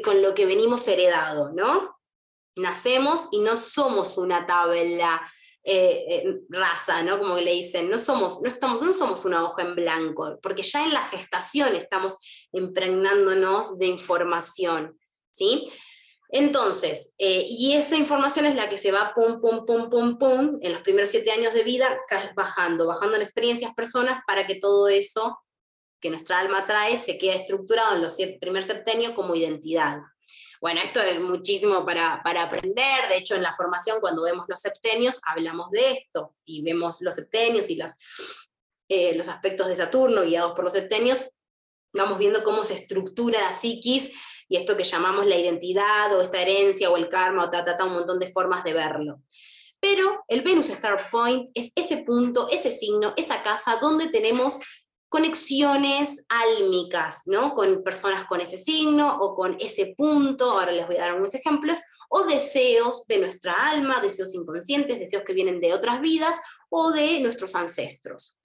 con 0.03 0.20
lo 0.20 0.35
que 0.35 0.46
venimos 0.46 0.87
heredado, 0.88 1.53
¿no? 1.53 1.96
Nacemos 2.57 3.29
y 3.33 3.40
no 3.40 3.57
somos 3.57 4.19
una 4.19 4.47
tabla 4.47 5.23
eh, 5.69 6.05
eh, 6.09 6.40
raza, 6.49 7.03
¿no? 7.03 7.19
Como 7.19 7.37
le 7.38 7.53
dicen, 7.53 7.90
no 7.90 7.99
somos, 7.99 8.40
no, 8.40 8.49
estamos, 8.49 8.83
no 8.83 8.92
somos 8.92 9.25
una 9.25 9.42
hoja 9.42 9.62
en 9.62 9.75
blanco, 9.75 10.38
porque 10.40 10.62
ya 10.62 10.85
en 10.85 10.92
la 10.92 11.03
gestación 11.03 11.75
estamos 11.75 12.19
impregnándonos 12.53 13.77
de 13.77 13.87
información, 13.87 14.97
¿sí? 15.33 15.69
Entonces, 16.29 17.12
eh, 17.19 17.47
y 17.49 17.75
esa 17.75 17.97
información 17.97 18.47
es 18.47 18.55
la 18.55 18.69
que 18.69 18.79
se 18.79 18.92
va 18.92 19.12
pum, 19.12 19.40
pum, 19.40 19.66
pum, 19.66 19.90
pum, 19.90 20.19
pum, 20.19 20.59
en 20.61 20.73
los 20.73 20.83
primeros 20.83 21.11
siete 21.11 21.33
años 21.33 21.53
de 21.53 21.64
vida, 21.64 21.99
bajando, 22.37 22.87
bajando 22.87 23.16
en 23.16 23.23
experiencias, 23.23 23.75
personas, 23.75 24.23
para 24.25 24.47
que 24.47 24.57
todo 24.57 24.87
eso 24.87 25.37
que 26.01 26.11
nuestra 26.11 26.38
alma 26.38 26.64
trae 26.64 26.97
se 26.97 27.19
queda 27.19 27.35
estructurado 27.35 27.97
en 27.97 28.03
los 28.03 28.16
primer 28.40 28.62
septenio 28.62 29.16
como 29.16 29.35
identidad. 29.35 29.99
Bueno, 30.61 30.81
esto 30.83 31.01
es 31.01 31.21
muchísimo 31.21 31.85
para, 31.85 32.23
para, 32.23 32.45
aprender, 32.45 33.09
de 33.09 33.16
hecho 33.16 33.35
en 33.35 33.42
la 33.42 33.53
formación 33.53 34.01
cuando 34.01 34.23
vemos 34.23 34.47
los 34.49 34.61
septenios 34.61 35.21
hablamos 35.25 35.71
de 35.71 35.92
esto 35.92 36.35
y 36.45 36.62
vemos 36.62 37.01
los 37.01 37.14
septenios 37.14 37.69
y 37.71 37.79
eh, 38.88 39.15
los 39.15 39.29
aspectos 39.29 39.69
de 39.69 39.77
Saturno 39.77 40.23
guiados 40.23 40.52
por 40.52 40.65
los 40.65 40.73
septenios, 40.73 41.25
vamos 41.92 42.19
viendo 42.19 42.42
cómo 42.42 42.63
se 42.63 42.75
estructura 42.75 43.40
la 43.40 43.52
psiquis 43.52 44.11
y 44.48 44.57
esto 44.57 44.77
que 44.77 44.85
llamamos 44.85 45.27
la 45.27 45.37
identidad 45.37 46.15
o 46.15 46.23
esta 46.23 46.40
herencia 46.40 46.90
o 46.90 46.96
el 46.96 47.09
karma 47.09 47.44
o 47.44 47.50
ta, 47.50 47.65
ta, 47.65 47.85
un 47.85 47.94
montón 47.94 48.19
de 48.19 48.29
formas 48.29 48.63
de 48.65 48.75
verlo. 48.75 49.23
Pero 49.81 50.25
el 50.29 50.42
Venus 50.42 50.71
Star 50.71 51.11
Point 51.11 51.50
es 51.54 51.71
ese 51.75 51.98
punto, 51.98 52.48
ese 52.50 52.71
signo, 52.71 53.13
esa 53.17 53.42
casa 53.42 53.79
donde 53.81 54.09
tenemos 54.09 54.61
conexiones 55.09 56.25
álmicas, 56.29 57.23
¿no? 57.27 57.54
Con 57.54 57.83
personas 57.83 58.27
con 58.27 58.40
ese 58.40 58.59
signo 58.59 59.17
o 59.21 59.35
con 59.35 59.57
ese 59.61 59.94
punto, 59.96 60.52
ahora 60.52 60.73
les 60.73 60.87
voy 60.87 60.96
a 60.96 61.00
dar 61.00 61.11
algunos 61.11 61.35
ejemplos, 61.35 61.79
o 62.09 62.25
deseos 62.25 63.07
de 63.07 63.19
nuestra 63.19 63.71
alma, 63.71 64.00
deseos 64.00 64.35
inconscientes, 64.35 64.98
deseos 64.98 65.25
que 65.25 65.33
vienen 65.33 65.61
de 65.61 65.75
otras 65.75 66.00
vidas 66.00 66.37
o 66.69 66.92
de 66.92 67.21
nuestros 67.21 67.54
ancestros. 67.54 68.38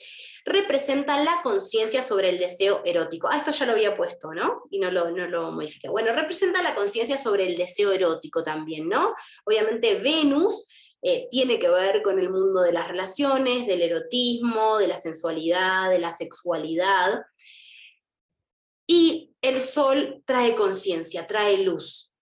Representa 0.46 1.24
la 1.24 1.42
conciencia 1.44 2.02
sobre 2.02 2.30
el 2.30 2.40
deseo 2.40 2.82
erótico. 2.86 3.28
Ah, 3.32 3.38
esto 3.38 3.52
ya 3.52 3.66
lo 3.66 3.74
había 3.74 3.96
puesto, 3.96 4.34
¿no? 4.34 4.64
Y 4.72 4.80
no 4.80 4.90
lo, 4.90 5.12
no 5.12 5.28
lo 5.28 5.52
modifiqué. 5.52 5.90
Bueno, 5.90 6.14
representa 6.14 6.64
la 6.64 6.74
conciencia 6.74 7.18
sobre 7.18 7.46
el 7.46 7.58
deseo 7.58 7.92
erótico 7.92 8.44
también, 8.44 8.90
¿no? 8.90 9.14
Obviamente 9.46 9.96
Venus 9.96 10.66
eh, 11.02 11.28
tiene 11.32 11.58
que 11.58 11.70
ver 11.70 12.02
con 12.04 12.20
el 12.20 12.30
mundo 12.30 12.62
de 12.62 12.74
las 12.74 12.88
relaciones, 12.88 13.66
del 13.66 13.82
erotismo, 13.82 14.78
de 14.78 14.88
la 14.88 14.98
sensualidad, 14.98 15.90
de 15.90 16.00
la 16.00 16.14
sexualidad. 16.14 17.24
Y 18.88 19.34
el 19.42 19.60
sol 19.62 20.22
trae 20.26 20.56
conciencia, 20.56 21.26
trae 21.26 21.58
luz. 21.64 22.14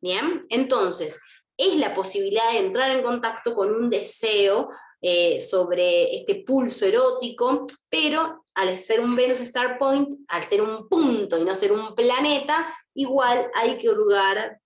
Bien, 0.00 0.46
entonces, 0.48 1.20
es 1.56 1.76
la 1.76 1.92
posibilidad 1.92 2.52
de 2.52 2.58
entrar 2.58 2.90
en 2.90 3.02
contacto 3.02 3.54
con 3.54 3.70
un 3.70 3.90
deseo 3.90 4.70
eh, 5.00 5.40
sobre 5.40 6.14
este 6.14 6.44
pulso 6.46 6.86
erótico, 6.86 7.66
pero 7.90 8.44
al 8.54 8.76
ser 8.78 9.00
un 9.00 9.14
Venus 9.14 9.40
Star 9.40 9.78
Point, 9.78 10.14
al 10.28 10.44
ser 10.44 10.62
un 10.62 10.88
punto 10.88 11.38
y 11.38 11.44
no 11.44 11.54
ser 11.54 11.72
un 11.72 11.94
planeta, 11.94 12.72
igual 12.94 13.50
hay 13.54 13.78
que 13.78 13.90
hurgar 13.90 14.61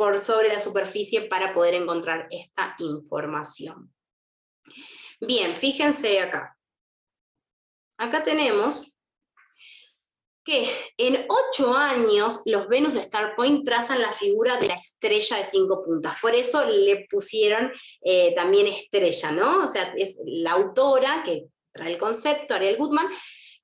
por 0.00 0.18
sobre 0.18 0.48
la 0.48 0.58
superficie 0.58 1.28
para 1.28 1.52
poder 1.52 1.74
encontrar 1.74 2.26
esta 2.30 2.74
información. 2.78 3.92
Bien, 5.20 5.54
fíjense 5.54 6.20
acá. 6.20 6.56
Acá 7.98 8.22
tenemos 8.22 8.98
que 10.42 10.70
en 10.96 11.26
ocho 11.28 11.74
años 11.74 12.40
los 12.46 12.66
Venus 12.66 12.94
Star 12.94 13.36
Point 13.36 13.62
trazan 13.62 14.00
la 14.00 14.10
figura 14.10 14.56
de 14.56 14.68
la 14.68 14.76
estrella 14.76 15.36
de 15.36 15.44
cinco 15.44 15.84
puntas. 15.84 16.18
Por 16.22 16.34
eso 16.34 16.64
le 16.64 17.06
pusieron 17.10 17.70
eh, 18.00 18.34
también 18.34 18.68
estrella, 18.68 19.32
¿no? 19.32 19.64
O 19.64 19.66
sea, 19.66 19.92
es 19.98 20.16
la 20.24 20.52
autora 20.52 21.22
que 21.26 21.44
trae 21.72 21.92
el 21.92 21.98
concepto, 21.98 22.54
Ariel 22.54 22.78
Goodman, 22.78 23.10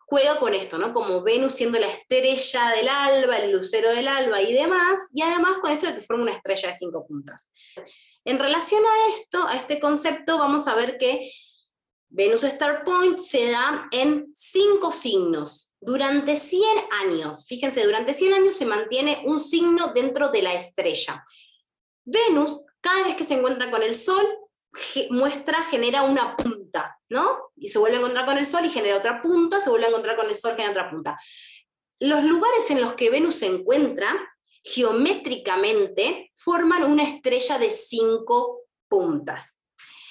juega 0.07 0.39
con 0.39 0.55
esto, 0.55 0.79
¿no? 0.79 0.93
Como 0.93 1.23
Venus 1.23 1.53
siendo 1.53 1.79
la 1.79 1.89
estrella 1.89 2.71
del 2.71 2.89
alba, 2.89 3.39
el 3.39 3.51
lucero 3.51 3.91
del 3.91 4.09
alba 4.09 4.41
y 4.41 4.53
demás, 4.53 5.01
y 5.13 5.23
además 5.23 5.59
con 5.59 5.73
esto 5.73 5.87
de 5.87 5.97
que 5.97 6.03
forma 6.03 6.23
una 6.23 6.33
estrella 6.33 6.69
de 6.69 6.75
cinco 6.75 7.07
puntas. 7.07 7.51
En 8.25 8.39
relación 8.39 8.83
a 8.85 9.15
esto, 9.15 9.47
a 9.47 9.57
este 9.57 9.79
concepto, 9.79 10.39
vamos 10.39 10.67
a 10.69 10.75
ver 10.75 10.97
que 10.97 11.31
Venus 12.09 12.45
Star 12.45 12.85
Point 12.85 13.19
se 13.19 13.51
da 13.51 13.89
en 13.91 14.31
cinco 14.33 14.93
signos 14.93 15.75
durante 15.81 16.37
100 16.37 16.63
años. 17.05 17.47
Fíjense, 17.47 17.85
durante 17.85 18.15
100 18.15 18.35
años 18.35 18.55
se 18.55 18.65
mantiene 18.65 19.23
un 19.27 19.41
signo 19.41 19.93
dentro 19.93 20.29
de 20.29 20.43
la 20.43 20.55
estrella. 20.55 21.25
Venus, 22.05 22.65
cada 22.81 23.05
vez 23.05 23.17
que 23.17 23.25
se 23.25 23.35
encuentra 23.35 23.71
con 23.71 23.83
el 23.83 23.97
Sol, 23.97 24.25
muestra, 25.11 25.63
genera 25.65 26.03
una 26.03 26.37
punta, 26.37 26.99
¿no? 27.09 27.51
Y 27.57 27.69
se 27.69 27.79
vuelve 27.79 27.97
a 27.97 28.01
encontrar 28.01 28.27
con 28.27 28.39
el 28.39 28.47
Sol 28.47 28.65
y 28.65 28.71
genera 28.71 28.99
otra 28.99 29.23
punta, 29.23 29.61
se 29.61 29.71
vuelve 29.71 29.87
a 29.87 29.91
encontrar 29.91 30.17
con 30.17 30.27
el 30.27 30.35
Sol, 30.35 30.53
genera 30.53 30.71
otra 30.71 30.91
punta. 30.91 31.17
Los 31.99 32.25
lugares 32.25 32.71
en 32.71 32.81
los 32.81 32.93
que 32.95 33.11
Venus 33.11 33.37
se 33.37 33.47
encuentra, 33.47 34.09
geométricamente, 34.63 36.33
forman 36.35 36.85
una 36.85 37.05
estrella 37.05 37.59
de 37.59 37.71
cinco 37.71 38.63
puntas. 38.89 39.61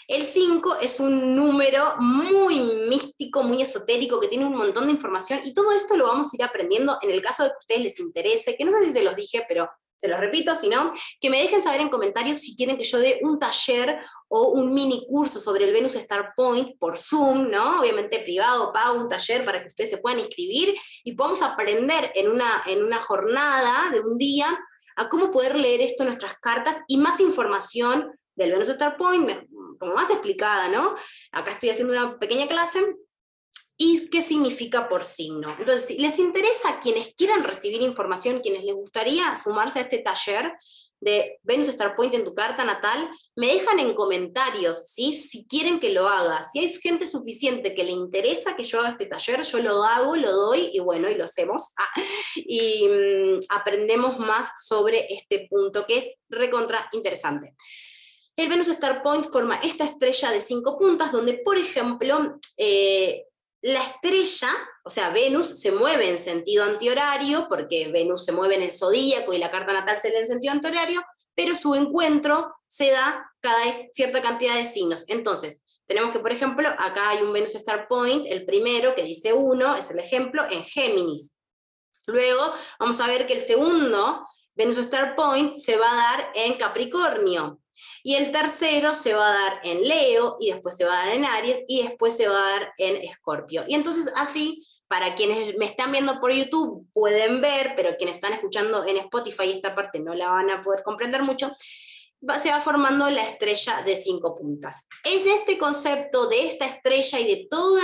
El 0.08 0.22
5 0.22 0.78
es 0.82 1.00
un 1.00 1.36
número 1.36 1.96
muy 1.98 2.60
místico, 2.60 3.42
muy 3.42 3.64
esotérico, 3.64 4.20
que 4.20 4.28
tiene 4.28 4.46
un 4.46 4.56
montón 4.56 4.86
de 4.86 4.94
información 4.94 5.40
y 5.44 5.52
todo 5.52 5.72
esto 5.72 5.98
lo 5.98 6.06
vamos 6.06 6.28
a 6.28 6.36
ir 6.36 6.44
aprendiendo 6.44 7.00
en 7.02 7.10
el 7.10 7.24
caso 7.24 7.44
de 7.44 7.50
que 7.50 7.56
a 7.56 7.60
ustedes 7.60 7.82
les 7.82 8.00
interese, 8.00 8.56
que 8.56 8.66
no 8.66 8.72
sé 8.72 8.86
si 8.86 8.94
se 8.94 9.04
los 9.04 9.16
dije, 9.16 9.46
pero 9.48 9.68
se 10.06 10.12
los 10.12 10.20
repito, 10.20 10.56
si 10.56 10.70
no, 10.70 10.94
que 11.20 11.32
me 11.32 11.42
dejen 11.42 11.64
saber 11.64 11.82
en 11.82 11.90
comentarios 11.90 12.40
si 12.40 12.56
quieren 12.56 12.78
que 12.78 12.84
yo 12.84 13.00
dé 13.00 13.20
un 13.24 13.40
taller 13.40 14.00
o 14.28 14.50
un 14.50 14.72
mini 14.72 15.06
curso 15.10 15.40
sobre 15.40 15.66
el 15.66 15.74
Venus 15.74 15.96
Star 15.96 16.34
Point 16.36 16.78
por 16.78 16.98
Zoom, 16.98 17.50
¿no? 17.50 17.80
Obviamente 17.80 18.20
privado, 18.20 18.72
pago 18.72 19.00
un 19.00 19.10
taller 19.10 19.44
para 19.44 19.62
que 19.62 19.68
ustedes 19.68 19.90
se 19.90 19.98
puedan 19.98 20.20
inscribir 20.20 20.76
y 21.04 21.14
podamos 21.14 21.42
aprender 21.42 22.12
en 22.14 22.30
una, 22.30 22.62
en 22.68 22.84
una 22.84 23.02
jornada 23.02 23.90
de 23.92 24.02
un 24.02 24.18
día 24.20 24.60
a 24.96 25.10
cómo 25.10 25.32
poder 25.32 25.56
leer 25.56 25.82
esto 25.82 26.04
en 26.04 26.10
nuestras 26.10 26.36
cartas 26.40 26.82
y 26.88 26.98
más 26.98 27.20
información 27.20 28.12
del 28.36 28.52
Venus 28.52 28.70
Star 28.70 28.98
Point, 28.98 29.32
como 29.80 29.96
más 29.96 30.10
explicada, 30.12 30.70
¿no? 30.70 30.96
Acá 31.32 31.52
estoy 31.52 31.70
haciendo 31.72 31.94
una 31.94 32.20
pequeña 32.20 32.48
clase 32.48 32.80
y 33.78 34.10
qué 34.10 34.22
significa 34.22 34.88
por 34.88 35.04
signo. 35.04 35.54
Entonces, 35.60 35.88
si 35.88 35.98
les 35.98 36.18
interesa 36.18 36.80
quienes 36.82 37.14
quieran 37.16 37.44
recibir 37.44 37.82
información, 37.82 38.40
quienes 38.40 38.64
les 38.64 38.74
gustaría 38.74 39.36
sumarse 39.36 39.80
a 39.80 39.82
este 39.84 39.98
taller 39.98 40.54
de 41.02 41.40
Venus 41.44 41.68
Star 41.68 41.96
Point 41.96 42.14
en 42.14 42.24
tu 42.24 42.34
carta 42.34 42.64
natal, 42.64 43.10
me 43.36 43.48
dejan 43.48 43.80
en 43.80 43.94
comentarios, 43.94 44.90
¿sí? 44.90 45.14
Si 45.30 45.46
quieren 45.46 45.80
que 45.80 45.90
lo 45.90 46.08
haga. 46.08 46.44
Si 46.44 46.60
hay 46.60 46.70
gente 46.70 47.06
suficiente 47.06 47.76
que 47.76 47.84
le 47.84 47.92
interesa 47.92 48.56
que 48.56 48.64
yo 48.64 48.80
haga 48.80 48.90
este 48.90 49.06
taller, 49.06 49.44
yo 49.44 49.60
lo 49.60 49.84
hago, 49.84 50.16
lo 50.16 50.32
doy 50.32 50.70
y 50.74 50.80
bueno, 50.80 51.10
y 51.10 51.16
lo 51.16 51.26
hacemos. 51.26 51.74
Ah, 51.88 52.02
y 52.36 52.88
mm, 52.88 53.40
aprendemos 53.50 54.18
más 54.18 54.50
sobre 54.66 55.14
este 55.14 55.48
punto 55.50 55.86
que 55.86 55.98
es 55.98 56.12
recontra 56.30 56.90
interesante. 56.94 57.54
El 58.36 58.50
Venus 58.50 58.70
Star 58.70 59.04
Point 59.04 59.26
forma 59.26 59.58
esta 59.58 59.86
estrella 59.86 60.32
de 60.32 60.42
cinco 60.42 60.78
puntas 60.78 61.12
donde, 61.12 61.36
por 61.36 61.58
ejemplo, 61.58 62.38
eh, 62.58 63.26
la 63.66 63.82
estrella, 63.82 64.50
o 64.84 64.92
sea, 64.92 65.10
Venus 65.10 65.60
se 65.60 65.72
mueve 65.72 66.08
en 66.08 66.20
sentido 66.20 66.66
antihorario, 66.66 67.48
porque 67.50 67.88
Venus 67.88 68.24
se 68.24 68.32
mueve 68.32 68.54
en 68.54 68.62
el 68.62 68.72
zodíaco 68.72 69.34
y 69.34 69.40
la 69.40 69.50
carta 69.50 69.74
natal 69.74 69.98
se 69.98 70.10
lee 70.10 70.18
en 70.18 70.28
sentido 70.28 70.54
antihorario, 70.54 71.04
pero 71.34 71.56
su 71.56 71.74
encuentro 71.74 72.54
se 72.68 72.92
da 72.92 73.28
cada 73.40 73.64
cierta 73.92 74.22
cantidad 74.22 74.54
de 74.56 74.68
signos. 74.68 75.04
Entonces, 75.08 75.64
tenemos 75.88 76.12
que, 76.12 76.20
por 76.20 76.32
ejemplo, 76.32 76.70
acá 76.78 77.10
hay 77.10 77.24
un 77.24 77.34
Venus 77.34 77.56
Star 77.56 77.88
Point, 77.88 78.28
el 78.28 78.46
primero 78.46 78.94
que 78.94 79.02
dice 79.02 79.34
1, 79.34 79.78
es 79.78 79.90
el 79.90 79.98
ejemplo, 79.98 80.46
en 80.52 80.64
Géminis. 80.64 81.36
Luego 82.06 82.54
vamos 82.78 83.00
a 83.00 83.08
ver 83.08 83.26
que 83.26 83.34
el 83.34 83.42
segundo 83.42 84.28
Venus 84.56 84.78
Star 84.78 85.16
Point 85.16 85.56
se 85.56 85.78
va 85.78 85.92
a 85.92 85.96
dar 85.96 86.32
en 86.34 86.54
Capricornio. 86.54 87.60
Y 88.04 88.16
el 88.16 88.32
tercero 88.32 88.96
se 88.96 89.14
va 89.14 89.30
a 89.30 89.34
dar 89.34 89.60
en 89.64 89.84
Leo, 89.84 90.38
y 90.40 90.52
después 90.52 90.78
se 90.78 90.86
va 90.86 90.94
a 91.02 91.06
dar 91.06 91.16
en 91.16 91.26
Aries, 91.26 91.64
y 91.68 91.84
después 91.84 92.16
se 92.16 92.28
va 92.28 92.38
a 92.38 92.52
dar 92.52 92.74
en 92.78 92.96
Escorpio. 92.98 93.66
Y 93.68 93.76
entonces 93.76 94.12
así, 94.16 94.66
para 94.88 95.16
quienes 95.16 95.58
me 95.58 95.66
están 95.66 95.92
viendo 95.92 96.20
por 96.20 96.32
YouTube 96.32 96.88
pueden 96.94 97.42
ver, 97.42 97.74
pero 97.76 97.98
quienes 97.98 98.16
están 98.16 98.34
escuchando 98.34 98.86
en 98.86 98.98
Spotify 98.98 99.52
esta 99.52 99.76
parte 99.76 100.00
no 100.00 100.14
la 100.14 100.30
van 100.30 100.50
a 100.50 100.64
poder 100.64 100.84
comprender 100.84 101.24
mucho, 101.24 101.52
se 102.42 102.50
va 102.50 102.60
formando 102.60 103.10
la 103.10 103.24
estrella 103.24 103.84
de 103.86 103.96
cinco 103.96 104.36
puntas. 104.36 104.88
Es 105.04 105.24
de 105.24 105.36
este 105.36 105.58
concepto, 105.58 106.28
de 106.28 106.48
esta 106.48 106.66
estrella 106.66 107.20
y 107.20 107.28
de 107.28 107.48
toda 107.50 107.84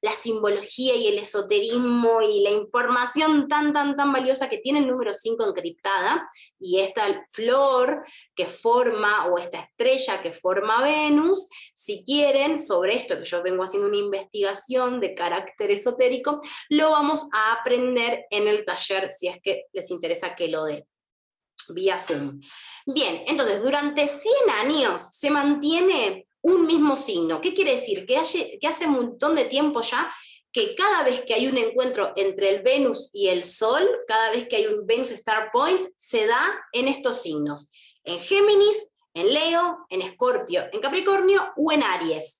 la 0.00 0.12
simbología 0.12 0.96
y 0.96 1.08
el 1.08 1.18
esoterismo 1.18 2.20
y 2.22 2.42
la 2.42 2.50
información 2.50 3.48
tan, 3.48 3.72
tan, 3.72 3.96
tan 3.96 4.12
valiosa 4.12 4.48
que 4.48 4.58
tiene 4.58 4.80
el 4.80 4.88
número 4.88 5.14
5 5.14 5.48
encriptada 5.48 6.28
y 6.58 6.80
esta 6.80 7.24
flor 7.30 8.04
que 8.34 8.46
forma 8.46 9.26
o 9.26 9.38
esta 9.38 9.60
estrella 9.60 10.20
que 10.20 10.32
forma 10.32 10.82
Venus, 10.82 11.48
si 11.74 12.04
quieren, 12.04 12.58
sobre 12.58 12.96
esto 12.96 13.18
que 13.18 13.24
yo 13.24 13.42
vengo 13.42 13.62
haciendo 13.62 13.88
una 13.88 13.98
investigación 13.98 15.00
de 15.00 15.14
carácter 15.14 15.70
esotérico, 15.70 16.40
lo 16.68 16.90
vamos 16.90 17.26
a 17.32 17.52
aprender 17.52 18.26
en 18.30 18.48
el 18.48 18.64
taller 18.64 19.10
si 19.10 19.28
es 19.28 19.40
que 19.42 19.66
les 19.72 19.90
interesa 19.90 20.34
que 20.34 20.48
lo 20.48 20.64
dé 20.64 20.86
vía 21.68 21.98
Zoom. 21.98 22.40
Bien, 22.92 23.22
entonces 23.28 23.62
durante 23.62 24.08
100 24.08 24.50
años 24.66 25.10
se 25.12 25.30
mantiene 25.30 26.26
un 26.42 26.66
mismo 26.66 26.96
signo. 26.96 27.40
¿Qué 27.40 27.54
quiere 27.54 27.76
decir? 27.76 28.04
Que, 28.04 28.58
que 28.60 28.66
hace 28.66 28.86
un 28.86 28.92
montón 28.92 29.36
de 29.36 29.44
tiempo 29.44 29.80
ya 29.80 30.12
que 30.52 30.74
cada 30.74 31.04
vez 31.04 31.20
que 31.20 31.34
hay 31.34 31.46
un 31.46 31.56
encuentro 31.56 32.12
entre 32.16 32.48
el 32.48 32.62
Venus 32.62 33.10
y 33.12 33.28
el 33.28 33.44
Sol, 33.44 33.88
cada 34.08 34.32
vez 34.32 34.48
que 34.48 34.56
hay 34.56 34.66
un 34.66 34.84
Venus 34.84 35.12
Star 35.12 35.50
Point, 35.52 35.86
se 35.94 36.26
da 36.26 36.42
en 36.72 36.88
estos 36.88 37.22
signos. 37.22 37.70
En 38.02 38.18
Géminis, 38.18 38.88
en 39.14 39.32
Leo, 39.32 39.86
en 39.88 40.02
Escorpio, 40.02 40.64
en 40.72 40.80
Capricornio 40.80 41.40
o 41.56 41.70
en 41.70 41.84
Aries. 41.84 42.39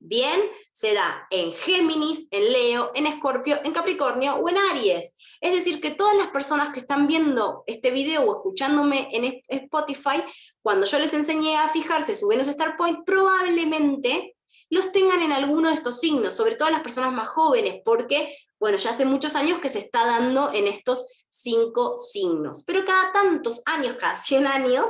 Bien, 0.00 0.40
se 0.72 0.94
da 0.94 1.26
en 1.30 1.52
Géminis, 1.52 2.28
en 2.30 2.52
Leo, 2.52 2.92
en 2.94 3.06
Escorpio, 3.06 3.60
en 3.64 3.72
Capricornio 3.72 4.36
o 4.36 4.48
en 4.48 4.56
Aries. 4.70 5.16
Es 5.40 5.52
decir, 5.52 5.80
que 5.80 5.90
todas 5.90 6.16
las 6.16 6.28
personas 6.28 6.72
que 6.72 6.78
están 6.80 7.08
viendo 7.08 7.64
este 7.66 7.90
video 7.90 8.22
o 8.22 8.36
escuchándome 8.36 9.08
en 9.12 9.42
Spotify, 9.48 10.22
cuando 10.62 10.86
yo 10.86 10.98
les 11.00 11.12
enseñé 11.14 11.56
a 11.56 11.68
fijarse 11.68 12.14
su 12.14 12.28
Venus 12.28 12.46
Star 12.46 12.76
Point, 12.76 13.04
probablemente 13.04 14.36
los 14.70 14.92
tengan 14.92 15.22
en 15.22 15.32
alguno 15.32 15.68
de 15.68 15.74
estos 15.74 16.00
signos, 16.00 16.34
sobre 16.34 16.54
todo 16.54 16.70
las 16.70 16.82
personas 16.82 17.12
más 17.12 17.28
jóvenes, 17.28 17.80
porque, 17.84 18.36
bueno, 18.58 18.78
ya 18.78 18.90
hace 18.90 19.04
muchos 19.04 19.34
años 19.34 19.60
que 19.60 19.68
se 19.68 19.78
está 19.78 20.06
dando 20.06 20.52
en 20.52 20.66
estos 20.66 21.06
cinco 21.28 21.96
signos. 21.96 22.64
Pero 22.66 22.84
cada 22.84 23.12
tantos 23.12 23.62
años, 23.66 23.96
cada 23.98 24.16
100 24.16 24.46
años, 24.46 24.86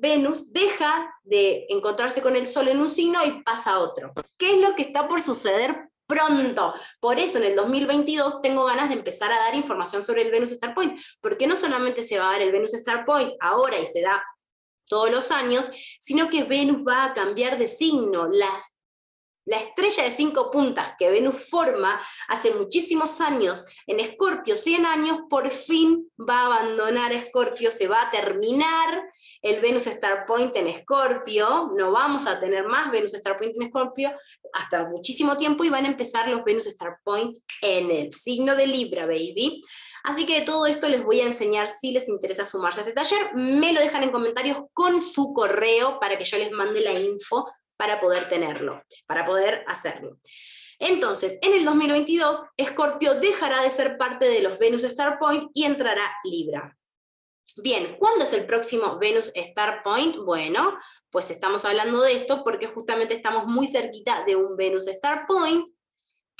Venus 0.00 0.52
deja 0.52 1.12
de 1.22 1.66
encontrarse 1.68 2.22
con 2.22 2.36
el 2.36 2.46
Sol 2.46 2.68
en 2.68 2.80
un 2.80 2.90
signo 2.90 3.24
y 3.24 3.42
pasa 3.42 3.72
a 3.72 3.78
otro. 3.80 4.12
¿Qué 4.36 4.54
es 4.54 4.60
lo 4.60 4.74
que 4.74 4.82
está 4.82 5.08
por 5.08 5.20
suceder 5.20 5.90
pronto. 6.10 6.74
Por 6.98 7.20
eso 7.20 7.38
en 7.38 7.44
el 7.44 7.56
2022 7.56 8.42
tengo 8.42 8.64
ganas 8.64 8.88
de 8.88 8.96
empezar 8.96 9.30
a 9.32 9.38
dar 9.38 9.54
información 9.54 10.04
sobre 10.04 10.22
el 10.22 10.30
Venus 10.32 10.50
Star 10.50 10.74
Point, 10.74 10.98
porque 11.20 11.46
no 11.46 11.54
solamente 11.54 12.02
se 12.02 12.18
va 12.18 12.28
a 12.28 12.32
dar 12.32 12.42
el 12.42 12.50
Venus 12.50 12.74
Star 12.74 13.04
Point 13.04 13.32
ahora 13.40 13.78
y 13.78 13.86
se 13.86 14.02
da 14.02 14.22
todos 14.86 15.08
los 15.10 15.30
años, 15.30 15.70
sino 16.00 16.28
que 16.28 16.42
Venus 16.42 16.78
va 16.78 17.04
a 17.04 17.14
cambiar 17.14 17.58
de 17.58 17.68
signo. 17.68 18.28
Las 18.28 18.79
la 19.44 19.58
estrella 19.58 20.04
de 20.04 20.10
cinco 20.10 20.50
puntas 20.50 20.92
que 20.98 21.10
Venus 21.10 21.48
forma 21.48 22.00
hace 22.28 22.52
muchísimos 22.54 23.20
años 23.20 23.64
en 23.86 24.00
Escorpio, 24.00 24.54
100 24.54 24.86
años, 24.86 25.20
por 25.28 25.50
fin 25.50 26.10
va 26.18 26.40
a 26.40 26.46
abandonar 26.46 27.12
Escorpio, 27.12 27.70
se 27.70 27.88
va 27.88 28.02
a 28.02 28.10
terminar 28.10 29.10
el 29.42 29.60
Venus 29.60 29.86
Star 29.86 30.26
Point 30.26 30.54
en 30.56 30.68
Escorpio, 30.68 31.72
no 31.76 31.92
vamos 31.92 32.26
a 32.26 32.38
tener 32.38 32.66
más 32.66 32.90
Venus 32.90 33.14
Star 33.14 33.36
Point 33.36 33.56
en 33.56 33.62
Escorpio 33.62 34.12
hasta 34.52 34.88
muchísimo 34.88 35.36
tiempo 35.36 35.64
y 35.64 35.70
van 35.70 35.84
a 35.84 35.88
empezar 35.88 36.28
los 36.28 36.44
Venus 36.44 36.66
Star 36.66 36.98
Point 37.02 37.36
en 37.62 37.90
el 37.90 38.12
signo 38.12 38.54
de 38.54 38.66
Libra, 38.66 39.06
baby. 39.06 39.62
Así 40.02 40.24
que 40.24 40.40
de 40.40 40.46
todo 40.46 40.66
esto 40.66 40.88
les 40.88 41.04
voy 41.04 41.20
a 41.20 41.26
enseñar 41.26 41.68
si 41.68 41.92
les 41.92 42.08
interesa 42.08 42.46
sumarse 42.46 42.80
a 42.80 42.84
este 42.84 42.94
taller. 42.94 43.34
Me 43.34 43.72
lo 43.72 43.80
dejan 43.80 44.02
en 44.02 44.10
comentarios 44.10 44.58
con 44.72 44.98
su 44.98 45.34
correo 45.34 46.00
para 46.00 46.16
que 46.16 46.24
yo 46.24 46.38
les 46.38 46.50
mande 46.52 46.80
la 46.80 46.92
info 46.92 47.46
para 47.80 47.98
poder 47.98 48.28
tenerlo, 48.28 48.84
para 49.06 49.24
poder 49.24 49.64
hacerlo. 49.66 50.18
Entonces, 50.78 51.38
en 51.40 51.54
el 51.54 51.64
2022, 51.64 52.42
Escorpio 52.58 53.14
dejará 53.14 53.62
de 53.62 53.70
ser 53.70 53.96
parte 53.96 54.28
de 54.28 54.42
los 54.42 54.58
Venus 54.58 54.84
Star 54.84 55.18
Point 55.18 55.50
y 55.54 55.64
entrará 55.64 56.04
Libra. 56.24 56.76
Bien, 57.56 57.96
¿cuándo 57.98 58.24
es 58.24 58.34
el 58.34 58.44
próximo 58.44 58.98
Venus 58.98 59.32
Star 59.34 59.82
Point? 59.82 60.18
Bueno, 60.18 60.76
pues 61.08 61.30
estamos 61.30 61.64
hablando 61.64 62.02
de 62.02 62.12
esto 62.12 62.44
porque 62.44 62.66
justamente 62.66 63.14
estamos 63.14 63.46
muy 63.46 63.66
cerquita 63.66 64.24
de 64.24 64.36
un 64.36 64.58
Venus 64.58 64.86
Star 64.86 65.26
Point 65.26 65.66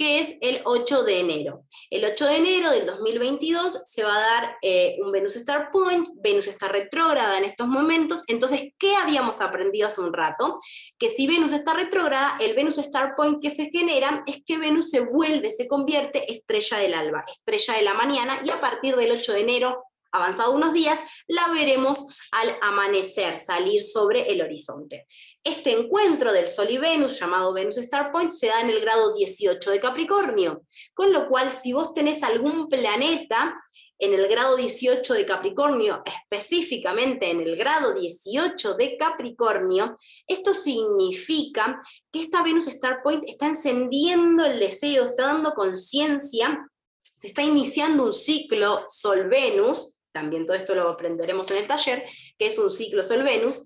que 0.01 0.19
es 0.19 0.37
el 0.41 0.63
8 0.65 1.03
de 1.03 1.21
enero. 1.21 1.67
El 1.91 2.07
8 2.07 2.25
de 2.25 2.37
enero 2.37 2.71
del 2.71 2.87
2022 2.87 3.83
se 3.85 4.03
va 4.03 4.17
a 4.17 4.21
dar 4.21 4.57
eh, 4.63 4.97
un 5.05 5.13
Venus 5.13 5.37
Star 5.37 5.71
Point, 5.71 6.09
Venus 6.15 6.47
está 6.47 6.69
retrógrada 6.69 7.37
en 7.37 7.45
estos 7.45 7.69
momentos, 7.69 8.25
entonces, 8.27 8.73
¿qué 8.79 8.97
habíamos 8.97 9.43
aprendido 9.43 9.89
hace 9.89 10.01
un 10.01 10.15
rato? 10.15 10.59
Que 10.99 11.11
si 11.11 11.27
Venus 11.27 11.53
está 11.53 11.75
retrógrada, 11.75 12.39
el 12.41 12.55
Venus 12.55 12.79
Star 12.79 13.15
Point 13.15 13.43
que 13.43 13.51
se 13.51 13.69
genera 13.71 14.25
es 14.27 14.39
que 14.47 14.57
Venus 14.57 14.89
se 14.89 15.01
vuelve, 15.01 15.51
se 15.51 15.69
convierte 15.69 16.33
estrella 16.33 16.79
del 16.79 16.95
alba, 16.95 17.27
estrella 17.31 17.75
de 17.75 17.83
la 17.83 17.93
mañana, 17.93 18.39
y 18.43 18.49
a 18.49 18.59
partir 18.59 18.97
del 18.97 19.13
8 19.13 19.35
de 19.35 19.41
enero 19.41 19.85
avanzado 20.13 20.53
unos 20.53 20.73
días, 20.73 20.99
la 21.27 21.49
veremos 21.49 22.07
al 22.33 22.57
amanecer, 22.63 23.39
salir 23.39 23.85
sobre 23.85 24.31
el 24.31 24.43
horizonte. 24.43 25.07
Este 25.43 25.73
encuentro 25.73 26.33
del 26.33 26.49
Sol 26.49 26.69
y 26.71 26.79
Venus, 26.79 27.19
llamado 27.19 27.53
Venus 27.53 27.79
Star 27.79 28.13
Point, 28.13 28.33
se 28.33 28.49
da 28.49 28.61
en 28.61 28.71
el 28.71 28.81
grado 28.81 29.15
18 29.15 29.71
de 29.71 29.81
Capricornio, 29.81 30.63
con 30.95 31.13
lo 31.13 31.29
cual 31.29 31.53
si 31.53 31.73
vos 31.73 31.93
tenés 31.93 32.23
algún 32.23 32.69
planeta 32.69 33.57
en 34.01 34.15
el 34.15 34.29
grado 34.29 34.57
18 34.57 35.15
de 35.15 35.27
Capricornio, 35.27 36.03
específicamente 36.05 37.31
en 37.31 37.41
el 37.41 37.57
grado 37.57 37.93
18 37.93 38.75
de 38.75 38.97
Capricornio, 38.97 39.95
esto 40.27 40.55
significa 40.55 41.79
que 42.11 42.23
esta 42.23 42.43
Venus 42.43 42.67
Star 42.67 43.03
Point 43.03 43.25
está 43.27 43.47
encendiendo 43.47 44.45
el 44.45 44.59
deseo, 44.59 45.05
está 45.05 45.27
dando 45.27 45.53
conciencia, 45.53 46.67
se 47.03 47.29
está 47.29 47.43
iniciando 47.43 48.05
un 48.05 48.15
ciclo 48.15 48.85
Sol-Venus, 48.89 49.99
también 50.13 50.47
todo 50.47 50.57
esto 50.57 50.75
lo 50.75 50.89
aprenderemos 50.89 51.51
en 51.51 51.59
el 51.59 51.67
taller, 51.67 52.05
que 52.39 52.47
es 52.47 52.59
un 52.59 52.73
ciclo 52.73 53.03
Sol-Venus, 53.03 53.65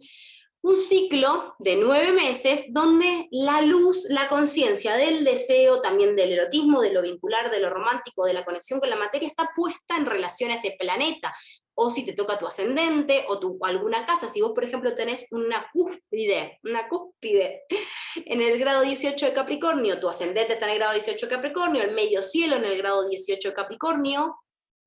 un 0.64 0.78
ciclo 0.78 1.54
de 1.58 1.76
nueve 1.76 2.12
meses 2.12 2.64
donde 2.70 3.28
la 3.30 3.60
luz, 3.60 4.06
la 4.08 4.28
conciencia 4.28 4.96
del 4.96 5.22
deseo, 5.22 5.82
también 5.82 6.16
del 6.16 6.32
erotismo, 6.32 6.80
de 6.80 6.90
lo 6.90 7.02
vincular, 7.02 7.50
de 7.50 7.60
lo 7.60 7.68
romántico, 7.68 8.24
de 8.24 8.32
la 8.32 8.46
conexión 8.46 8.80
con 8.80 8.88
la 8.88 8.96
materia, 8.96 9.28
está 9.28 9.50
puesta 9.54 9.98
en 9.98 10.06
relación 10.06 10.50
a 10.50 10.54
ese 10.54 10.74
planeta. 10.78 11.34
O 11.74 11.90
si 11.90 12.02
te 12.02 12.14
toca 12.14 12.38
tu 12.38 12.46
ascendente 12.46 13.26
o 13.28 13.38
tu, 13.38 13.58
alguna 13.60 14.06
casa, 14.06 14.26
si 14.26 14.40
vos, 14.40 14.52
por 14.54 14.64
ejemplo, 14.64 14.94
tenés 14.94 15.26
una 15.32 15.68
cúspide, 15.70 16.60
una 16.62 16.88
cúspide 16.88 17.64
en 18.16 18.40
el 18.40 18.58
grado 18.58 18.80
18 18.80 19.26
de 19.26 19.32
Capricornio, 19.34 20.00
tu 20.00 20.08
ascendente 20.08 20.54
está 20.54 20.64
en 20.64 20.72
el 20.72 20.78
grado 20.78 20.94
18 20.94 21.26
de 21.26 21.34
Capricornio, 21.34 21.82
el 21.82 21.92
medio 21.92 22.22
cielo 22.22 22.56
en 22.56 22.64
el 22.64 22.78
grado 22.78 23.06
18 23.06 23.50
de 23.50 23.54
Capricornio, 23.54 24.34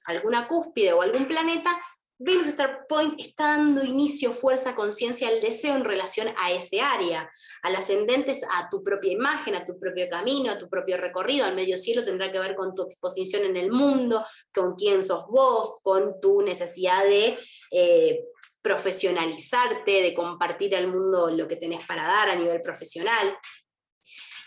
alguna 0.07 0.47
cúspide 0.47 0.93
o 0.93 1.01
algún 1.01 1.27
planeta, 1.27 1.79
Venus 2.19 2.47
Star 2.47 2.87
Point 2.87 3.19
está 3.19 3.57
dando 3.57 3.83
inicio, 3.83 4.33
fuerza, 4.33 4.73
conciencia 4.73 5.27
al 5.27 5.39
deseo 5.39 5.75
en 5.75 5.85
relación 5.85 6.29
a 6.37 6.51
ese 6.51 6.81
área, 6.81 7.31
al 7.61 7.75
ascendente, 7.75 8.33
a 8.51 8.69
tu 8.69 8.83
propia 8.83 9.11
imagen, 9.11 9.53
a 9.53 9.63
tu 9.63 9.77
propio 9.77 10.09
camino, 10.09 10.51
a 10.51 10.57
tu 10.57 10.67
propio 10.67 10.97
recorrido. 10.97 11.45
Al 11.45 11.53
medio 11.53 11.77
cielo 11.77 12.03
tendrá 12.03 12.31
que 12.31 12.39
ver 12.39 12.55
con 12.55 12.73
tu 12.73 12.81
exposición 12.81 13.43
en 13.43 13.55
el 13.55 13.71
mundo, 13.71 14.25
con 14.51 14.73
quién 14.73 15.03
sos 15.03 15.27
vos, 15.27 15.75
con 15.83 16.19
tu 16.19 16.41
necesidad 16.41 17.03
de 17.03 17.37
eh, 17.69 18.23
profesionalizarte, 18.63 20.01
de 20.01 20.13
compartir 20.15 20.75
al 20.75 20.87
mundo 20.87 21.29
lo 21.29 21.47
que 21.47 21.57
tenés 21.57 21.85
para 21.85 22.01
dar 22.01 22.29
a 22.29 22.35
nivel 22.35 22.61
profesional. 22.61 23.37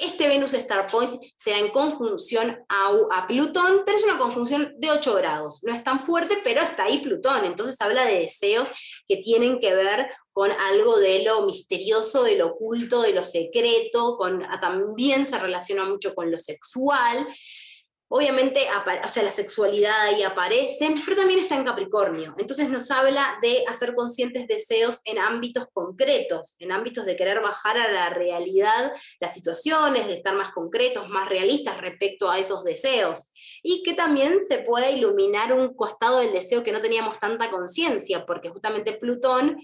Este 0.01 0.28
Venus 0.28 0.55
Star 0.55 0.86
Point 0.86 1.22
se 1.36 1.51
da 1.51 1.59
en 1.59 1.68
conjunción 1.68 2.64
a, 2.68 3.26
Plutón, 3.28 3.82
pero 3.84 3.98
es 3.98 4.05
una 4.05 4.18
conjunción 4.18 4.72
de 4.78 4.90
8 4.90 5.14
grados. 5.14 5.62
No 5.62 5.74
es 5.74 5.84
tan 5.84 6.03
fuerte, 6.03 6.38
pero 6.42 6.62
está 6.62 6.84
ahí 6.84 6.98
Plutón. 6.98 7.44
Entonces 7.44 7.80
habla 7.80 8.05
de 8.07 8.20
deseos 8.20 8.70
que 9.07 9.18
tienen 9.18 9.61
que 9.61 9.74
ver 9.74 10.11
con 10.32 10.51
algo 10.53 10.98
de 10.98 11.22
lo 11.22 11.44
misterioso, 11.44 12.22
de 12.22 12.36
lo 12.36 12.48
oculto, 12.48 13.03
de 13.03 13.12
lo 13.12 13.24
secreto, 13.24 14.16
también 14.61 15.26
se 15.26 15.38
relaciona 15.38 15.84
mucho 15.84 16.14
con 16.14 16.30
lo 16.30 16.38
sexual. 16.38 17.26
Obviamente, 18.13 18.67
o 19.05 19.09
sea, 19.09 19.23
la 19.23 19.31
sexualidad 19.31 20.01
ahí 20.01 20.25
aparece, 20.25 20.93
pero 21.05 21.17
también 21.17 21.39
está 21.39 21.55
en 21.55 21.63
Capricornio. 21.63 22.35
Entonces 22.39 22.69
nos 22.69 22.91
habla 22.91 23.39
de 23.41 23.63
hacer 23.69 23.95
conscientes 23.95 24.49
deseos 24.49 25.01
en 25.05 25.21
ámbitos 25.21 25.69
concretos, 25.73 26.57
en 26.59 26.73
ámbitos 26.73 27.07
de 27.07 27.15
querer 27.15 27.41
bajar 27.41 27.79
a 27.79 27.93
la 27.93 28.11
realidad 28.11 28.93
las 29.21 29.33
situaciones, 29.33 30.09
de 30.09 30.15
estar 30.15 30.35
más 30.35 30.51
concretos, 30.51 31.09
más 31.09 31.29
realistas 31.29 31.81
respecto 31.81 32.29
a 32.29 32.41
esos 32.41 32.65
deseos. 32.65 33.33
Y 33.63 33.85
que 33.85 33.95
también 33.95 34.41
se 34.45 34.59
pueda 34.59 34.91
iluminar 34.91 35.53
un 35.53 35.73
costado 35.75 36.19
del 36.19 36.33
deseo 36.33 36.65
que 36.65 36.73
no 36.73 36.81
teníamos 36.81 37.21
tanta 37.21 37.49
conciencia, 37.49 38.27
porque 38.27 38.49
justamente 38.49 38.95
Plutón 38.95 39.57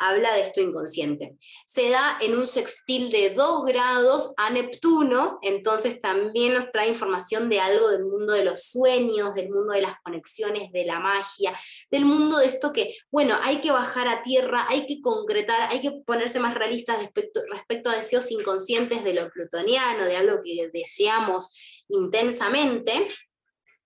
habla 0.00 0.32
de 0.34 0.40
esto 0.40 0.60
inconsciente. 0.60 1.36
Se 1.66 1.90
da 1.90 2.18
en 2.20 2.36
un 2.36 2.48
sextil 2.48 3.10
de 3.10 3.30
2 3.30 3.64
grados 3.66 4.32
a 4.36 4.50
Neptuno, 4.50 5.38
entonces 5.42 6.00
también 6.00 6.54
nos 6.54 6.72
trae 6.72 6.88
información 6.88 7.48
de 7.48 7.60
algo 7.60 7.90
del 7.90 8.04
mundo 8.04 8.32
de 8.32 8.44
los 8.44 8.64
sueños, 8.64 9.34
del 9.34 9.50
mundo 9.50 9.74
de 9.74 9.82
las 9.82 10.00
conexiones, 10.02 10.72
de 10.72 10.86
la 10.86 10.98
magia, 10.98 11.52
del 11.90 12.06
mundo 12.06 12.38
de 12.38 12.46
esto 12.46 12.72
que, 12.72 12.96
bueno, 13.10 13.36
hay 13.42 13.60
que 13.60 13.70
bajar 13.70 14.08
a 14.08 14.22
tierra, 14.22 14.66
hay 14.68 14.86
que 14.86 15.00
concretar, 15.02 15.70
hay 15.70 15.80
que 15.80 15.92
ponerse 16.04 16.40
más 16.40 16.54
realistas 16.54 16.98
respecto, 16.98 17.42
respecto 17.50 17.90
a 17.90 17.96
deseos 17.96 18.30
inconscientes 18.30 19.04
de 19.04 19.14
lo 19.14 19.28
plutoniano, 19.30 20.04
de 20.04 20.16
algo 20.16 20.40
que 20.42 20.70
deseamos 20.72 21.84
intensamente, 21.88 23.06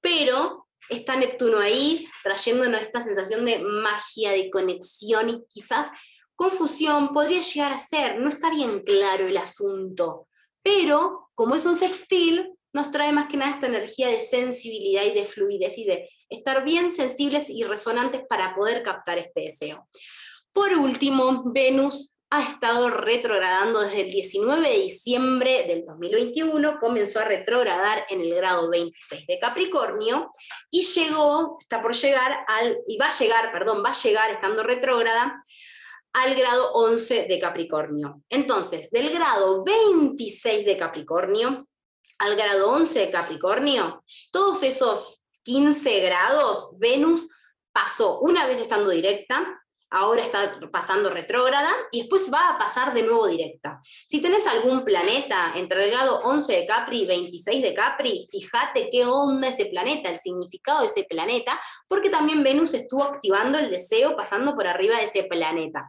pero 0.01 0.64
está 0.89 1.17
Neptuno 1.17 1.59
ahí, 1.59 2.09
trayéndonos 2.23 2.81
esta 2.81 3.03
sensación 3.03 3.45
de 3.45 3.59
magia, 3.59 4.33
de 4.33 4.51
conexión 4.51 5.29
y 5.29 5.45
quizás 5.49 5.91
confusión 6.37 7.13
podría 7.13 7.43
llegar 7.43 7.73
a 7.73 7.79
ser, 7.79 8.19
no 8.19 8.29
está 8.29 8.51
bien 8.51 8.81
claro 8.81 9.27
el 9.27 9.37
asunto, 9.37 10.29
pero 10.63 11.31
como 11.35 11.55
es 11.55 11.65
un 11.65 11.77
sextil, 11.77 12.51
nos 12.73 12.91
trae 12.91 13.13
más 13.13 13.29
que 13.29 13.37
nada 13.37 13.53
esta 13.53 13.67
energía 13.67 14.09
de 14.09 14.19
sensibilidad 14.19 15.05
y 15.05 15.13
de 15.13 15.27
fluidez 15.27 15.79
y 15.79 15.85
de 15.85 16.09
estar 16.29 16.65
bien 16.65 16.95
sensibles 16.95 17.49
y 17.49 17.63
resonantes 17.63 18.23
para 18.29 18.55
poder 18.55 18.83
captar 18.83 19.19
este 19.19 19.43
deseo. 19.43 19.89
Por 20.53 20.73
último, 20.75 21.45
Venus 21.47 22.14
ha 22.35 22.43
estado 22.43 22.91
retrogradando 22.91 23.81
desde 23.81 24.01
el 24.01 24.11
19 24.11 24.69
de 24.69 24.79
diciembre 24.79 25.65
del 25.69 25.85
2021, 25.85 26.81
comenzó 26.81 27.21
a 27.21 27.25
retrogradar 27.25 28.05
en 28.09 28.23
el 28.23 28.35
grado 28.35 28.69
26 28.71 29.25
de 29.29 29.39
Capricornio 29.39 30.33
y 30.69 30.83
llegó, 30.83 31.57
está 31.61 31.81
por 31.81 31.95
llegar 31.95 32.45
al, 32.49 32.79
y 32.89 32.99
va 32.99 33.07
a 33.07 33.17
llegar, 33.17 33.53
perdón, 33.53 33.85
va 33.85 33.91
a 33.91 34.03
llegar 34.03 34.33
estando 34.33 34.65
retrógrada 34.65 35.41
al 36.13 36.35
grado 36.35 36.73
11 36.73 37.27
de 37.29 37.39
Capricornio. 37.39 38.21
Entonces, 38.29 38.91
del 38.91 39.11
grado 39.11 39.63
26 39.63 40.67
de 40.67 40.77
Capricornio 40.77 41.69
al 42.19 42.35
grado 42.35 42.71
11 42.71 42.99
de 42.99 43.11
Capricornio, 43.11 44.03
todos 44.33 44.65
esos 44.65 45.23
15 45.45 46.01
grados, 46.01 46.73
Venus 46.79 47.29
pasó 47.73 48.19
una 48.21 48.45
vez 48.49 48.61
estando 48.61 48.91
directa 48.91 49.64
ahora 49.95 50.23
está 50.23 50.59
pasando 50.73 51.09
retrógrada 51.09 51.71
y 51.93 52.01
después 52.01 52.25
va 52.33 52.51
a 52.51 52.59
pasar 52.59 52.93
de 52.93 53.03
nuevo 53.05 53.29
directa. 53.29 53.81
Si 54.09 54.21
tenés 54.21 54.45
algún 54.47 54.85
planeta 54.85 55.53
entre 55.55 55.85
el 55.85 55.91
grado 55.93 56.21
11 56.25 56.53
de 56.53 56.67
Capri 56.67 57.03
y 57.03 57.07
26 57.07 57.63
de 57.63 57.75
Capri, 57.75 58.27
fíjate 58.29 58.91
qué 58.91 59.07
onda 59.07 59.49
ese 59.49 59.67
planeta, 59.67 60.11
el 60.11 60.17
significado 60.17 60.81
de 60.81 60.87
ese 60.87 61.05
planeta, 61.05 61.59
porque 61.87 62.11
también 62.11 62.43
Venus 62.43 62.75
estuvo 62.75 63.05
activando 63.05 63.57
el 63.57 63.71
deseo 63.71 64.17
pasando 64.17 64.57
por 64.57 64.67
arriba 64.67 64.97
de 64.97 65.05
ese 65.05 65.23
planeta. 65.23 65.89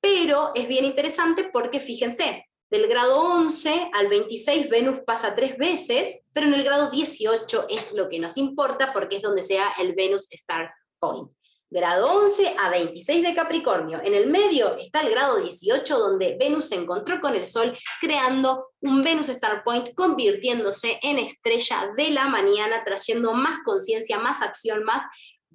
Pero 0.00 0.52
es 0.54 0.68
bien 0.68 0.84
interesante 0.84 1.50
porque 1.52 1.80
fíjense, 1.80 2.48
del 2.70 2.86
grado 2.86 3.20
11 3.22 3.90
al 3.92 4.06
26 4.06 4.68
Venus 4.68 5.00
pasa 5.04 5.34
tres 5.34 5.58
veces, 5.58 6.20
pero 6.32 6.46
en 6.46 6.54
el 6.54 6.62
grado 6.62 6.90
18 6.90 7.66
es 7.68 7.92
lo 7.92 8.08
que 8.08 8.20
nos 8.20 8.36
importa 8.36 8.92
porque 8.92 9.16
es 9.16 9.22
donde 9.22 9.42
sea 9.42 9.72
el 9.80 9.94
Venus 9.94 10.28
Star 10.30 10.72
Point 11.00 11.32
grado 11.72 12.06
11 12.06 12.54
a 12.58 12.68
26 12.68 13.22
de 13.22 13.34
Capricornio. 13.34 14.00
En 14.04 14.14
el 14.14 14.26
medio 14.26 14.76
está 14.76 15.00
el 15.00 15.10
grado 15.10 15.38
18, 15.38 15.98
donde 15.98 16.36
Venus 16.38 16.68
se 16.68 16.74
encontró 16.74 17.20
con 17.20 17.34
el 17.34 17.46
Sol, 17.46 17.76
creando 18.00 18.68
un 18.80 19.00
Venus 19.00 19.30
Star 19.30 19.64
Point, 19.64 19.94
convirtiéndose 19.94 20.98
en 21.02 21.18
estrella 21.18 21.90
de 21.96 22.10
la 22.10 22.28
mañana, 22.28 22.84
trayendo 22.84 23.32
más 23.32 23.60
conciencia, 23.64 24.18
más 24.18 24.42
acción, 24.42 24.84
más 24.84 25.02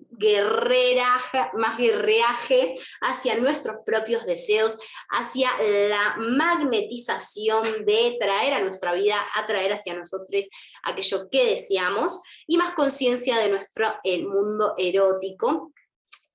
guerrera, 0.10 1.08
más 1.54 1.78
guerreaje 1.78 2.76
hacia 3.02 3.38
nuestros 3.38 3.78
propios 3.86 4.26
deseos, 4.26 4.78
hacia 5.10 5.50
la 5.90 6.16
magnetización 6.18 7.86
de 7.86 8.18
traer 8.20 8.54
a 8.54 8.62
nuestra 8.62 8.94
vida, 8.94 9.18
atraer 9.36 9.74
hacia 9.74 9.96
nosotros 9.96 10.50
aquello 10.84 11.30
que 11.30 11.46
deseamos 11.46 12.22
y 12.48 12.58
más 12.58 12.74
conciencia 12.74 13.38
de 13.38 13.50
nuestro 13.50 13.94
el 14.04 14.28
mundo 14.28 14.74
erótico 14.78 15.72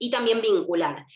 y 0.03 0.11
también 0.11 0.43
vincular. 0.43 1.07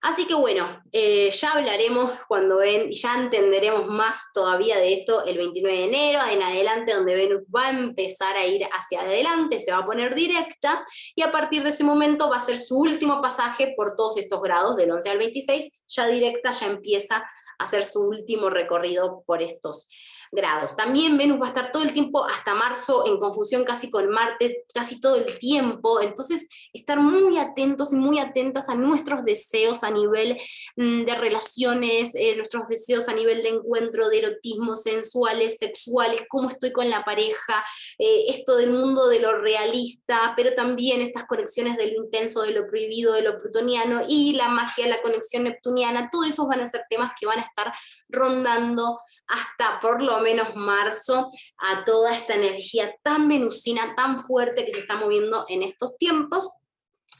Así 0.00 0.26
que 0.26 0.34
bueno, 0.34 0.82
eh, 0.92 1.30
ya 1.30 1.52
hablaremos 1.52 2.10
cuando 2.28 2.58
ven, 2.58 2.90
y 2.90 2.94
ya 2.94 3.14
entenderemos 3.14 3.86
más 3.86 4.18
todavía 4.34 4.76
de 4.78 4.92
esto 4.92 5.24
el 5.24 5.38
29 5.38 5.78
de 5.78 5.84
enero, 5.84 6.20
en 6.30 6.42
adelante, 6.42 6.92
donde 6.92 7.14
Venus 7.14 7.42
va 7.54 7.66
a 7.66 7.70
empezar 7.70 8.36
a 8.36 8.46
ir 8.46 8.66
hacia 8.70 9.00
adelante, 9.00 9.60
se 9.60 9.72
va 9.72 9.78
a 9.78 9.86
poner 9.86 10.14
directa, 10.14 10.84
y 11.14 11.22
a 11.22 11.30
partir 11.30 11.62
de 11.62 11.70
ese 11.70 11.84
momento 11.84 12.28
va 12.28 12.36
a 12.36 12.40
ser 12.40 12.58
su 12.58 12.78
último 12.78 13.22
pasaje 13.22 13.72
por 13.76 13.96
todos 13.96 14.18
estos 14.18 14.42
grados, 14.42 14.76
del 14.76 14.90
11 14.90 15.08
al 15.08 15.18
26, 15.18 15.70
ya 15.86 16.06
directa, 16.06 16.50
ya 16.50 16.66
empieza 16.66 17.16
a 17.16 17.64
hacer 17.64 17.84
su 17.84 18.02
último 18.02 18.50
recorrido 18.50 19.22
por 19.26 19.42
estos 19.42 19.88
grados. 20.34 20.76
También 20.76 21.16
Venus 21.16 21.40
va 21.40 21.46
a 21.46 21.48
estar 21.48 21.72
todo 21.72 21.82
el 21.82 21.92
tiempo 21.92 22.26
hasta 22.26 22.54
marzo 22.54 23.06
en 23.06 23.18
conjunción 23.18 23.64
casi 23.64 23.90
con 23.90 24.08
Marte, 24.10 24.64
casi 24.74 25.00
todo 25.00 25.16
el 25.16 25.38
tiempo. 25.38 26.00
Entonces, 26.00 26.48
estar 26.72 27.00
muy 27.00 27.38
atentos 27.38 27.92
y 27.92 27.96
muy 27.96 28.18
atentas 28.18 28.68
a 28.68 28.74
nuestros 28.74 29.24
deseos 29.24 29.84
a 29.84 29.90
nivel 29.90 30.38
mm, 30.76 31.04
de 31.04 31.14
relaciones, 31.14 32.14
eh, 32.14 32.36
nuestros 32.36 32.68
deseos 32.68 33.08
a 33.08 33.14
nivel 33.14 33.42
de 33.42 33.50
encuentro, 33.50 34.08
de 34.08 34.18
erotismo, 34.18 34.76
sensuales, 34.76 35.56
sexuales, 35.58 36.22
cómo 36.28 36.48
estoy 36.48 36.72
con 36.72 36.90
la 36.90 37.04
pareja, 37.04 37.64
eh, 37.98 38.26
esto 38.28 38.56
del 38.56 38.72
mundo 38.72 39.08
de 39.08 39.20
lo 39.20 39.38
realista, 39.38 40.34
pero 40.36 40.54
también 40.54 41.00
estas 41.00 41.24
conexiones 41.26 41.76
de 41.76 41.92
lo 41.92 42.04
intenso, 42.04 42.42
de 42.42 42.52
lo 42.52 42.66
prohibido, 42.66 43.12
de 43.14 43.22
lo 43.22 43.40
plutoniano 43.40 44.04
y 44.08 44.34
la 44.34 44.48
magia, 44.48 44.88
la 44.88 45.02
conexión 45.02 45.44
neptuniana, 45.44 46.10
todos 46.10 46.28
esos 46.28 46.48
van 46.48 46.60
a 46.60 46.68
ser 46.68 46.84
temas 46.90 47.12
que 47.18 47.26
van 47.26 47.38
a 47.38 47.42
estar 47.42 47.72
rondando 48.08 49.00
hasta 49.26 49.80
por 49.80 50.02
lo 50.02 50.20
menos 50.20 50.54
marzo 50.54 51.30
a 51.58 51.84
toda 51.84 52.14
esta 52.14 52.34
energía 52.34 52.94
tan 53.02 53.28
venusina, 53.28 53.94
tan 53.96 54.20
fuerte 54.20 54.64
que 54.64 54.72
se 54.72 54.80
está 54.80 54.96
moviendo 54.96 55.44
en 55.48 55.62
estos 55.62 55.96
tiempos 55.98 56.50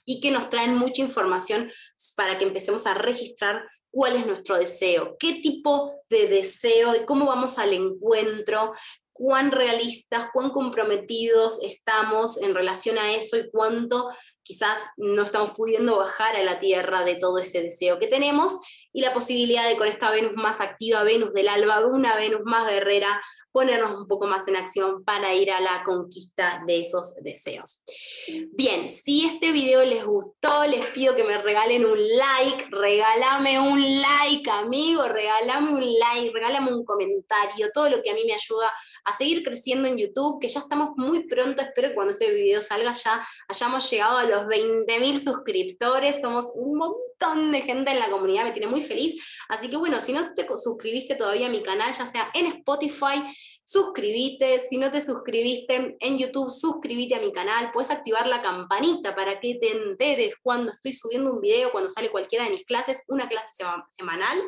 y 0.05 0.20
que 0.20 0.30
nos 0.30 0.50
traen 0.50 0.76
mucha 0.76 1.02
información 1.02 1.70
para 2.16 2.38
que 2.38 2.44
empecemos 2.44 2.86
a 2.86 2.94
registrar 2.94 3.62
cuál 3.90 4.16
es 4.16 4.26
nuestro 4.26 4.59
deseo, 4.59 5.16
qué 5.18 5.34
tipo 5.34 5.92
de 6.09 6.26
deseo 6.26 6.96
y 6.96 7.05
cómo 7.05 7.26
vamos 7.26 7.59
al 7.59 7.72
encuentro, 7.72 8.74
cuán 9.12 9.52
realistas, 9.52 10.28
cuán 10.32 10.50
comprometidos 10.50 11.62
estamos 11.62 12.42
en 12.42 12.55
relación 12.55 12.98
a 12.98 13.12
eso 13.12 13.38
y 13.38 13.48
cuánto 13.50 14.11
quizás 14.42 14.76
no 14.96 15.22
estamos 15.22 15.52
pudiendo 15.52 15.96
bajar 15.96 16.36
a 16.36 16.42
la 16.42 16.59
tierra 16.59 17.05
de 17.05 17.14
todo 17.14 17.38
ese 17.38 17.62
deseo 17.62 17.98
que 17.98 18.09
tenemos 18.09 18.59
y 18.95 19.01
la 19.01 19.12
posibilidad 19.12 19.68
de 19.68 19.76
con 19.76 19.88
esta 19.88 20.11
Venus 20.11 20.34
más 20.36 20.61
activa, 20.61 21.03
Venus 21.03 21.34
del 21.34 21.49
alba, 21.49 21.84
una 21.84 22.14
Venus 22.14 22.42
más 22.45 22.70
guerrera, 22.70 23.20
ponernos 23.51 23.99
un 23.99 24.07
poco 24.07 24.26
más 24.26 24.47
en 24.47 24.57
acción 24.57 25.05
para 25.05 25.34
ir 25.34 25.51
a 25.51 25.61
la 25.61 25.82
conquista 25.84 26.62
de 26.66 26.80
esos 26.80 27.16
deseos. 27.16 27.82
Bien, 28.53 28.88
si 28.88 29.26
este 29.26 29.51
video 29.51 29.84
les 29.84 30.05
gustó, 30.05 30.64
les 30.66 30.86
pido 30.86 31.16
que 31.16 31.24
me 31.24 31.38
regalen 31.42 31.84
un 31.84 31.99
like, 31.99 32.66
regálame 32.70 33.59
un 33.59 33.80
like, 33.80 34.49
amigo, 34.49 35.05
regálame 35.09 35.72
un 35.72 35.84
like, 35.84 36.30
regálame 36.32 36.72
un 36.72 36.84
comentario, 36.84 37.70
todo 37.74 37.88
lo 37.88 38.01
que 38.01 38.11
a 38.11 38.14
mí 38.14 38.22
me 38.26 38.34
ayuda 38.34 38.72
a 39.05 39.12
seguir 39.12 39.42
creciendo 39.42 39.88
en 39.88 39.99
YouTube, 39.99 40.40
que 40.40 40.49
ya 40.49 40.61
estamos 40.61 40.90
muy 40.97 41.26
pronto, 41.26 41.62
espero 41.62 41.88
que 41.88 41.95
cuando 41.95 42.12
ese 42.12 42.32
video 42.32 42.62
salga 42.62 42.92
ya 42.92 43.26
hayamos 43.49 43.90
llegado 43.90 44.18
a 44.18 44.24
los 44.24 44.45
20.000 44.45 45.18
suscriptores, 45.18 46.20
somos 46.20 46.53
un 46.55 46.78
montón 46.78 47.13
de 47.18 47.62
gente 47.62 47.90
en 47.90 48.00
la 48.00 48.10
comunidad, 48.10 48.44
me 48.44 48.52
tiene 48.52 48.66
muy 48.66 48.82
feliz, 48.82 49.22
así 49.48 49.68
que 49.68 49.76
bueno, 49.76 49.98
si 50.00 50.12
no 50.12 50.34
te 50.34 50.46
suscribiste 50.56 51.14
todavía 51.14 51.46
a 51.46 51.50
mi 51.50 51.62
canal, 51.62 51.94
ya 51.94 52.06
sea 52.06 52.30
en 52.34 52.46
Spotify, 52.46 53.22
suscríbete, 53.64 54.60
si 54.60 54.76
no 54.76 54.90
te 54.90 55.00
suscribiste 55.00 55.96
en 56.00 56.18
YouTube, 56.18 56.50
suscríbete 56.50 57.14
a 57.14 57.20
mi 57.20 57.32
canal, 57.32 57.70
puedes 57.72 57.90
activar 57.90 58.26
la 58.26 58.42
campanita 58.42 59.14
para 59.14 59.40
que 59.40 59.54
te 59.54 59.70
enteres 59.72 60.34
cuando 60.42 60.70
estoy 60.70 60.92
subiendo 60.92 61.32
un 61.32 61.40
video, 61.40 61.72
cuando 61.72 61.88
sale 61.88 62.10
cualquiera 62.10 62.44
de 62.44 62.50
mis 62.50 62.64
clases, 62.64 63.02
una 63.08 63.28
clase 63.28 63.64
semanal. 63.88 64.38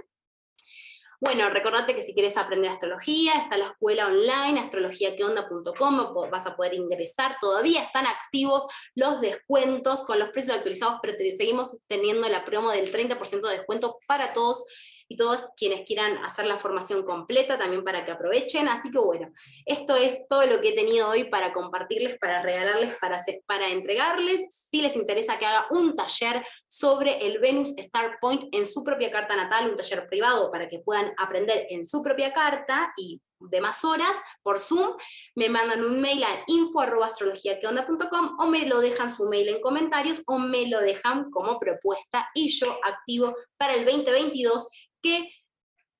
Bueno, 1.21 1.49
recordate 1.49 1.95
que 1.95 2.03
si 2.03 2.13
quieres 2.13 2.37
aprender 2.37 2.71
astrología, 2.71 3.33
está 3.39 3.57
la 3.57 3.69
escuela 3.69 4.07
online, 4.07 4.61
astrologiaqueonda.com, 4.61 6.31
vas 6.31 6.47
a 6.47 6.55
poder 6.57 6.75
ingresar, 6.75 7.37
todavía 7.41 7.83
están 7.83 8.07
activos 8.07 8.67
los 8.95 9.21
descuentos 9.23 10.03
con 10.03 10.19
los 10.19 10.29
precios 10.29 10.57
actualizados, 10.57 10.99
pero 11.01 11.17
te 11.17 11.33
seguimos 11.33 11.79
teniendo 11.87 12.29
la 12.29 12.45
promo 12.45 12.71
del 12.71 12.93
30% 12.93 13.41
de 13.49 13.57
descuento 13.57 13.99
para 14.07 14.35
todos 14.35 14.65
y 15.09 15.17
todos 15.17 15.43
quienes 15.57 15.83
quieran 15.83 16.19
hacer 16.25 16.47
la 16.47 16.59
formación 16.59 17.05
completa 17.05 17.59
también 17.59 17.85
para 17.85 18.05
que 18.05 18.13
aprovechen. 18.13 18.69
Así 18.69 18.91
que 18.91 18.99
bueno, 18.99 19.31
esto 19.65 19.97
es 19.97 20.27
todo 20.29 20.47
lo 20.47 20.61
que 20.61 20.71
he 20.71 20.75
tenido 20.75 21.09
hoy 21.09 21.25
para 21.25 21.53
compartirles, 21.53 22.19
para 22.19 22.43
regalarles, 22.43 22.95
para, 23.01 23.23
para 23.47 23.69
entregarles. 23.71 24.65
Si 24.71 24.83
les 24.83 24.97
interesa 24.97 25.39
que 25.39 25.47
haga 25.47 25.67
un 25.71 25.95
taller 25.95 26.45
sobre 26.69 27.27
el 27.27 27.39
Venus 27.39 27.75
Star 27.79 28.19
Point 28.21 28.45
en 28.53 28.67
su 28.67 28.83
propia 28.83 29.11
carta 29.11 29.37
natal, 29.37 29.71
un 29.71 29.77
taller 29.77 30.07
privado 30.09 30.51
para 30.51 30.69
que 30.69 30.81
puedan 30.81 31.13
aprender 31.19 31.67
en 31.71 31.87
su 31.87 32.03
propia 32.03 32.33
carta 32.33 32.93
y 32.97 33.21
de 33.39 33.61
más 33.61 33.85
horas 33.85 34.13
por 34.43 34.59
Zoom, 34.59 34.97
me 35.35 35.49
mandan 35.49 35.85
un 35.85 36.01
mail 36.01 36.25
a 36.25 36.45
info.astrologiaqueonda.com 36.47 38.37
o 38.39 38.47
me 38.47 38.67
lo 38.67 38.81
dejan 38.81 39.11
su 39.11 39.29
mail 39.29 39.49
en 39.49 39.61
comentarios 39.61 40.23
o 40.27 40.39
me 40.39 40.67
lo 40.69 40.81
dejan 40.81 41.31
como 41.31 41.59
propuesta 41.59 42.31
y 42.35 42.49
yo 42.49 42.79
activo 42.83 43.35
para 43.57 43.75
el 43.75 43.85
2022 43.85 44.69
que 45.07 45.31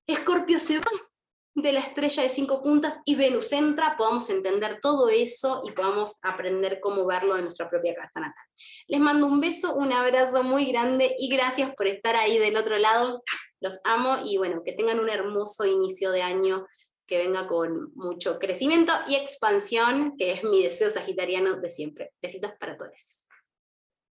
Escorpio 0.05 0.59
se 0.59 0.79
va 0.79 0.91
de 1.55 1.71
la 1.71 1.79
estrella 1.79 2.23
de 2.23 2.29
cinco 2.29 2.61
puntas 2.61 2.99
y 3.05 3.15
Venus 3.15 3.51
entra, 3.53 3.95
podamos 3.97 4.29
entender 4.29 4.79
todo 4.81 5.09
eso 5.09 5.63
y 5.65 5.71
podamos 5.71 6.19
aprender 6.21 6.79
cómo 6.81 7.05
verlo 7.05 7.35
en 7.35 7.43
nuestra 7.43 7.69
propia 7.69 7.95
carta 7.95 8.19
natal. 8.19 8.45
Les 8.87 8.99
mando 8.99 9.25
un 9.25 9.39
beso, 9.39 9.75
un 9.75 9.91
abrazo 9.93 10.43
muy 10.43 10.65
grande 10.65 11.15
y 11.17 11.29
gracias 11.29 11.73
por 11.75 11.87
estar 11.87 12.15
ahí 12.15 12.37
del 12.37 12.57
otro 12.57 12.77
lado. 12.77 13.23
Los 13.61 13.79
amo 13.85 14.19
y 14.25 14.37
bueno, 14.37 14.61
que 14.63 14.73
tengan 14.73 14.99
un 14.99 15.09
hermoso 15.09 15.65
inicio 15.65 16.11
de 16.11 16.21
año 16.21 16.67
que 17.07 17.17
venga 17.17 17.47
con 17.47 17.93
mucho 17.95 18.37
crecimiento 18.37 18.91
y 19.07 19.15
expansión, 19.15 20.15
que 20.17 20.33
es 20.33 20.43
mi 20.43 20.61
deseo 20.61 20.91
sagitariano 20.91 21.55
de 21.55 21.69
siempre. 21.69 22.11
Besitos 22.21 22.51
para 22.59 22.75
todos. 22.75 23.16